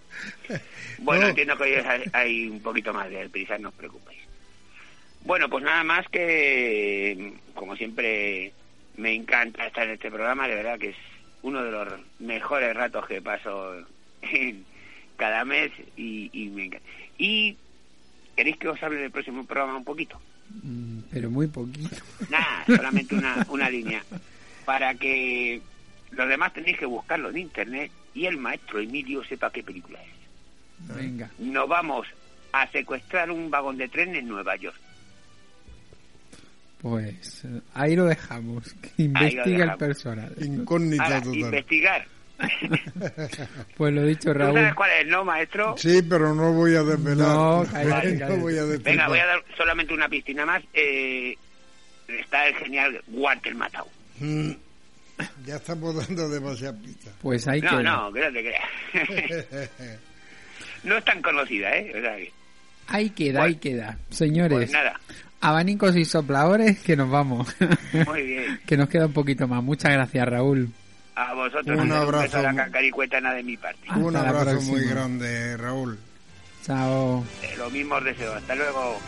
[0.99, 1.75] Bueno, entiendo que hoy
[2.13, 4.21] hay un poquito más de prisa, no os preocupéis.
[5.23, 8.53] Bueno, pues nada más que, como siempre,
[8.97, 10.47] me encanta estar en este programa.
[10.47, 10.97] De verdad que es
[11.43, 11.89] uno de los
[12.19, 13.77] mejores ratos que paso
[14.23, 14.65] en
[15.17, 16.87] cada mes y, y me encanta.
[17.17, 17.57] Y
[18.39, 20.17] ¿Queréis que os hable del próximo programa un poquito?
[20.63, 21.97] Mm, pero muy poquito.
[22.31, 24.01] Nada, solamente una, una línea
[24.65, 25.61] para que
[26.13, 30.95] los demás tenéis que buscarlo en internet y el maestro Emilio sepa qué película es.
[30.95, 31.29] Venga.
[31.41, 32.07] Nos vamos
[32.53, 34.79] a secuestrar un vagón de tren en Nueva York.
[36.81, 38.73] Pues eh, ahí lo dejamos.
[38.97, 40.33] Que investigue el personal.
[40.39, 41.35] Incógnita total.
[41.35, 42.07] Investigar.
[43.77, 44.55] pues lo dicho, Raúl.
[44.55, 45.77] sabes cuál es, no, maestro?
[45.77, 47.29] Sí, pero no voy a desvelar.
[47.29, 47.65] No,
[48.41, 50.63] voy a Venga, voy a dar solamente una piscina más.
[50.73, 51.37] Eh,
[52.07, 53.87] está el genial Walter Matau.
[54.21, 54.53] Mm.
[55.45, 57.13] Ya estamos dando demasiadas pistas.
[57.21, 59.71] Pues hay no, No, que no te creas.
[60.85, 61.93] no es tan conocida, ¿eh?
[61.97, 62.33] O sea que...
[62.87, 63.99] Ahí queda, ahí queda.
[64.11, 64.59] Señores.
[64.59, 64.99] Pues nada.
[65.41, 67.55] Abanicos y sopladores, que nos vamos.
[68.07, 68.61] Muy bien.
[68.65, 69.63] que nos queda un poquito más.
[69.63, 70.73] Muchas gracias, Raúl.
[71.19, 71.81] A vosotros.
[71.81, 72.41] Un abrazo.
[72.41, 73.91] la cacaricueta de mi parte.
[73.97, 75.99] Un abrazo muy grande, Raúl.
[76.65, 77.25] Chao.
[77.43, 78.35] Eh, lo mismo os deseo.
[78.35, 78.99] Hasta luego.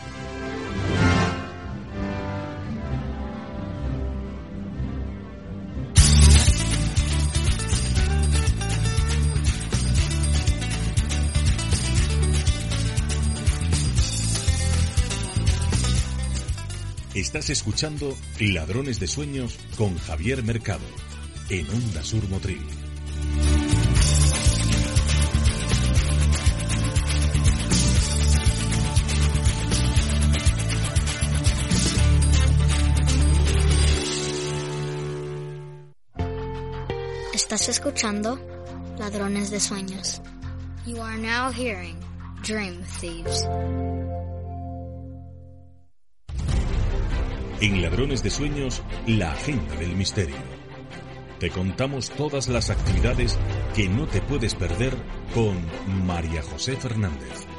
[17.15, 21.10] Estás escuchando Ladrones de Sueños con Javier Mercado
[21.51, 22.65] en Onda Sur Motril.
[37.35, 38.39] Estás escuchando
[38.97, 40.23] Ladrones de Sueños.
[40.87, 41.99] You are now hearing
[42.47, 43.49] Dream Thieves.
[47.61, 50.50] En Ladrones de Sueños, la agenda del misterio.
[51.41, 53.39] Te contamos todas las actividades
[53.75, 54.95] que no te puedes perder
[55.33, 55.57] con
[56.07, 57.50] María José Fernández.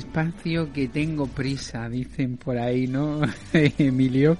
[0.00, 3.20] Despacio que tengo prisa, dicen por ahí, ¿no,
[3.52, 4.38] Emilio?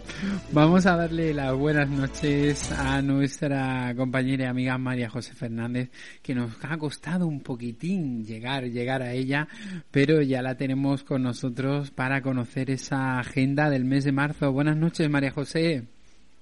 [0.52, 5.90] Vamos a darle las buenas noches a nuestra compañera y amiga María José Fernández,
[6.22, 9.48] que nos ha costado un poquitín llegar, llegar a ella,
[9.90, 14.50] pero ya la tenemos con nosotros para conocer esa agenda del mes de marzo.
[14.52, 15.84] Buenas noches, María José.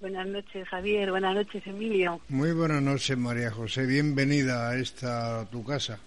[0.00, 1.10] Buenas noches, Javier.
[1.10, 2.20] Buenas noches, Emilio.
[2.28, 3.84] Muy buenas noches, María José.
[3.84, 5.98] Bienvenida a esta tu casa.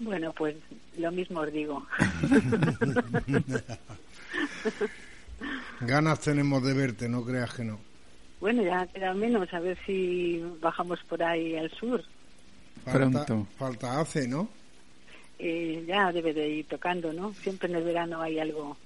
[0.00, 0.56] Bueno, pues
[0.98, 1.86] lo mismo os digo.
[5.80, 7.80] Ganas tenemos de verte, no creas que no.
[8.40, 12.02] Bueno, ya queda menos, a ver si bajamos por ahí al sur.
[12.84, 13.46] Pronto.
[13.58, 14.48] Falta hace, ¿no?
[15.38, 17.34] Eh, ya debe de ir tocando, ¿no?
[17.34, 18.76] Siempre en el verano hay algo.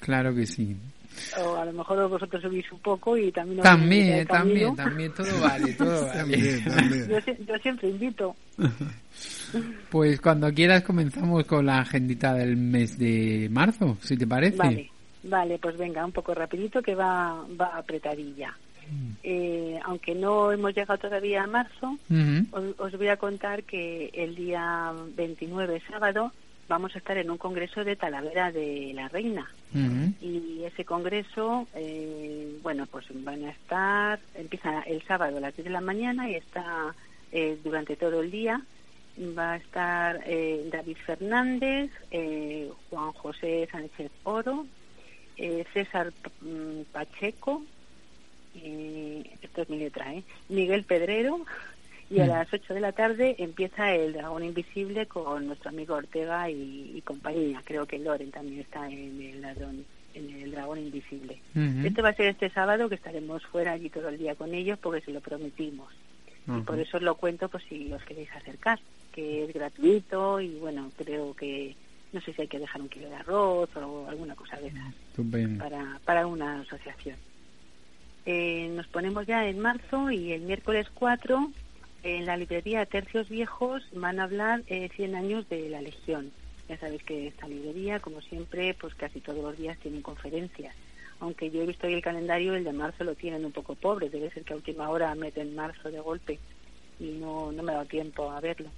[0.00, 0.76] Claro que sí
[1.42, 5.72] o a lo mejor vosotros subís un poco y también también también también todo vale
[5.74, 6.62] todo vale.
[7.46, 8.36] Yo, siempre invito.
[9.90, 14.56] Pues cuando quieras comenzamos con la agendita del mes de marzo si te parece.
[14.56, 14.90] Vale
[15.24, 18.56] vale pues venga un poco rapidito que va va apretadilla.
[19.22, 21.96] Eh, aunque no hemos llegado todavía a marzo,
[22.78, 26.32] os, voy a contar que el día 29, sábado,
[26.72, 29.46] vamos a estar en un congreso de Talavera de la Reina.
[30.22, 35.66] Y ese congreso, eh, bueno, pues van a estar, empieza el sábado a las 10
[35.66, 36.94] de la mañana y está
[37.30, 38.62] eh, durante todo el día.
[39.36, 41.90] Va a estar eh, David Fernández,
[42.88, 44.66] Juan José Sánchez Oro,
[45.74, 47.64] César mm, Pacheco,
[48.54, 50.06] esto es mi letra,
[50.48, 51.44] Miguel Pedrero,
[52.12, 52.28] y a mm.
[52.28, 57.62] las 8 de la tarde empieza el Dragón Invisible con nuestro amigo Ortega y, compañía.
[57.64, 59.84] Creo que Loren también está en el,
[60.14, 61.40] en el Dragón Invisible.
[61.54, 64.78] Este va a ser este sábado que estaremos fuera allí todo el día con ellos
[64.78, 65.88] porque se lo prometimos.
[66.46, 68.78] Y por eso os lo cuento por si os queréis acercar,
[69.12, 71.74] que es gratuito y bueno, creo que
[72.12, 74.94] no sé si hay que dejar un kilo de arroz o alguna cosa de esas
[75.58, 77.16] para, para una asociación.
[78.26, 81.50] Eh, nos ponemos ya en marzo y el miércoles 4
[82.02, 86.32] en la librería Tercios Viejos van a hablar eh, 100 años de la Legión.
[86.68, 90.74] Ya sabéis que esta librería, como siempre, pues casi todos los días tienen conferencias.
[91.20, 94.10] Aunque yo he visto hoy el calendario, el de marzo lo tienen un poco pobre.
[94.10, 96.38] Debe ser que a última hora meten marzo de golpe
[96.98, 98.68] y no, no me ha dado tiempo a verlo.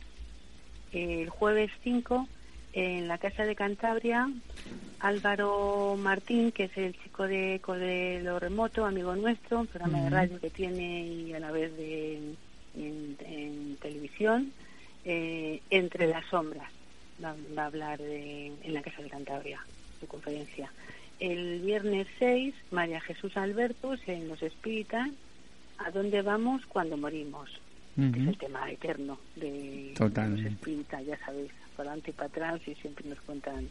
[0.93, 2.29] El jueves 5,
[2.75, 4.29] en la Casa de Cantabria,
[5.01, 10.41] Álvaro Martín, que es el chico de lo Remoto, amigo nuestro, un programa de radio
[10.41, 12.35] que tiene y a la vez de
[12.77, 14.53] en, televisión,
[15.05, 16.71] eh, Entre las sombras,
[17.23, 19.61] va, a hablar en la Casa de Cantabria,
[20.01, 20.71] su conferencia.
[21.21, 25.09] El viernes 6, María Jesús Albertus en Los Espíritas,
[25.79, 27.51] ¿a dónde vamos cuando morimos?
[27.97, 32.75] Es el tema eterno de los espíritas, ya sabéis, para adelante y para atrás y
[32.75, 33.69] siempre nos cuentan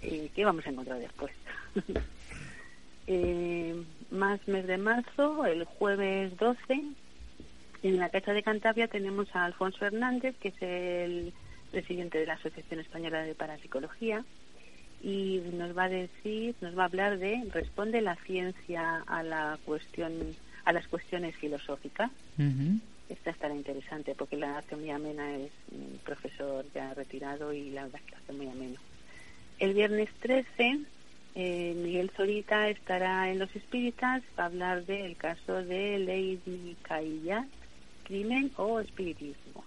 [0.00, 1.32] eh, qué vamos a encontrar después.
[3.06, 3.74] eh,
[4.10, 6.84] más mes de marzo, el jueves 12,
[7.82, 11.32] en la Casa de Cantabria tenemos a Alfonso Hernández, que es el
[11.70, 14.24] presidente de la Asociación Española de Parapsicología,
[15.02, 19.58] y nos va a decir, nos va a hablar de responde la ciencia a la
[19.64, 20.12] cuestión,
[20.64, 22.10] a las cuestiones filosóficas.
[23.08, 27.84] Esta estará interesante porque la hace muy amena, es un profesor ya retirado y la
[27.84, 28.76] verdad que la hace muy ameno.
[29.58, 30.80] El viernes 13
[31.34, 37.46] eh, Miguel Zorita estará en Los Espíritas para hablar del caso de Lady Caillat
[38.10, 39.64] crimen o espiritismo.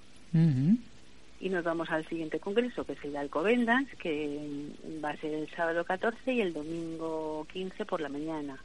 [1.40, 4.68] Y nos vamos al siguiente congreso, que es el de Alcobendas, que
[5.04, 8.58] va a ser el sábado 14 y el domingo 15 por la mañana.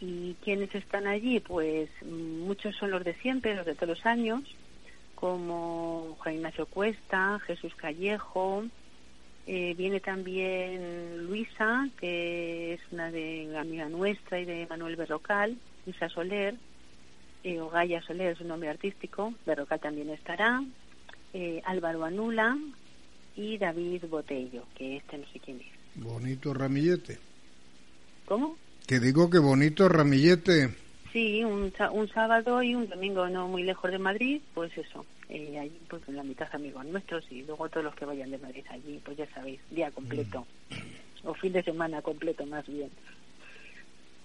[0.00, 1.40] ¿Y quiénes están allí?
[1.40, 4.42] Pues muchos son los de siempre, los de todos los años,
[5.14, 8.64] como Juan Ignacio Cuesta, Jesús Callejo,
[9.46, 16.08] eh, viene también Luisa, que es una de amiga nuestra y de Manuel Berrocal, Luisa
[16.08, 16.54] Soler,
[17.44, 20.62] eh, Ogaya Soler es un nombre artístico, Berrocal también estará,
[21.32, 22.58] eh, Álvaro Anula
[23.36, 26.02] y David Botello, que este no sé quién es.
[26.02, 27.18] Bonito ramillete.
[28.24, 28.56] ¿Cómo?
[28.86, 30.74] Que digo que bonito ramillete.
[31.12, 35.04] Sí, un, un sábado y un domingo no muy lejos de Madrid, pues eso.
[35.28, 38.64] Eh, allí pues la mitad amigos nuestros y luego todos los que vayan de Madrid
[38.70, 40.46] allí, pues ya sabéis, día completo.
[40.70, 41.28] Mm.
[41.28, 42.90] O fin de semana completo más bien.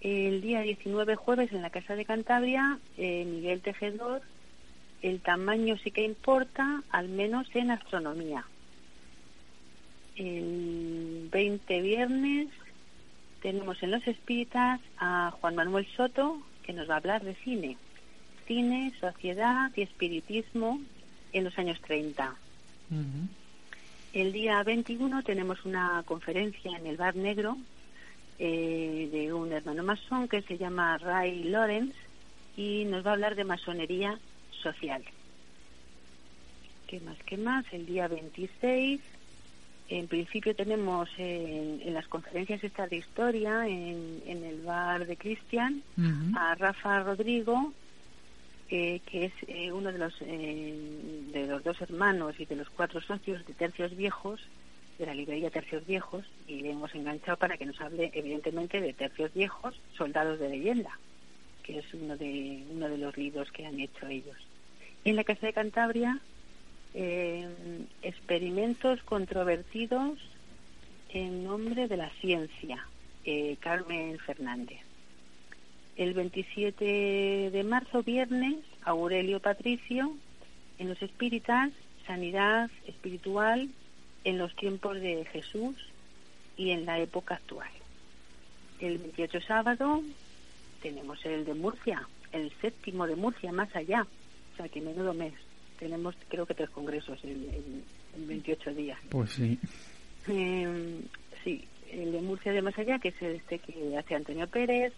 [0.04, 4.22] El día 19 jueves en la Casa de Cantabria, eh, Miguel Tejedor,
[5.02, 8.46] el tamaño sí que importa, al menos en astronomía.
[10.18, 12.50] El 20 viernes
[13.42, 17.78] tenemos en Los Espíritas a Juan Manuel Soto, que nos va a hablar de cine.
[18.46, 20.82] Cine, sociedad y espiritismo
[21.32, 22.36] en los años 30.
[24.12, 27.58] El día 21 tenemos una conferencia en el Bar Negro
[28.40, 31.96] eh, de un hermano masón que se llama Ray Lawrence
[32.58, 34.20] y nos va a hablar de masonería
[34.62, 35.04] social.
[36.88, 37.18] ¿Qué más?
[37.26, 37.66] ¿Qué más?
[37.72, 39.02] El día 26,
[39.90, 45.82] en principio tenemos en, las conferencias estas de historia en, el bar de Cristian
[46.36, 47.74] a Rafa Rodrigo,
[48.70, 53.02] que es eh, uno de los, eh, de los dos hermanos y de los cuatro
[53.02, 54.42] socios de Tercios Viejos,
[54.98, 58.94] de la librería Tercios Viejos y le hemos enganchado para que nos hable evidentemente de
[58.94, 61.00] Tercios Viejos, Soldados de Leyenda,
[61.64, 64.38] que es uno de, uno de los libros que han hecho ellos.
[65.06, 66.20] En la Casa de Cantabria,
[66.94, 67.48] eh,
[68.02, 70.20] experimentos controvertidos
[71.10, 72.88] en nombre de la ciencia,
[73.26, 74.80] eh, Carmen Fernández.
[75.96, 80.16] El 27 de marzo, viernes, Aurelio Patricio,
[80.80, 81.72] en los espíritas,
[82.08, 83.70] sanidad espiritual
[84.24, 85.76] en los tiempos de Jesús
[86.58, 87.70] y en la época actual.
[88.80, 90.02] El 28 sábado
[90.82, 94.06] tenemos el de Murcia, el séptimo de Murcia, más allá.
[94.54, 95.34] O sea, que menudo mes.
[95.80, 97.84] Tenemos, creo que tres congresos en,
[98.16, 99.00] en, 28 días.
[99.10, 99.58] Pues sí.
[100.28, 101.02] Eh,
[101.44, 104.94] sí, el de Murcia de más allá, que es este que hace Antonio Pérez.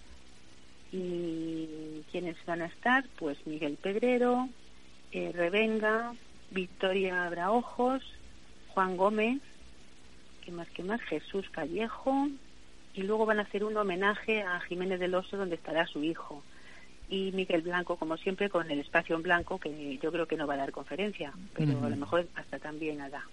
[0.92, 4.48] Y quienes van a estar, pues Miguel Pedrero,
[5.12, 6.14] eh, Revenga,
[6.52, 8.04] Victoria Abraojos,
[8.76, 9.42] Juan Gómez,
[10.44, 12.28] que más que más, Jesús Callejo,
[12.94, 16.44] y luego van a hacer un homenaje a Jiménez del Oso donde estará su hijo.
[17.08, 20.46] Y Miguel Blanco, como siempre, con el espacio en blanco, que yo creo que no
[20.46, 23.26] va a dar conferencia, pero a lo mejor hasta también nada.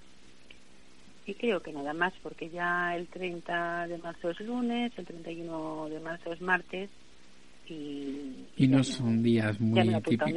[1.26, 5.88] Y creo que nada más, porque ya el 30 de marzo es lunes, el 31
[5.88, 6.88] de marzo es martes,
[8.56, 10.30] y, no son días muy típicos.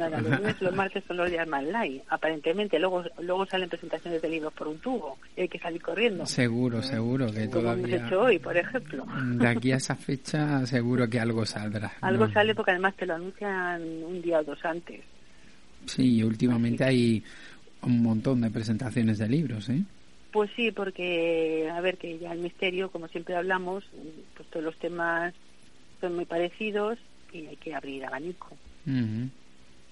[0.60, 2.78] Los, martes son los días más light, aparentemente.
[2.78, 6.26] Luego luego salen presentaciones de libros por un tubo y hay que salir corriendo.
[6.26, 7.96] Seguro, seguro que todavía.
[7.96, 9.06] hemos hecho hoy, por ejemplo.
[9.34, 11.92] De aquí a esa fecha, seguro que algo saldrá.
[12.00, 15.00] Algo sale porque además te lo anuncian un día o dos antes.
[15.84, 17.22] Sí, últimamente hay
[17.82, 19.82] un montón de presentaciones de libros, ¿eh?
[20.32, 23.84] Pues sí, porque, a ver, que ya el misterio, como siempre hablamos,
[24.34, 25.32] pues todos los temas
[26.00, 26.98] son muy parecidos
[27.32, 28.56] y hay que abrir abanico.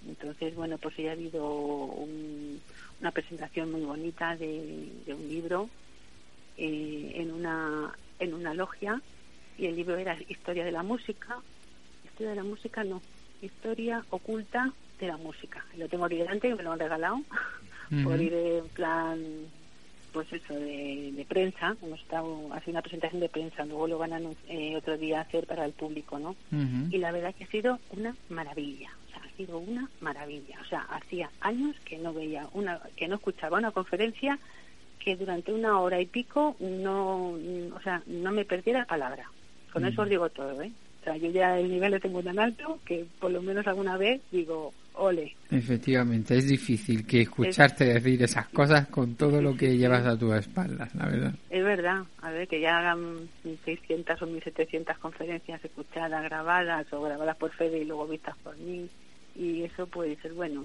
[0.07, 1.47] Entonces, bueno, pues ya ha habido
[3.01, 5.69] una presentación muy bonita de, un libro
[6.57, 9.01] eh, en una en una logia
[9.59, 11.39] y el libro era Historia de la música.
[12.05, 13.03] Historia de la música no,
[13.43, 15.65] Historia oculta de la música.
[15.77, 17.23] Lo tengo aquí delante, me lo han regalado
[18.05, 19.21] por ir en plan
[20.15, 24.21] pues eso, de, prensa, hemos estado haciendo una presentación de prensa, luego lo van a
[24.49, 26.37] eh, otro día hacer para el público, ¿no?
[26.91, 30.65] Y la verdad que ha sido una maravilla, o sea, ha sido una maravilla, o
[30.67, 34.39] sea, hacía años que no veía una, que no escuchaba una conferencia
[35.01, 39.29] que durante una hora y pico no, o sea, no me perdiera palabra.
[39.73, 40.71] Con eso os digo todo, ¿eh?
[41.01, 43.97] O sea, yo ya el nivel lo tengo tan alto que por lo menos alguna
[43.97, 45.35] vez digo, ole.
[45.51, 50.33] Efectivamente, es difícil que escucharte decir esas cosas con todo lo que llevas a tu
[50.33, 51.35] espalda, la verdad.
[51.51, 57.37] Es verdad, a ver, que ya hagan 1.600 o 1.700 conferencias escuchadas, grabadas o grabadas
[57.37, 58.89] por Fede y luego vistas por mí,
[59.35, 60.65] y eso puede ser bueno.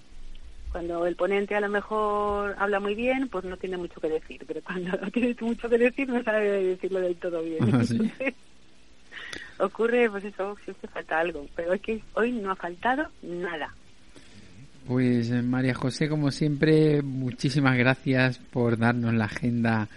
[0.71, 4.43] Cuando el ponente a lo mejor habla muy bien, pues no tiene mucho que decir,
[4.47, 7.59] pero cuando no tiene mucho que decir no sabe decirlo del todo bien.
[9.59, 13.73] Ah, ocurre, pues eso, siempre falta algo, pero es que hoy no ha faltado nada.
[14.89, 19.87] Pues eh, María José, como siempre, muchísimas gracias por darnos la agenda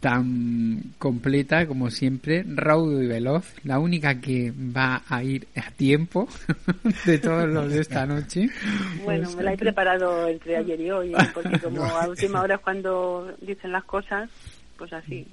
[0.00, 6.26] tan completa como siempre, raudo y veloz, la única que va a ir a tiempo
[7.06, 8.48] de todos los de esta noche.
[9.04, 12.60] Bueno, me la he preparado entre ayer y hoy, porque como a última hora es
[12.62, 14.28] cuando dicen las cosas,
[14.76, 15.24] pues así.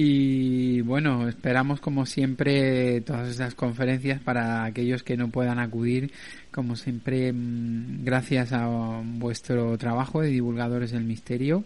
[0.00, 6.12] Y bueno, esperamos como siempre todas estas conferencias para aquellos que no puedan acudir.
[6.52, 11.64] Como siempre, mm, gracias a vuestro trabajo de divulgadores del misterio,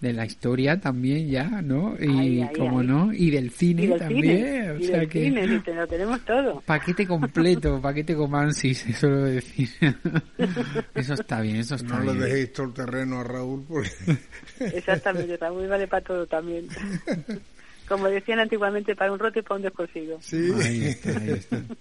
[0.00, 1.94] de la historia también ya, ¿no?
[2.00, 4.72] Y como no, y del cine también.
[4.72, 6.60] o sea que cine, lo tenemos todo.
[6.66, 9.68] Paquete completo, paquete Comansis, se suele decir.
[10.92, 12.06] eso está bien, eso está bien.
[12.06, 14.18] No le dejéis todo el terreno a Raúl porque...
[14.58, 16.66] Exactamente, Raúl vale para todo también
[17.90, 20.18] como decían antiguamente, para un roto y para un descosido.
[20.20, 21.60] Sí, ahí está, ahí está.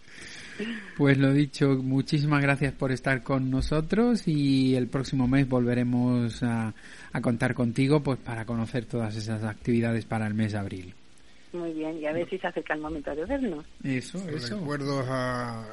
[0.97, 6.73] Pues lo dicho, muchísimas gracias por estar con nosotros y el próximo mes volveremos a,
[7.21, 10.93] contar contigo pues para conocer todas esas actividades para el mes de abril.
[11.53, 13.65] Muy bien, y a ver si se acerca el momento de vernos.
[13.85, 14.59] Eso, eso.
[14.59, 15.65] Recuerdos a,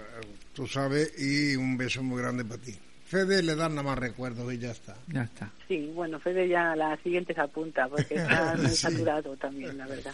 [0.54, 2.76] tú sabes, y un beso muy grande para ti.
[3.06, 4.96] Fede le dan nada más recuerdos y ya está.
[5.08, 5.50] Ya está.
[5.68, 10.12] Sí, bueno, Fede ya la siguiente se apunta porque está muy saturado también, la verdad.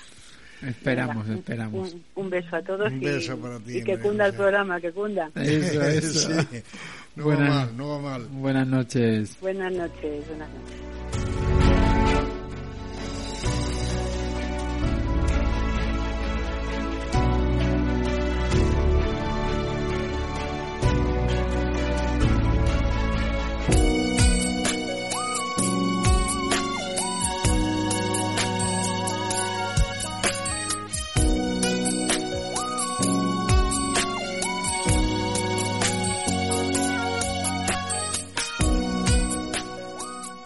[0.61, 1.97] Esperamos, esperamos.
[2.15, 4.93] Un, beso a todos un y, beso para ti, y que cunda el programa, que
[4.93, 5.31] cunda.
[5.35, 6.31] Eso, eso.
[7.15, 8.27] No va mal, no va mal.
[8.29, 9.37] Buenas noches.
[9.43, 11.52] Buenas noches, buenas noches.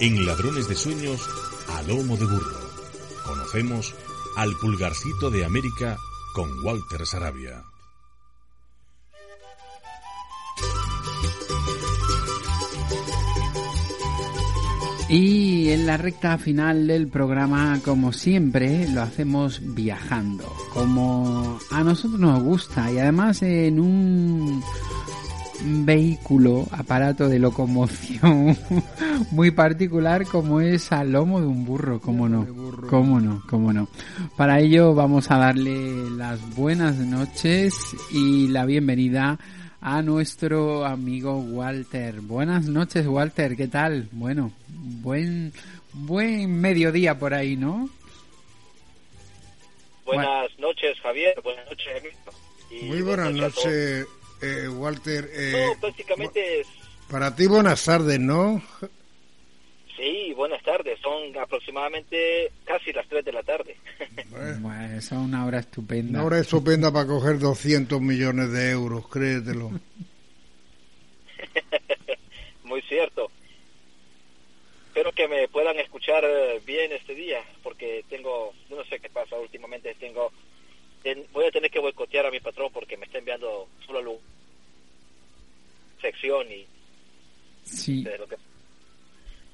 [0.00, 1.28] En Ladrones de Sueños,
[1.68, 2.58] a lomo de burro.
[3.22, 3.94] Conocemos
[4.34, 5.98] al pulgarcito de América
[6.34, 7.62] con Walter Sarabia.
[15.10, 22.18] Y en la recta final del programa, como siempre, lo hacemos viajando, como a nosotros
[22.18, 24.62] nos gusta y además en un
[25.62, 28.56] vehículo, aparato de locomoción
[29.30, 32.46] muy particular como es al lomo de un burro, cómo no,
[32.88, 33.88] cómo no, cómo no.
[34.36, 39.38] Para ello vamos a darle las buenas noches y la bienvenida
[39.80, 42.20] a nuestro amigo Walter.
[42.20, 44.08] Buenas noches Walter, ¿qué tal?
[44.12, 45.52] Bueno, buen
[45.92, 47.88] buen mediodía por ahí, ¿no?
[50.04, 52.02] Buenas noches Javier, buenas noches
[52.82, 54.06] Muy buenas noches
[54.40, 55.30] eh, Walter.
[55.32, 56.66] Eh, no, prácticamente es...
[57.10, 58.62] Para ti buenas tardes, ¿no?
[59.96, 60.98] Sí, buenas tardes.
[61.00, 63.76] Son aproximadamente casi las 3 de la tarde.
[64.60, 66.18] Bueno, es una hora estupenda.
[66.20, 69.70] Una hora estupenda para coger 200 millones de euros, créetelo.
[72.64, 73.30] Muy cierto.
[74.88, 79.36] Espero que me puedan escuchar eh, bien este día, porque tengo, no sé qué pasa
[79.36, 80.30] últimamente, tengo
[81.32, 84.20] voy a tener que boicotear a mi patrón porque me está enviando solo luz
[86.00, 86.66] sección y
[87.62, 88.04] sí.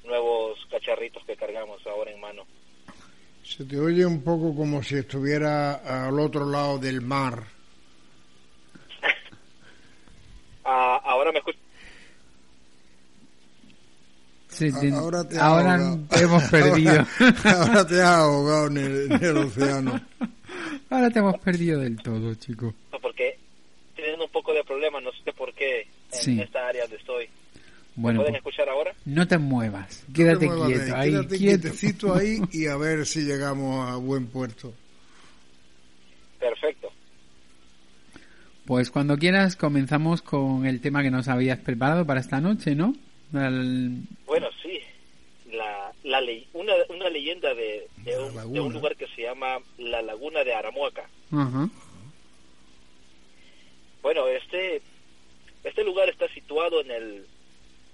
[0.03, 2.45] nuevos cacharritos que cargamos ahora en mano.
[3.43, 7.43] Se te oye un poco como si estuviera al otro lado del mar.
[10.65, 11.59] ah, ahora me escucho.
[14.49, 15.75] Sí, ahora te, ahora
[16.19, 16.91] hemos perdido.
[17.45, 18.77] ahora, te has ahogado en
[19.23, 20.01] el océano.
[20.89, 22.73] Ahora te hemos perdido del todo, chico.
[23.01, 23.37] porque
[23.95, 25.87] teniendo un poco de problemas, no sé por qué,
[26.25, 27.29] en esta área donde estoy.
[27.95, 28.93] Bueno, pueden pues, escuchar ahora?
[29.05, 33.95] No te muevas, quédate quieto, ahí, quédate quietecito ahí y a ver si llegamos a
[33.95, 34.73] buen puerto.
[36.39, 36.91] Perfecto.
[38.65, 42.93] Pues cuando quieras comenzamos con el tema que nos habías preparado para esta noche, ¿no?
[43.31, 44.79] Bueno, sí
[46.07, 46.21] la
[46.53, 51.07] una, una leyenda de, de, un, lugar que se llama la Laguna de Aramuaca.
[54.01, 54.81] Bueno, este,
[55.67, 57.25] este lugar está situado en el,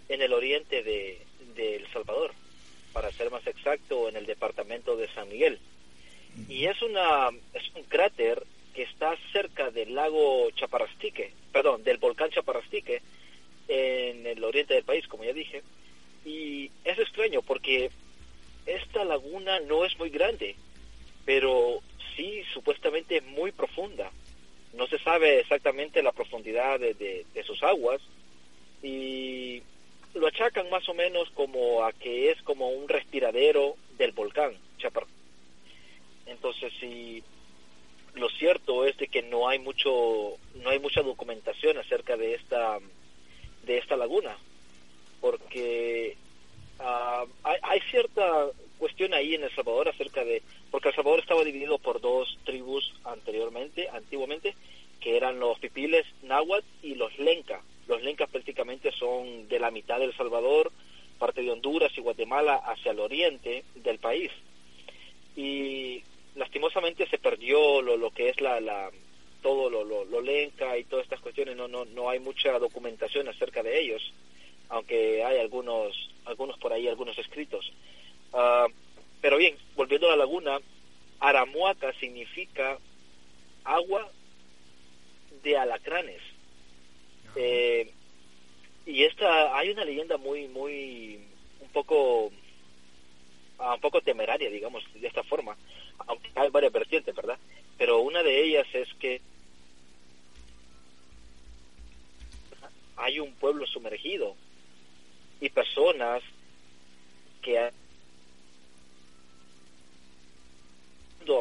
[0.10, 1.22] en el oriente de,
[1.58, 2.32] El Salvador,
[2.94, 5.60] para ser más exacto, en el departamento de San Miguel.
[6.50, 8.44] Y es, una, es un cráter
[8.74, 13.02] que está cerca del lago Chaparrastique, perdón, del volcán Chaparrastique,
[13.68, 15.62] en el oriente del país, como ya dije.
[16.26, 17.92] Y es extraño porque
[18.66, 20.56] esta laguna no es muy grande,
[21.26, 21.82] pero
[22.16, 24.12] sí supuestamente es muy profunda.
[24.74, 28.02] No se sabe exactamente la profundidad de, sus aguas
[28.82, 29.62] y
[30.14, 35.06] lo achacan más o menos como a que es como un respiradero del volcán Chapar.
[36.26, 37.24] Entonces, sí,
[38.16, 42.80] lo cierto es de que no hay mucho, no hay mucha documentación acerca de esta,
[43.66, 44.38] de esta laguna,
[45.22, 46.18] porque
[46.86, 48.48] Ah, hay, cierta
[48.78, 50.42] cuestión ahí en El Salvador acerca de,
[50.74, 54.56] porque El Salvador estaba dividido por dos tribus anteriormente, antiguamente,
[55.00, 57.62] que eran los pipiles náhuatl y los lenca.
[57.88, 60.72] Los lencas prácticamente son de la mitad del Salvador,
[61.20, 64.32] parte de Honduras y Guatemala hacia el oriente del país.
[65.36, 66.02] Y
[66.34, 68.90] lastimosamente se perdió lo, que es la, la
[69.44, 73.80] todo lo, lenca y todas estas cuestiones, no, no, no hay mucha documentación acerca de
[73.80, 74.02] ellos
[74.70, 77.72] aunque hay algunos, algunos por ahí, algunos escritos.
[78.34, 78.66] Ah,
[79.24, 80.60] pero bien, volviendo a la laguna,
[81.22, 82.78] Aramuaca significa
[83.64, 84.12] agua
[85.42, 86.22] de alacranes.
[87.38, 87.90] Eh,
[88.86, 91.26] y esta, hay una leyenda muy, muy,
[91.62, 92.34] un poco,
[93.60, 95.56] ah, un poco temeraria, digamos, de esta forma,
[96.00, 97.40] aunque hay varias vertientes, ¿verdad?
[97.78, 99.22] Pero una de ellas es que
[102.98, 104.36] hay un pueblo sumergido
[105.40, 106.22] y personas
[107.42, 107.72] que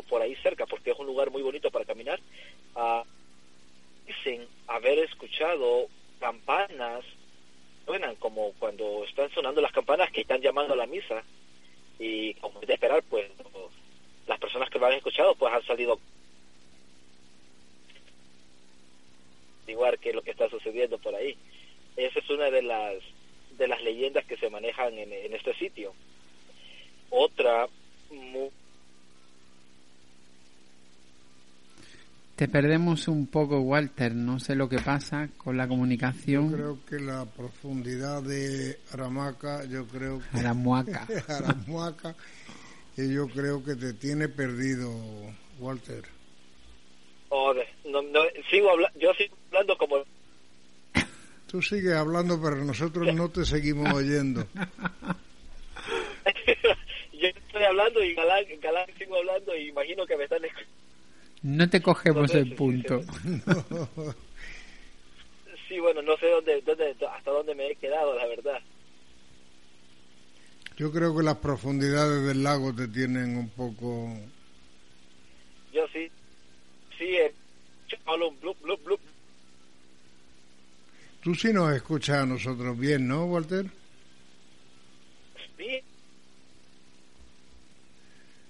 [0.09, 2.21] por ahí cerca, porque es un lugar muy bonito para caminar,
[2.77, 3.03] uh,
[4.07, 5.89] dicen haber escuchado
[6.21, 7.05] campanas,
[7.85, 11.23] suenan como cuando están sonando las campanas que están llamando a la misa,
[11.99, 13.31] y como de esperar, pues
[14.27, 15.99] las personas que lo han escuchado pues han salido
[19.67, 21.37] igual que lo que está sucediendo por ahí.
[21.97, 22.97] Esa es una de las
[23.59, 25.95] de las leyendas que se manejan en, en este sitio.
[27.11, 27.69] Otra
[28.11, 28.51] muy,
[32.37, 34.15] Te perdemos un poco, Walter.
[34.15, 36.51] No sé lo que pasa con la comunicación.
[36.51, 40.39] Yo creo que la profundidad de Aramaca, yo creo que...
[40.39, 41.07] Aramuaca.
[41.29, 42.17] Aramuaca,
[42.97, 44.91] y yo creo que te tiene perdido,
[45.59, 46.05] Walter.
[47.31, 50.03] no, no, sigo hablando, yo sigo hablando como...
[51.47, 54.47] Tú sigues hablando, pero nosotros no te seguimos oyendo.
[57.13, 60.82] yo estoy hablando y Galán, Galán sigo hablando y imagino que me están escuchando
[61.43, 63.03] no te cogemos el punto.
[65.69, 68.61] Sí, bueno, no sé dónde, dónde, hasta dónde me he quedado, la verdad.
[70.77, 74.15] Yo creo que las profundidades del lago te tienen un poco...
[75.73, 76.11] Yo sí,
[76.99, 77.33] sí, eh,
[78.07, 79.01] un blup, blup, blup.
[81.23, 83.67] Tú sí nos escuchas a nosotros bien, ¿no, Walter?
[85.57, 85.81] Sí.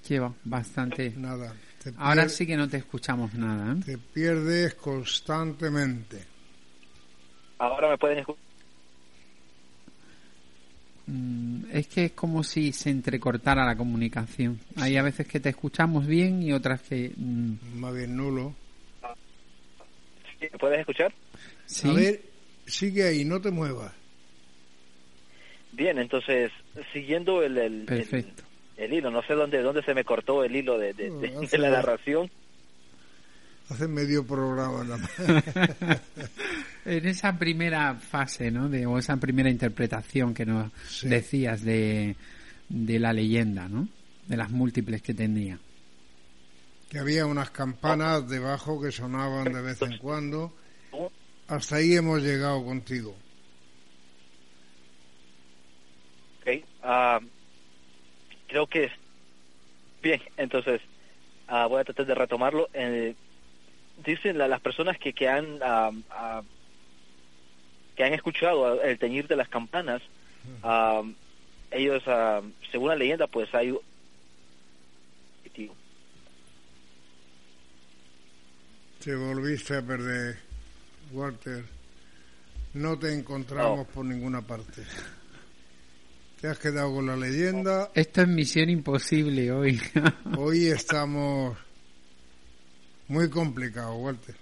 [0.08, 1.10] Lleva bastante.
[1.16, 1.54] Nada.
[1.96, 3.72] Ahora sí que no te escuchamos nada.
[3.72, 3.82] ¿eh?
[3.84, 6.24] Te pierdes constantemente.
[7.58, 8.42] Ahora me pueden escuchar.
[11.06, 14.60] Mm, es que es como si se entrecortara la comunicación.
[14.76, 17.12] Hay a veces que te escuchamos bien y otras que...
[17.16, 18.54] Mm, Más bien nulo.
[20.40, 21.12] ¿Me puedes escuchar?
[21.66, 21.88] Sí.
[21.88, 22.20] A ver,
[22.66, 23.92] sigue ahí, no te muevas.
[25.72, 26.50] Bien, entonces,
[26.92, 28.44] siguiendo el, el, Perfecto
[28.76, 29.10] el hilo.
[29.10, 30.94] No sé dónde, dónde se me cortó el hilo de,
[31.52, 32.30] la narración.
[33.68, 34.84] Hace medio programa
[36.84, 38.68] en esa primera fase, ¿no?
[38.68, 40.70] De, o esa primera interpretación que nos
[41.02, 42.16] decías de,
[42.68, 43.88] de la leyenda, ¿no?
[44.26, 45.58] De las múltiples que tenía.
[46.90, 50.52] Que había unas campanas debajo que sonaban de vez en cuando.
[51.48, 53.16] Hasta ahí hemos llegado contigo.
[56.40, 56.64] Ok.
[56.82, 57.20] Ah,
[58.52, 58.90] creo que
[60.02, 60.82] bien, entonces
[61.48, 62.68] uh, voy a tratar de retomarlo.
[62.74, 63.14] Eh,
[64.04, 66.42] dicen la, las personas que, que han uh,
[67.96, 70.02] que han escuchado el teñir de las campanas,
[71.70, 72.02] ellos,
[72.70, 73.74] según la leyenda, pues hay
[79.04, 80.38] te volviste a perder,
[81.12, 81.64] Walter.
[82.74, 84.82] No te encontramos por ninguna parte.
[86.42, 87.92] Te has quedado con la leyenda.
[87.94, 89.80] Esto es misión imposible hoy.
[90.36, 91.56] hoy estamos
[93.06, 94.34] muy complicados, Walter.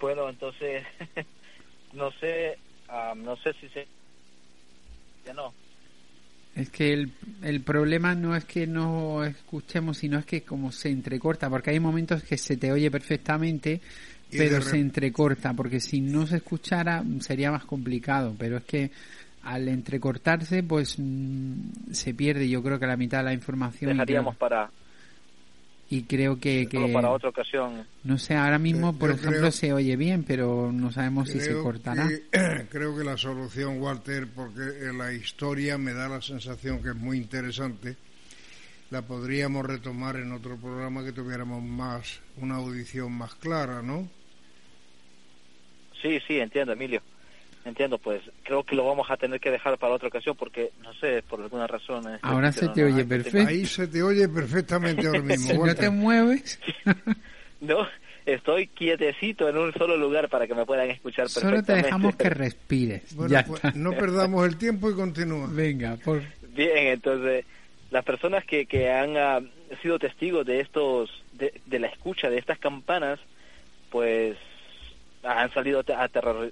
[0.00, 0.84] Bueno, entonces,
[1.92, 2.56] no sé,
[3.16, 3.88] no sé si se...
[5.26, 5.52] Ya no.
[6.54, 7.12] Es que el,
[7.42, 11.80] el problema no es que no escuchemos, sino es que como se entrecorta, porque hay
[11.80, 13.80] momentos que se te oye perfectamente,
[14.30, 18.90] pero se entrecorta, porque si no se escuchara sería más complicado, pero es que
[19.42, 23.92] al entrecortarse, pues mm, se pierde yo creo que la mitad de la información.
[23.92, 24.70] Dejaríamos para...
[25.90, 26.88] Y creo que, que...
[26.88, 27.86] para otra ocasión.
[28.02, 32.08] No sé, ahora mismo, por ejemplo, se oye bien, pero no sabemos si se cortará.
[32.70, 37.18] creo que la solución, Walter, porque la historia me da la sensación que es muy
[37.18, 37.96] interesante,
[38.90, 44.08] la podríamos retomar en otro programa que tuviéramos más, una audición más clara, ¿no?
[46.00, 47.02] Sí, sí, entiendo, Emilio.
[47.64, 50.92] Entiendo, pues creo que lo vamos a tener que dejar para otra ocasión porque, no
[50.94, 52.12] sé, por alguna razón...
[52.12, 53.48] Este ahora se te oye perfecto.
[53.48, 55.66] Ahí se te oye perfectamente ahora mismo.
[55.66, 56.58] ¿No te mueves?
[57.60, 57.86] no,
[58.26, 61.66] estoy quietecito en un solo lugar para que me puedan escuchar perfectamente.
[61.66, 63.14] Solo te dejamos que respires.
[63.14, 65.46] Bueno, pues, no perdamos el tiempo y continúa.
[65.48, 66.20] Venga, por...
[66.48, 67.44] Bien, entonces,
[67.92, 69.40] las personas que, que han ah,
[69.82, 73.20] sido testigos de estos, de, de la escucha de estas campanas,
[73.88, 74.36] pues
[75.22, 75.84] han salido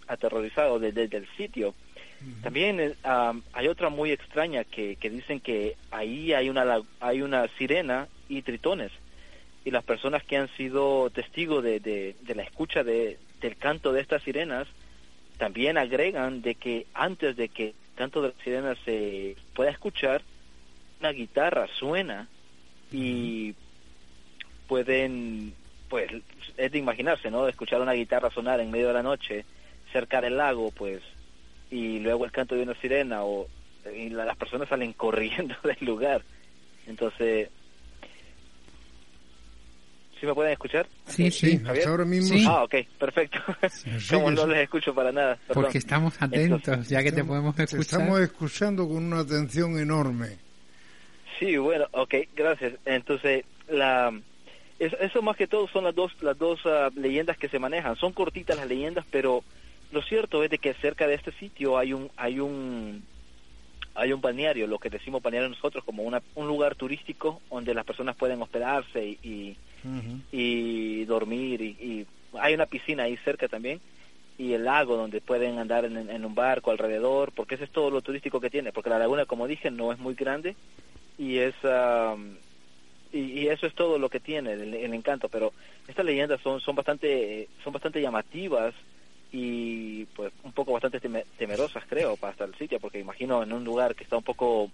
[0.06, 1.74] aterrorizados desde, el sitio.
[2.42, 2.94] También eh,
[3.52, 8.42] hay otra muy extraña que, que dicen que ahí hay una, hay una sirena y
[8.42, 8.92] tritones.
[9.64, 14.00] Y las personas que han sido testigos de, de, la escucha de, del canto de
[14.00, 14.66] estas sirenas
[15.38, 20.22] también agregan de que antes de que el canto de las sirenas se pueda escuchar,
[21.00, 22.28] una guitarra suena
[22.92, 23.54] y
[24.68, 25.54] pueden
[25.90, 26.10] pues
[26.56, 27.48] es de imaginarse, ¿no?
[27.48, 29.44] Escuchar una guitarra sonar en medio de la noche
[29.92, 31.02] cerca del lago, pues
[31.70, 33.48] y luego el canto de una sirena o
[33.94, 36.22] y las personas salen corriendo del lugar.
[36.86, 37.48] Entonces,
[40.18, 40.86] ¿sí me pueden escuchar?
[41.06, 42.38] Sí, sí, ahora mismo.
[42.48, 43.38] Ah, ok, perfecto.
[44.10, 45.38] Como no les escucho para nada.
[45.52, 47.80] Porque estamos atentos, ya que te podemos escuchar.
[47.80, 50.38] estamos escuchando con una atención enorme.
[51.38, 52.74] Sí, bueno, ok, gracias.
[52.84, 54.12] Entonces, la
[54.80, 57.96] eso, más que todo son las dos las dos ah, leyendas que se manejan.
[57.96, 59.44] Son cortitas las leyendas, pero
[59.92, 63.02] lo cierto es de que cerca de este sitio hay un hay un
[63.94, 67.84] hay un balneario, lo que decimos balneario nosotros como una, un lugar turístico donde las
[67.84, 69.56] personas pueden hospedarse y,
[70.32, 72.06] y, dormir y,
[72.38, 73.80] hay una piscina ahí cerca también
[74.38, 78.00] y el lago donde pueden andar en, un barco alrededor, porque eso es todo lo
[78.00, 80.54] turístico que tiene, porque la laguna, como dije, no es muy grande
[81.18, 81.54] y es
[83.12, 85.52] y, eso es todo lo que tiene el, encanto, pero
[85.88, 88.74] estas leyendas son son bastante son bastante llamativas
[89.32, 91.00] y pues un poco bastante
[91.38, 94.70] temerosas creo para estar el sitio porque imagino en un lugar que está un poco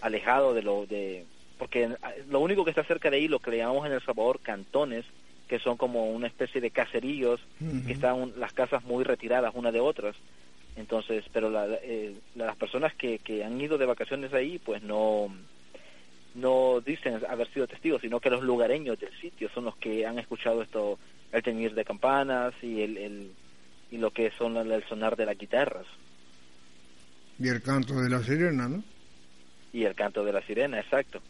[0.00, 1.24] alejado de lo de
[1.58, 1.90] porque
[2.28, 5.04] lo único que está cerca de ahí lo que le llamamos en El Salvador cantones
[5.48, 7.40] que son como una especie de caseríos
[7.86, 10.16] que están las casas muy retiradas una de otras.
[10.76, 11.50] Entonces pero
[11.82, 15.28] eh, las personas que, que han ido de vacaciones ahí pues no
[16.36, 20.18] no dicen haber sido testigos sino que los lugareños del sitio son los que han
[20.18, 20.98] escuchado esto
[21.32, 23.30] el teñir de campanas y el
[23.90, 25.86] y lo que son el sonar de las guitarras.
[27.38, 28.82] Y el canto de la sirena, ¿no?
[29.72, 31.20] Y el canto de la sirena, exacto.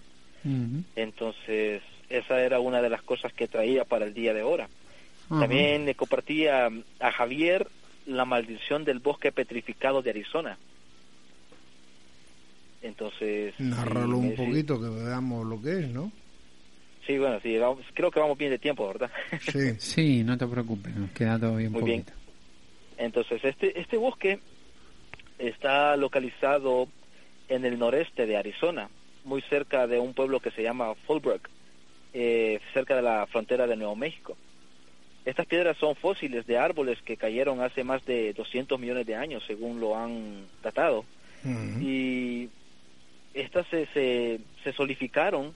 [0.95, 4.69] Entonces, esa era una de las cosas que traía para el día de ahora.
[5.29, 6.71] También le compartía
[7.01, 7.67] a Javier
[8.07, 10.57] la maldición del bosque petrificado de Arizona.
[12.87, 13.55] Entonces...
[13.59, 16.13] Narralo un poquito que veamos lo que es, ¿no?
[17.07, 17.57] Sí, bueno, sí,
[17.95, 19.11] creo que vamos bien de tiempo, ¿verdad?
[19.41, 22.13] Sí, sí no te preocupes, nos queda todavía un Muy poquito.
[22.13, 23.07] Bien.
[23.07, 24.41] Entonces, este, este bosque
[25.39, 26.89] está localizado
[27.49, 28.89] en el noreste de Arizona,
[29.25, 31.49] muy cerca de un pueblo que se llama Fallbrook,
[32.13, 34.37] eh, cerca de la frontera de Nuevo México.
[35.25, 39.43] Estas piedras son fósiles de árboles que cayeron hace más de 200 millones de años,
[39.47, 41.05] según lo han datado.
[41.81, 42.49] Y
[43.41, 45.55] estas se, se, solidificaron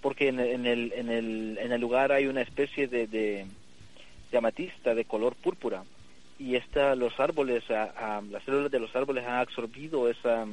[0.00, 3.46] porque en, el, en, el, en el lugar hay una especie de, de,
[4.30, 5.84] de amatista de color púrpura.
[6.38, 10.44] Y esta, los árboles, las células de los árboles han absorbido esa,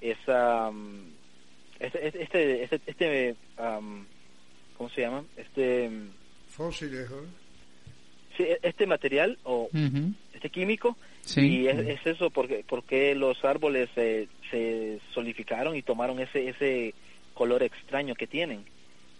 [0.00, 0.70] esa,
[1.80, 3.36] este, este, este, este
[4.76, 5.24] ¿cómo se llama?
[5.36, 5.90] Este
[6.48, 7.08] fósiles,
[8.36, 9.68] sí, este material o
[10.32, 10.96] este químico
[11.36, 16.94] y es, eso porque porque los árboles se, se solidificaron y tomaron ese ese
[17.34, 18.64] color extraño que tienen.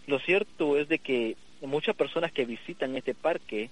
[0.07, 3.69] Lo cierto es de que muchas personas que visitan este parque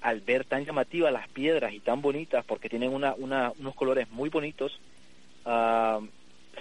[0.00, 4.28] al ver tan llamativas las piedras y tan bonitas, porque tienen una, unos colores muy
[4.28, 4.78] bonitos,
[5.44, 6.00] ah,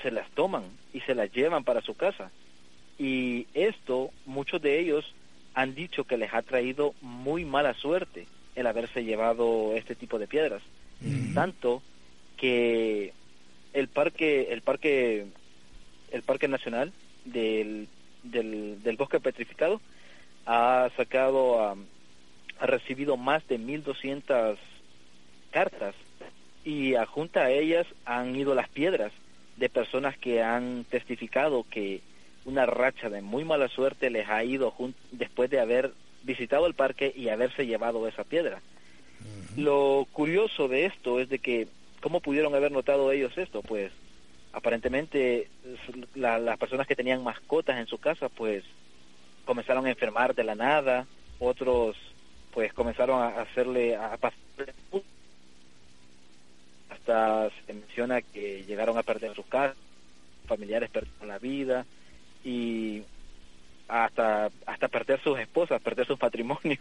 [0.02, 0.64] se las toman
[0.94, 2.32] y se las llevan para su casa.
[2.98, 5.14] Y esto, muchos de ellos
[5.54, 10.28] han dicho que les ha traído muy mala suerte el haberse llevado este tipo de
[10.28, 10.62] piedras.
[11.34, 11.82] Tanto
[12.38, 13.14] que
[13.74, 15.26] el parque, el parque,
[16.12, 16.92] el parque nacional
[17.26, 17.88] del,
[18.24, 19.82] del, del bosque petrificado
[20.46, 21.76] ha sacado a
[22.62, 24.56] ha recibido más de 1.200
[25.50, 25.96] cartas
[26.64, 29.12] y junto a ellas han ido las piedras
[29.58, 32.02] de personas que han testificado que
[32.46, 34.74] una racha de muy mala suerte les ha ido
[35.12, 35.92] después de haber
[36.22, 38.62] visitado el parque y haberse llevado esa piedra.
[39.58, 41.68] Lo curioso de esto es de que,
[42.02, 43.62] ¿cómo pudieron haber notado ellos esto?
[43.62, 43.92] Pues
[44.54, 45.50] aparentemente
[46.16, 48.64] las personas que tenían mascotas en su casa pues
[49.46, 51.08] comenzaron a enfermar de la nada,
[51.40, 51.96] otros
[52.54, 54.18] pues comenzaron a hacerle a
[56.90, 59.78] hasta se menciona que llegaron a perder sus casas,
[60.46, 61.86] familiares perdieron la vida
[62.44, 63.04] y
[63.88, 66.80] hasta hasta perder sus esposas, perder sus patrimonios.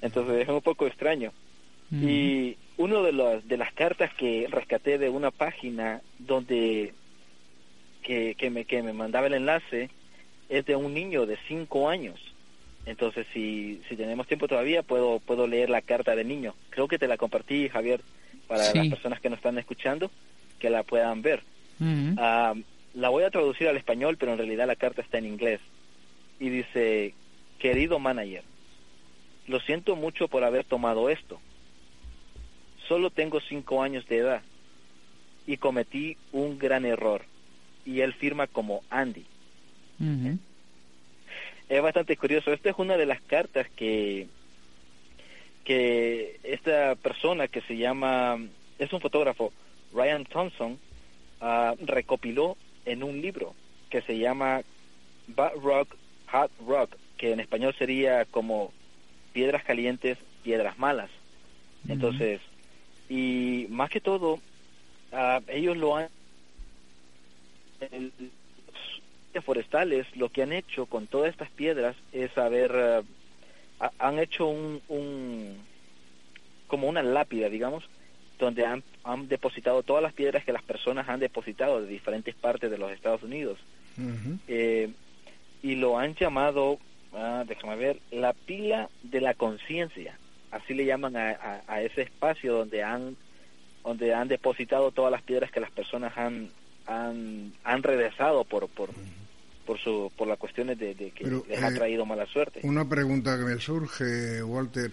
[0.00, 1.32] Entonces es un poco extraño.
[1.92, 6.94] Y uno de las de las cartas que rescaté de una página donde
[8.02, 9.90] que, que me que me mandaba el enlace
[10.48, 12.18] es de un niño de cinco años
[12.84, 16.54] entonces, si, si tenemos tiempo todavía, puedo, puedo leer la carta del niño.
[16.70, 18.00] Creo que te la compartí, Javier,
[18.48, 20.10] para las personas que nos están escuchando,
[20.58, 21.42] que la puedan ver.
[22.18, 22.54] Ah,
[22.94, 25.60] la voy a traducir al español, pero en realidad la carta está en inglés.
[26.40, 27.14] Y dice,
[27.58, 28.42] querido manager,
[29.46, 31.40] lo siento mucho por haber tomado esto.
[32.88, 34.42] Solo tengo cinco años de edad
[35.46, 37.22] y cometí un gran error.
[37.84, 39.24] Y él firma como Andy
[41.72, 42.52] es bastante curioso.
[42.52, 44.26] Esta es una de las cartas que,
[45.64, 48.38] que esta persona que se llama,
[48.78, 49.52] es un fotógrafo,
[49.94, 50.78] Ryan Thompson
[51.40, 53.54] ah, recopiló en un libro
[53.88, 54.60] que se llama
[55.28, 55.96] Bad Rock,
[56.32, 58.70] Hot Rock, que en español sería como
[59.32, 61.08] piedras calientes, piedras malas.
[61.88, 62.40] Entonces,
[63.08, 66.08] y más que todo, uh, ellos lo han
[69.44, 73.04] forestales lo que han hecho con todas estas piedras es haber
[73.80, 75.56] uh, han hecho un, un
[76.68, 77.82] como una lápida digamos
[78.38, 82.70] donde han, han, depositado todas las piedras que las personas han depositado de diferentes partes
[82.70, 83.58] de los Estados Unidos.
[84.48, 84.90] Eh,
[85.62, 86.78] y lo han llamado
[87.12, 90.18] ah, déjame ver la pila de la conciencia
[90.52, 93.16] así le llaman a, a, ese espacio donde han
[93.82, 96.50] donde han depositado todas las piedras que las personas han
[96.86, 98.90] han, han regresado por por,
[99.66, 103.36] por su por las cuestiones de, que les ha eh, traído mala suerte una pregunta
[103.36, 104.92] que me surge Walter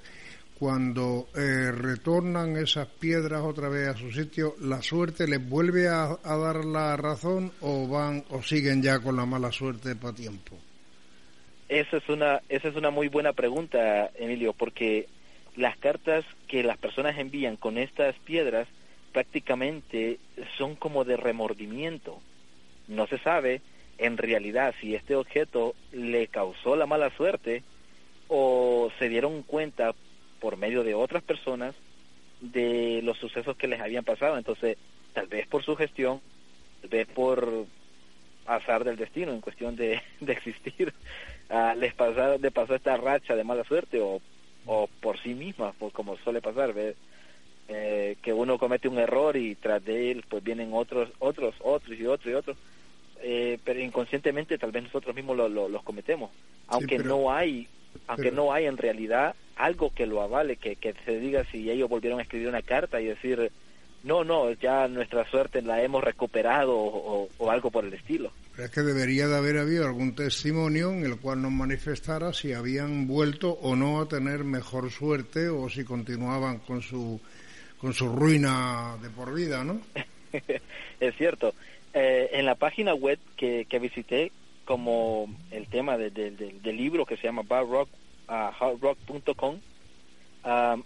[0.57, 6.17] cuando eh, retornan esas piedras otra vez a su sitio, ¿la suerte les vuelve a,
[6.21, 10.57] a, dar la razón o van o siguen ya con la mala suerte para tiempo?
[11.69, 15.07] Esa es una esa es una muy buena pregunta, Emilio, porque
[15.59, 18.65] las cartas que las personas envían con estas piedras
[19.11, 20.17] prácticamente
[20.57, 22.21] son como de remordimiento.
[22.87, 23.61] No se sabe
[23.97, 27.63] en realidad si este objeto le causó la mala suerte
[28.29, 29.93] o se dieron cuenta
[30.39, 31.75] por medio de otras personas
[32.39, 34.37] de los sucesos que les habían pasado.
[34.37, 34.77] Entonces,
[35.11, 36.21] tal vez por su gestión,
[36.79, 37.65] tal vez por
[38.45, 40.93] azar del destino en cuestión de, de existir,
[41.49, 44.21] uh, les pasó, de pasó esta racha de mala suerte o
[44.65, 46.73] o por sí misma, por como suele pasar,
[47.67, 51.97] eh, que uno comete un error y tras de él pues vienen otros, otros, otros
[51.97, 52.57] y otros y otros,
[53.21, 56.31] eh, pero inconscientemente tal vez nosotros mismos lo, los cometemos,
[56.67, 57.67] aunque no hay,
[58.07, 61.89] aunque no hay en realidad algo que lo avale, que, que se diga si ellos
[61.89, 63.51] volvieron a escribir una carta y decir
[64.03, 68.31] no, no, ya nuestra suerte la hemos recuperado o algo por el estilo
[68.65, 73.07] es que debería de haber habido algún testimonio en el cual nos manifestara si habían
[73.07, 77.19] vuelto o no a tener mejor suerte o si continuaban con su
[77.79, 79.79] con su ruina de por vida, ¿no?
[80.99, 81.53] es cierto.
[81.93, 84.31] Eh, en la página web que, que visité,
[84.65, 87.89] como el tema de, del libro que se llama barrock,
[88.27, 88.53] uh,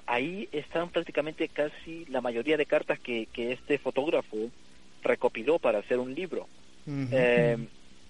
[0.05, 4.49] ahí están prácticamente casi la mayoría de cartas que, que este fotógrafo
[5.01, 6.47] recopiló para hacer un libro.
[6.87, 7.57] Eh,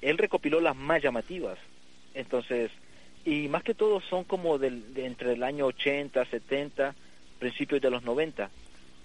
[0.01, 1.57] él recopiló las más llamativas.
[2.13, 2.71] Entonces,
[3.25, 6.95] y más que todo son como del, de entre el año 80, 70,
[7.39, 8.49] principios de los 90.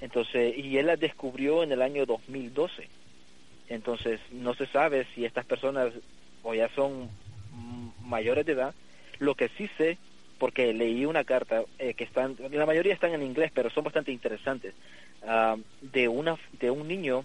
[0.00, 2.88] Entonces, y él las descubrió en el año 2012.
[3.68, 5.92] Entonces, no se sabe si estas personas
[6.42, 7.10] o ya son
[8.04, 8.74] mayores de edad.
[9.18, 9.98] Lo que sí sé,
[10.38, 14.12] porque leí una carta eh, que están, la mayoría están en inglés, pero son bastante
[14.12, 14.74] interesantes,
[15.26, 17.24] ah, de una de un niño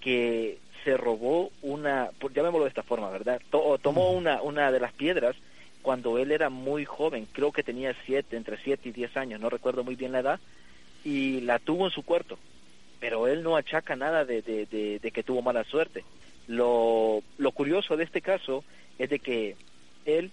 [0.00, 3.42] que se robó una, llamémoslo de esta forma, ¿verdad?
[3.50, 5.34] tomó una, una de las piedras
[5.82, 9.50] cuando él era muy joven, creo que tenía siete, entre siete y diez años, no
[9.50, 10.40] recuerdo muy bien la edad,
[11.04, 12.38] y la tuvo en su cuarto.
[13.00, 16.04] Pero él no achaca nada de, de, que tuvo mala suerte.
[16.46, 18.62] Lo, lo curioso de este caso
[18.96, 19.56] es de que
[20.04, 20.30] él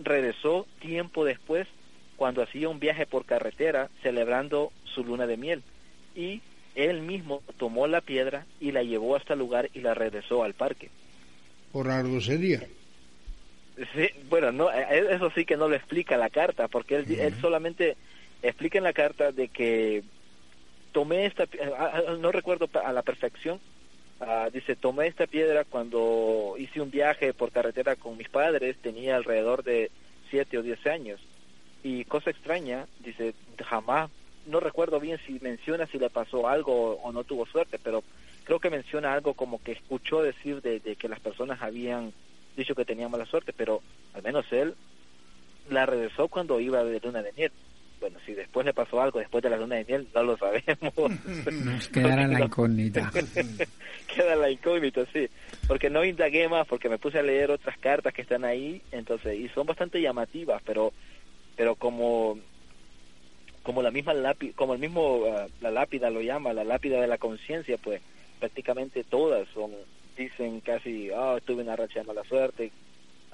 [0.00, 1.68] regresó tiempo después
[2.16, 5.62] cuando hacía un viaje por carretera celebrando su luna de miel
[6.16, 6.40] y
[6.76, 10.54] él mismo tomó la piedra y la llevó hasta el lugar y la regresó al
[10.54, 10.90] parque.
[11.72, 12.62] ¿Por algo sería?
[13.94, 17.18] Sí, bueno, no, eh, eh, eso sí que no lo explica la carta, porque él,
[17.18, 17.96] él solamente
[18.42, 20.02] explica en la carta de que
[20.92, 21.44] tomé esta,
[21.76, 23.60] ah, ah, no recuerdo a la perfección,
[24.20, 29.16] ah, dice, tomé esta piedra cuando hice un viaje por carretera con mis padres, tenía
[29.16, 29.90] alrededor de
[30.30, 31.20] siete o diez años.
[31.82, 33.34] Y cosa extraña, dice,
[33.64, 34.10] jamás
[34.46, 38.02] no recuerdo bien si menciona si le pasó algo o no tuvo suerte, pero
[38.44, 42.12] creo que menciona algo como que escuchó decir de, que las personas habían
[42.56, 43.82] dicho que tenía mala suerte, pero
[44.14, 44.74] al menos él
[45.68, 47.52] la regresó cuando iba de luna de miel.
[47.98, 50.66] Bueno, si después le pasó algo después de la luna de miel, no lo sabemos.
[51.64, 53.10] Nos quedará la incógnita.
[54.14, 55.28] Queda la incógnita, sí.
[55.66, 59.38] Porque no indagué más, porque me puse a leer otras cartas que están ahí, entonces,
[59.38, 60.92] y son bastante llamativas, pero,
[61.56, 62.38] pero como
[63.66, 67.08] como la misma lápida, como el mismo ah, la lápida lo llama, la lápida de
[67.08, 68.00] la conciencia, pues
[68.38, 69.72] prácticamente todas son
[70.16, 72.70] dicen casi, ah, tuve una racha de mala suerte,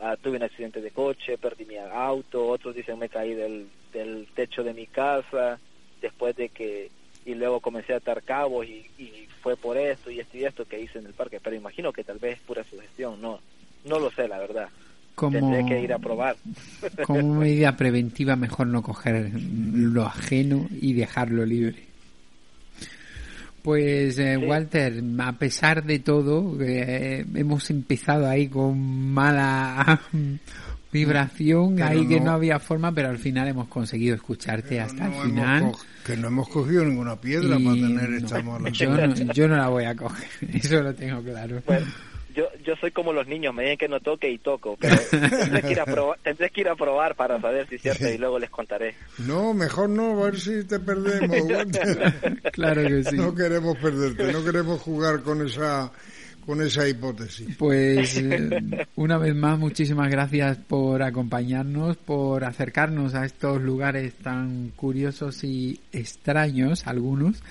[0.01, 4.27] ah, tuve un accidente de coche, perdí mi auto, otros dicen me caí del, del
[4.35, 5.61] techo de mi casa
[6.01, 6.91] después de que
[7.27, 10.65] y luego comencé a atar cabos y, y fue por esto y esto y esto
[10.65, 13.39] que hice en el parque, pero imagino que tal vez es pura sugestión, no,
[13.85, 14.71] no lo sé la verdad
[15.15, 16.37] como, que ir a probar.
[17.07, 21.93] como medida preventiva, mejor no coger lo ajeno y dejarlo libre.
[23.63, 28.77] Pues eh, Walter, a pesar de todo, eh, hemos empezado ahí con
[29.13, 30.01] mala
[30.93, 35.73] vibración, ahí que no había forma, pero al final hemos conseguido escucharte hasta el final.
[36.05, 39.69] Que no hemos cogido ninguna piedra para tener esta mala yo no, yo no la
[39.69, 41.75] voy a coger, eso lo tengo claro yo,
[42.63, 45.73] yo soy como los niños, me dicen que no toque y toco, pero tendré que,
[45.73, 46.19] ir a probar,
[46.53, 48.95] que ir a probar para saber si es cierto y luego les contaré.
[49.19, 51.37] No, mejor no, a ver si te perdemos.
[52.53, 53.17] claro que sí.
[53.17, 55.93] No queremos perderte, no queremos jugar con esa
[56.47, 57.57] con esa hipótesis.
[57.57, 64.71] Pues eh, una vez más, muchísimas gracias por acompañarnos, por acercarnos a estos lugares tan
[64.71, 67.43] curiosos y extraños, algunos,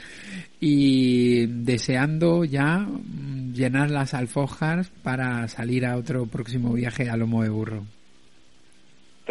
[0.59, 2.87] y deseando ya
[3.53, 7.85] llenar las alfojas para salir a otro próximo viaje a Lomo de Burro.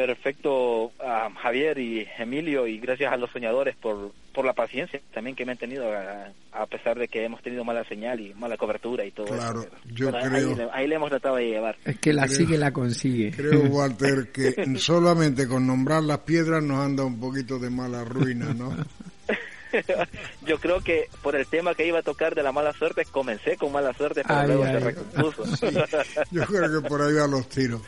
[0.07, 0.93] Perfecto,
[1.43, 5.53] Javier y Emilio, y gracias a los soñadores por, por la paciencia también que me
[5.53, 9.27] han tenido, a, pesar de que hemos tenido mala señal y mala cobertura y todo
[9.27, 9.71] claro, eso.
[9.93, 10.71] yo creo...
[10.73, 11.77] Ahí, le hemos tratado de llevar.
[11.85, 13.31] Es que la sigue, la consigue.
[13.31, 18.55] Creo, Walter, que solamente con nombrar las piedras nos anda un poquito de mala ruina,
[18.55, 18.75] ¿no?
[20.47, 23.59] yo creo que por el tema que iba a tocar de la mala suerte, comencé
[23.59, 25.45] con mala suerte, pero luego se recompuso.
[26.31, 27.83] yo creo que por ahí van los tiros.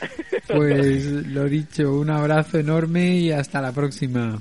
[0.46, 4.40] Pues lo dicho, un abrazo enorme y hasta la próxima.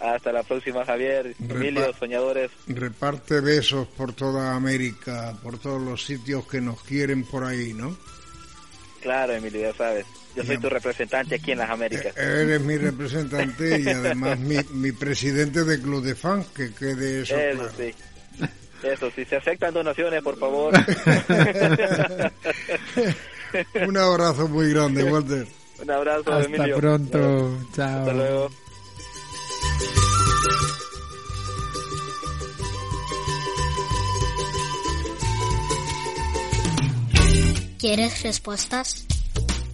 [0.00, 1.34] Hasta la próxima, Javier.
[1.48, 2.50] Emilio, soñadores.
[2.66, 7.96] Reparte besos por toda América, por todos los sitios que nos quieren por ahí, ¿no?
[9.00, 10.06] Claro, Emilio, ya sabes.
[10.34, 12.16] Yo soy tu representante aquí en las Américas.
[12.16, 17.22] E-, eres mi representante y además mi, mi presidente de club de fans, que quede
[17.22, 17.94] eso, eso sí.
[18.82, 20.74] Eso, si se aceptan donaciones, por favor.
[23.86, 25.46] Un abrazo muy grande, Walter.
[25.80, 27.58] Un abrazo, Hasta pronto.
[27.74, 28.00] Chao.
[28.00, 28.50] Hasta luego.
[37.78, 39.06] ¿Quieres respuestas?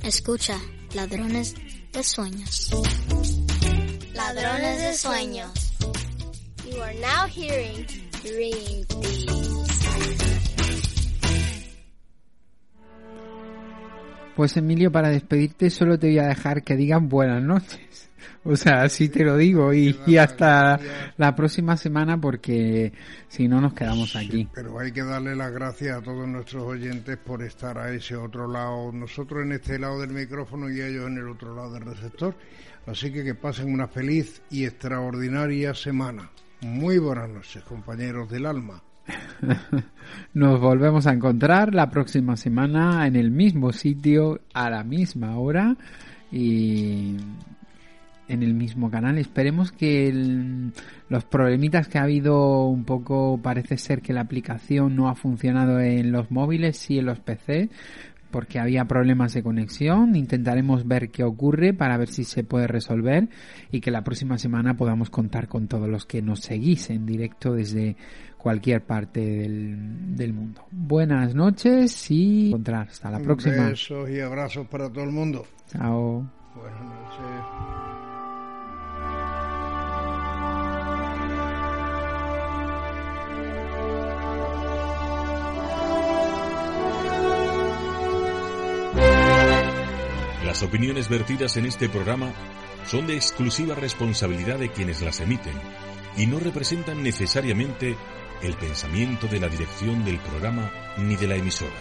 [0.02, 0.58] Escucha,
[0.94, 1.54] ladrones
[1.92, 2.70] de sueños.
[4.14, 5.50] Ladrones de sueños.
[6.64, 7.86] You are now hearing
[8.22, 9.67] Dream
[14.38, 18.08] Pues Emilio, para despedirte solo te voy a dejar que digan buenas noches.
[18.44, 20.78] O sea, así te lo digo y, hasta
[21.16, 22.92] la próxima semana porque
[23.26, 24.48] si no nos quedamos aquí.
[24.54, 28.46] pero hay que darle las gracias a todos nuestros oyentes por estar a ese otro
[28.46, 32.36] lado, nosotros en este lado del micrófono y ellos en el otro lado del receptor.
[32.86, 36.30] Así que que pasen una feliz y extraordinaria semana.
[36.60, 38.84] Muy buenas noches, compañeros del alma.
[40.34, 45.76] Nos volvemos a encontrar la próxima semana en el mismo sitio, a la misma hora
[46.30, 47.16] y
[48.28, 49.18] en el mismo canal.
[49.18, 50.12] Esperemos que
[51.08, 55.80] los problemitas que ha habido un poco, parece ser que la aplicación no ha funcionado
[55.80, 57.70] en los móviles, sí en los PC,
[58.30, 60.14] porque había problemas de conexión.
[60.14, 63.28] Intentaremos ver qué ocurre para ver si se puede resolver
[63.72, 67.54] y que la próxima semana podamos contar con todos los que nos seguís en directo
[67.54, 67.96] desde
[68.38, 70.64] cualquier parte del, del mundo.
[70.70, 72.88] Buenas noches y encontrar.
[72.88, 73.68] Hasta la próxima.
[73.68, 75.44] Besos y abrazos para todo el mundo.
[75.70, 76.24] Chao.
[76.54, 77.78] Buenas noches.
[90.44, 92.32] Las opiniones vertidas en este programa
[92.86, 95.52] son de exclusiva responsabilidad de quienes las emiten
[96.16, 97.96] y no representan necesariamente
[98.42, 101.76] el pensamiento de la dirección del programa ni de la emisora.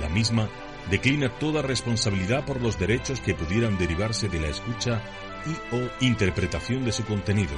[0.00, 0.48] La misma
[0.90, 5.02] declina toda responsabilidad por los derechos que pudieran derivarse de la escucha
[5.46, 7.54] y o interpretación de su contenido,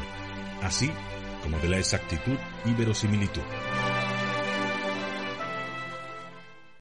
[0.63, 0.91] así
[1.43, 3.43] como de la exactitud y verosimilitud.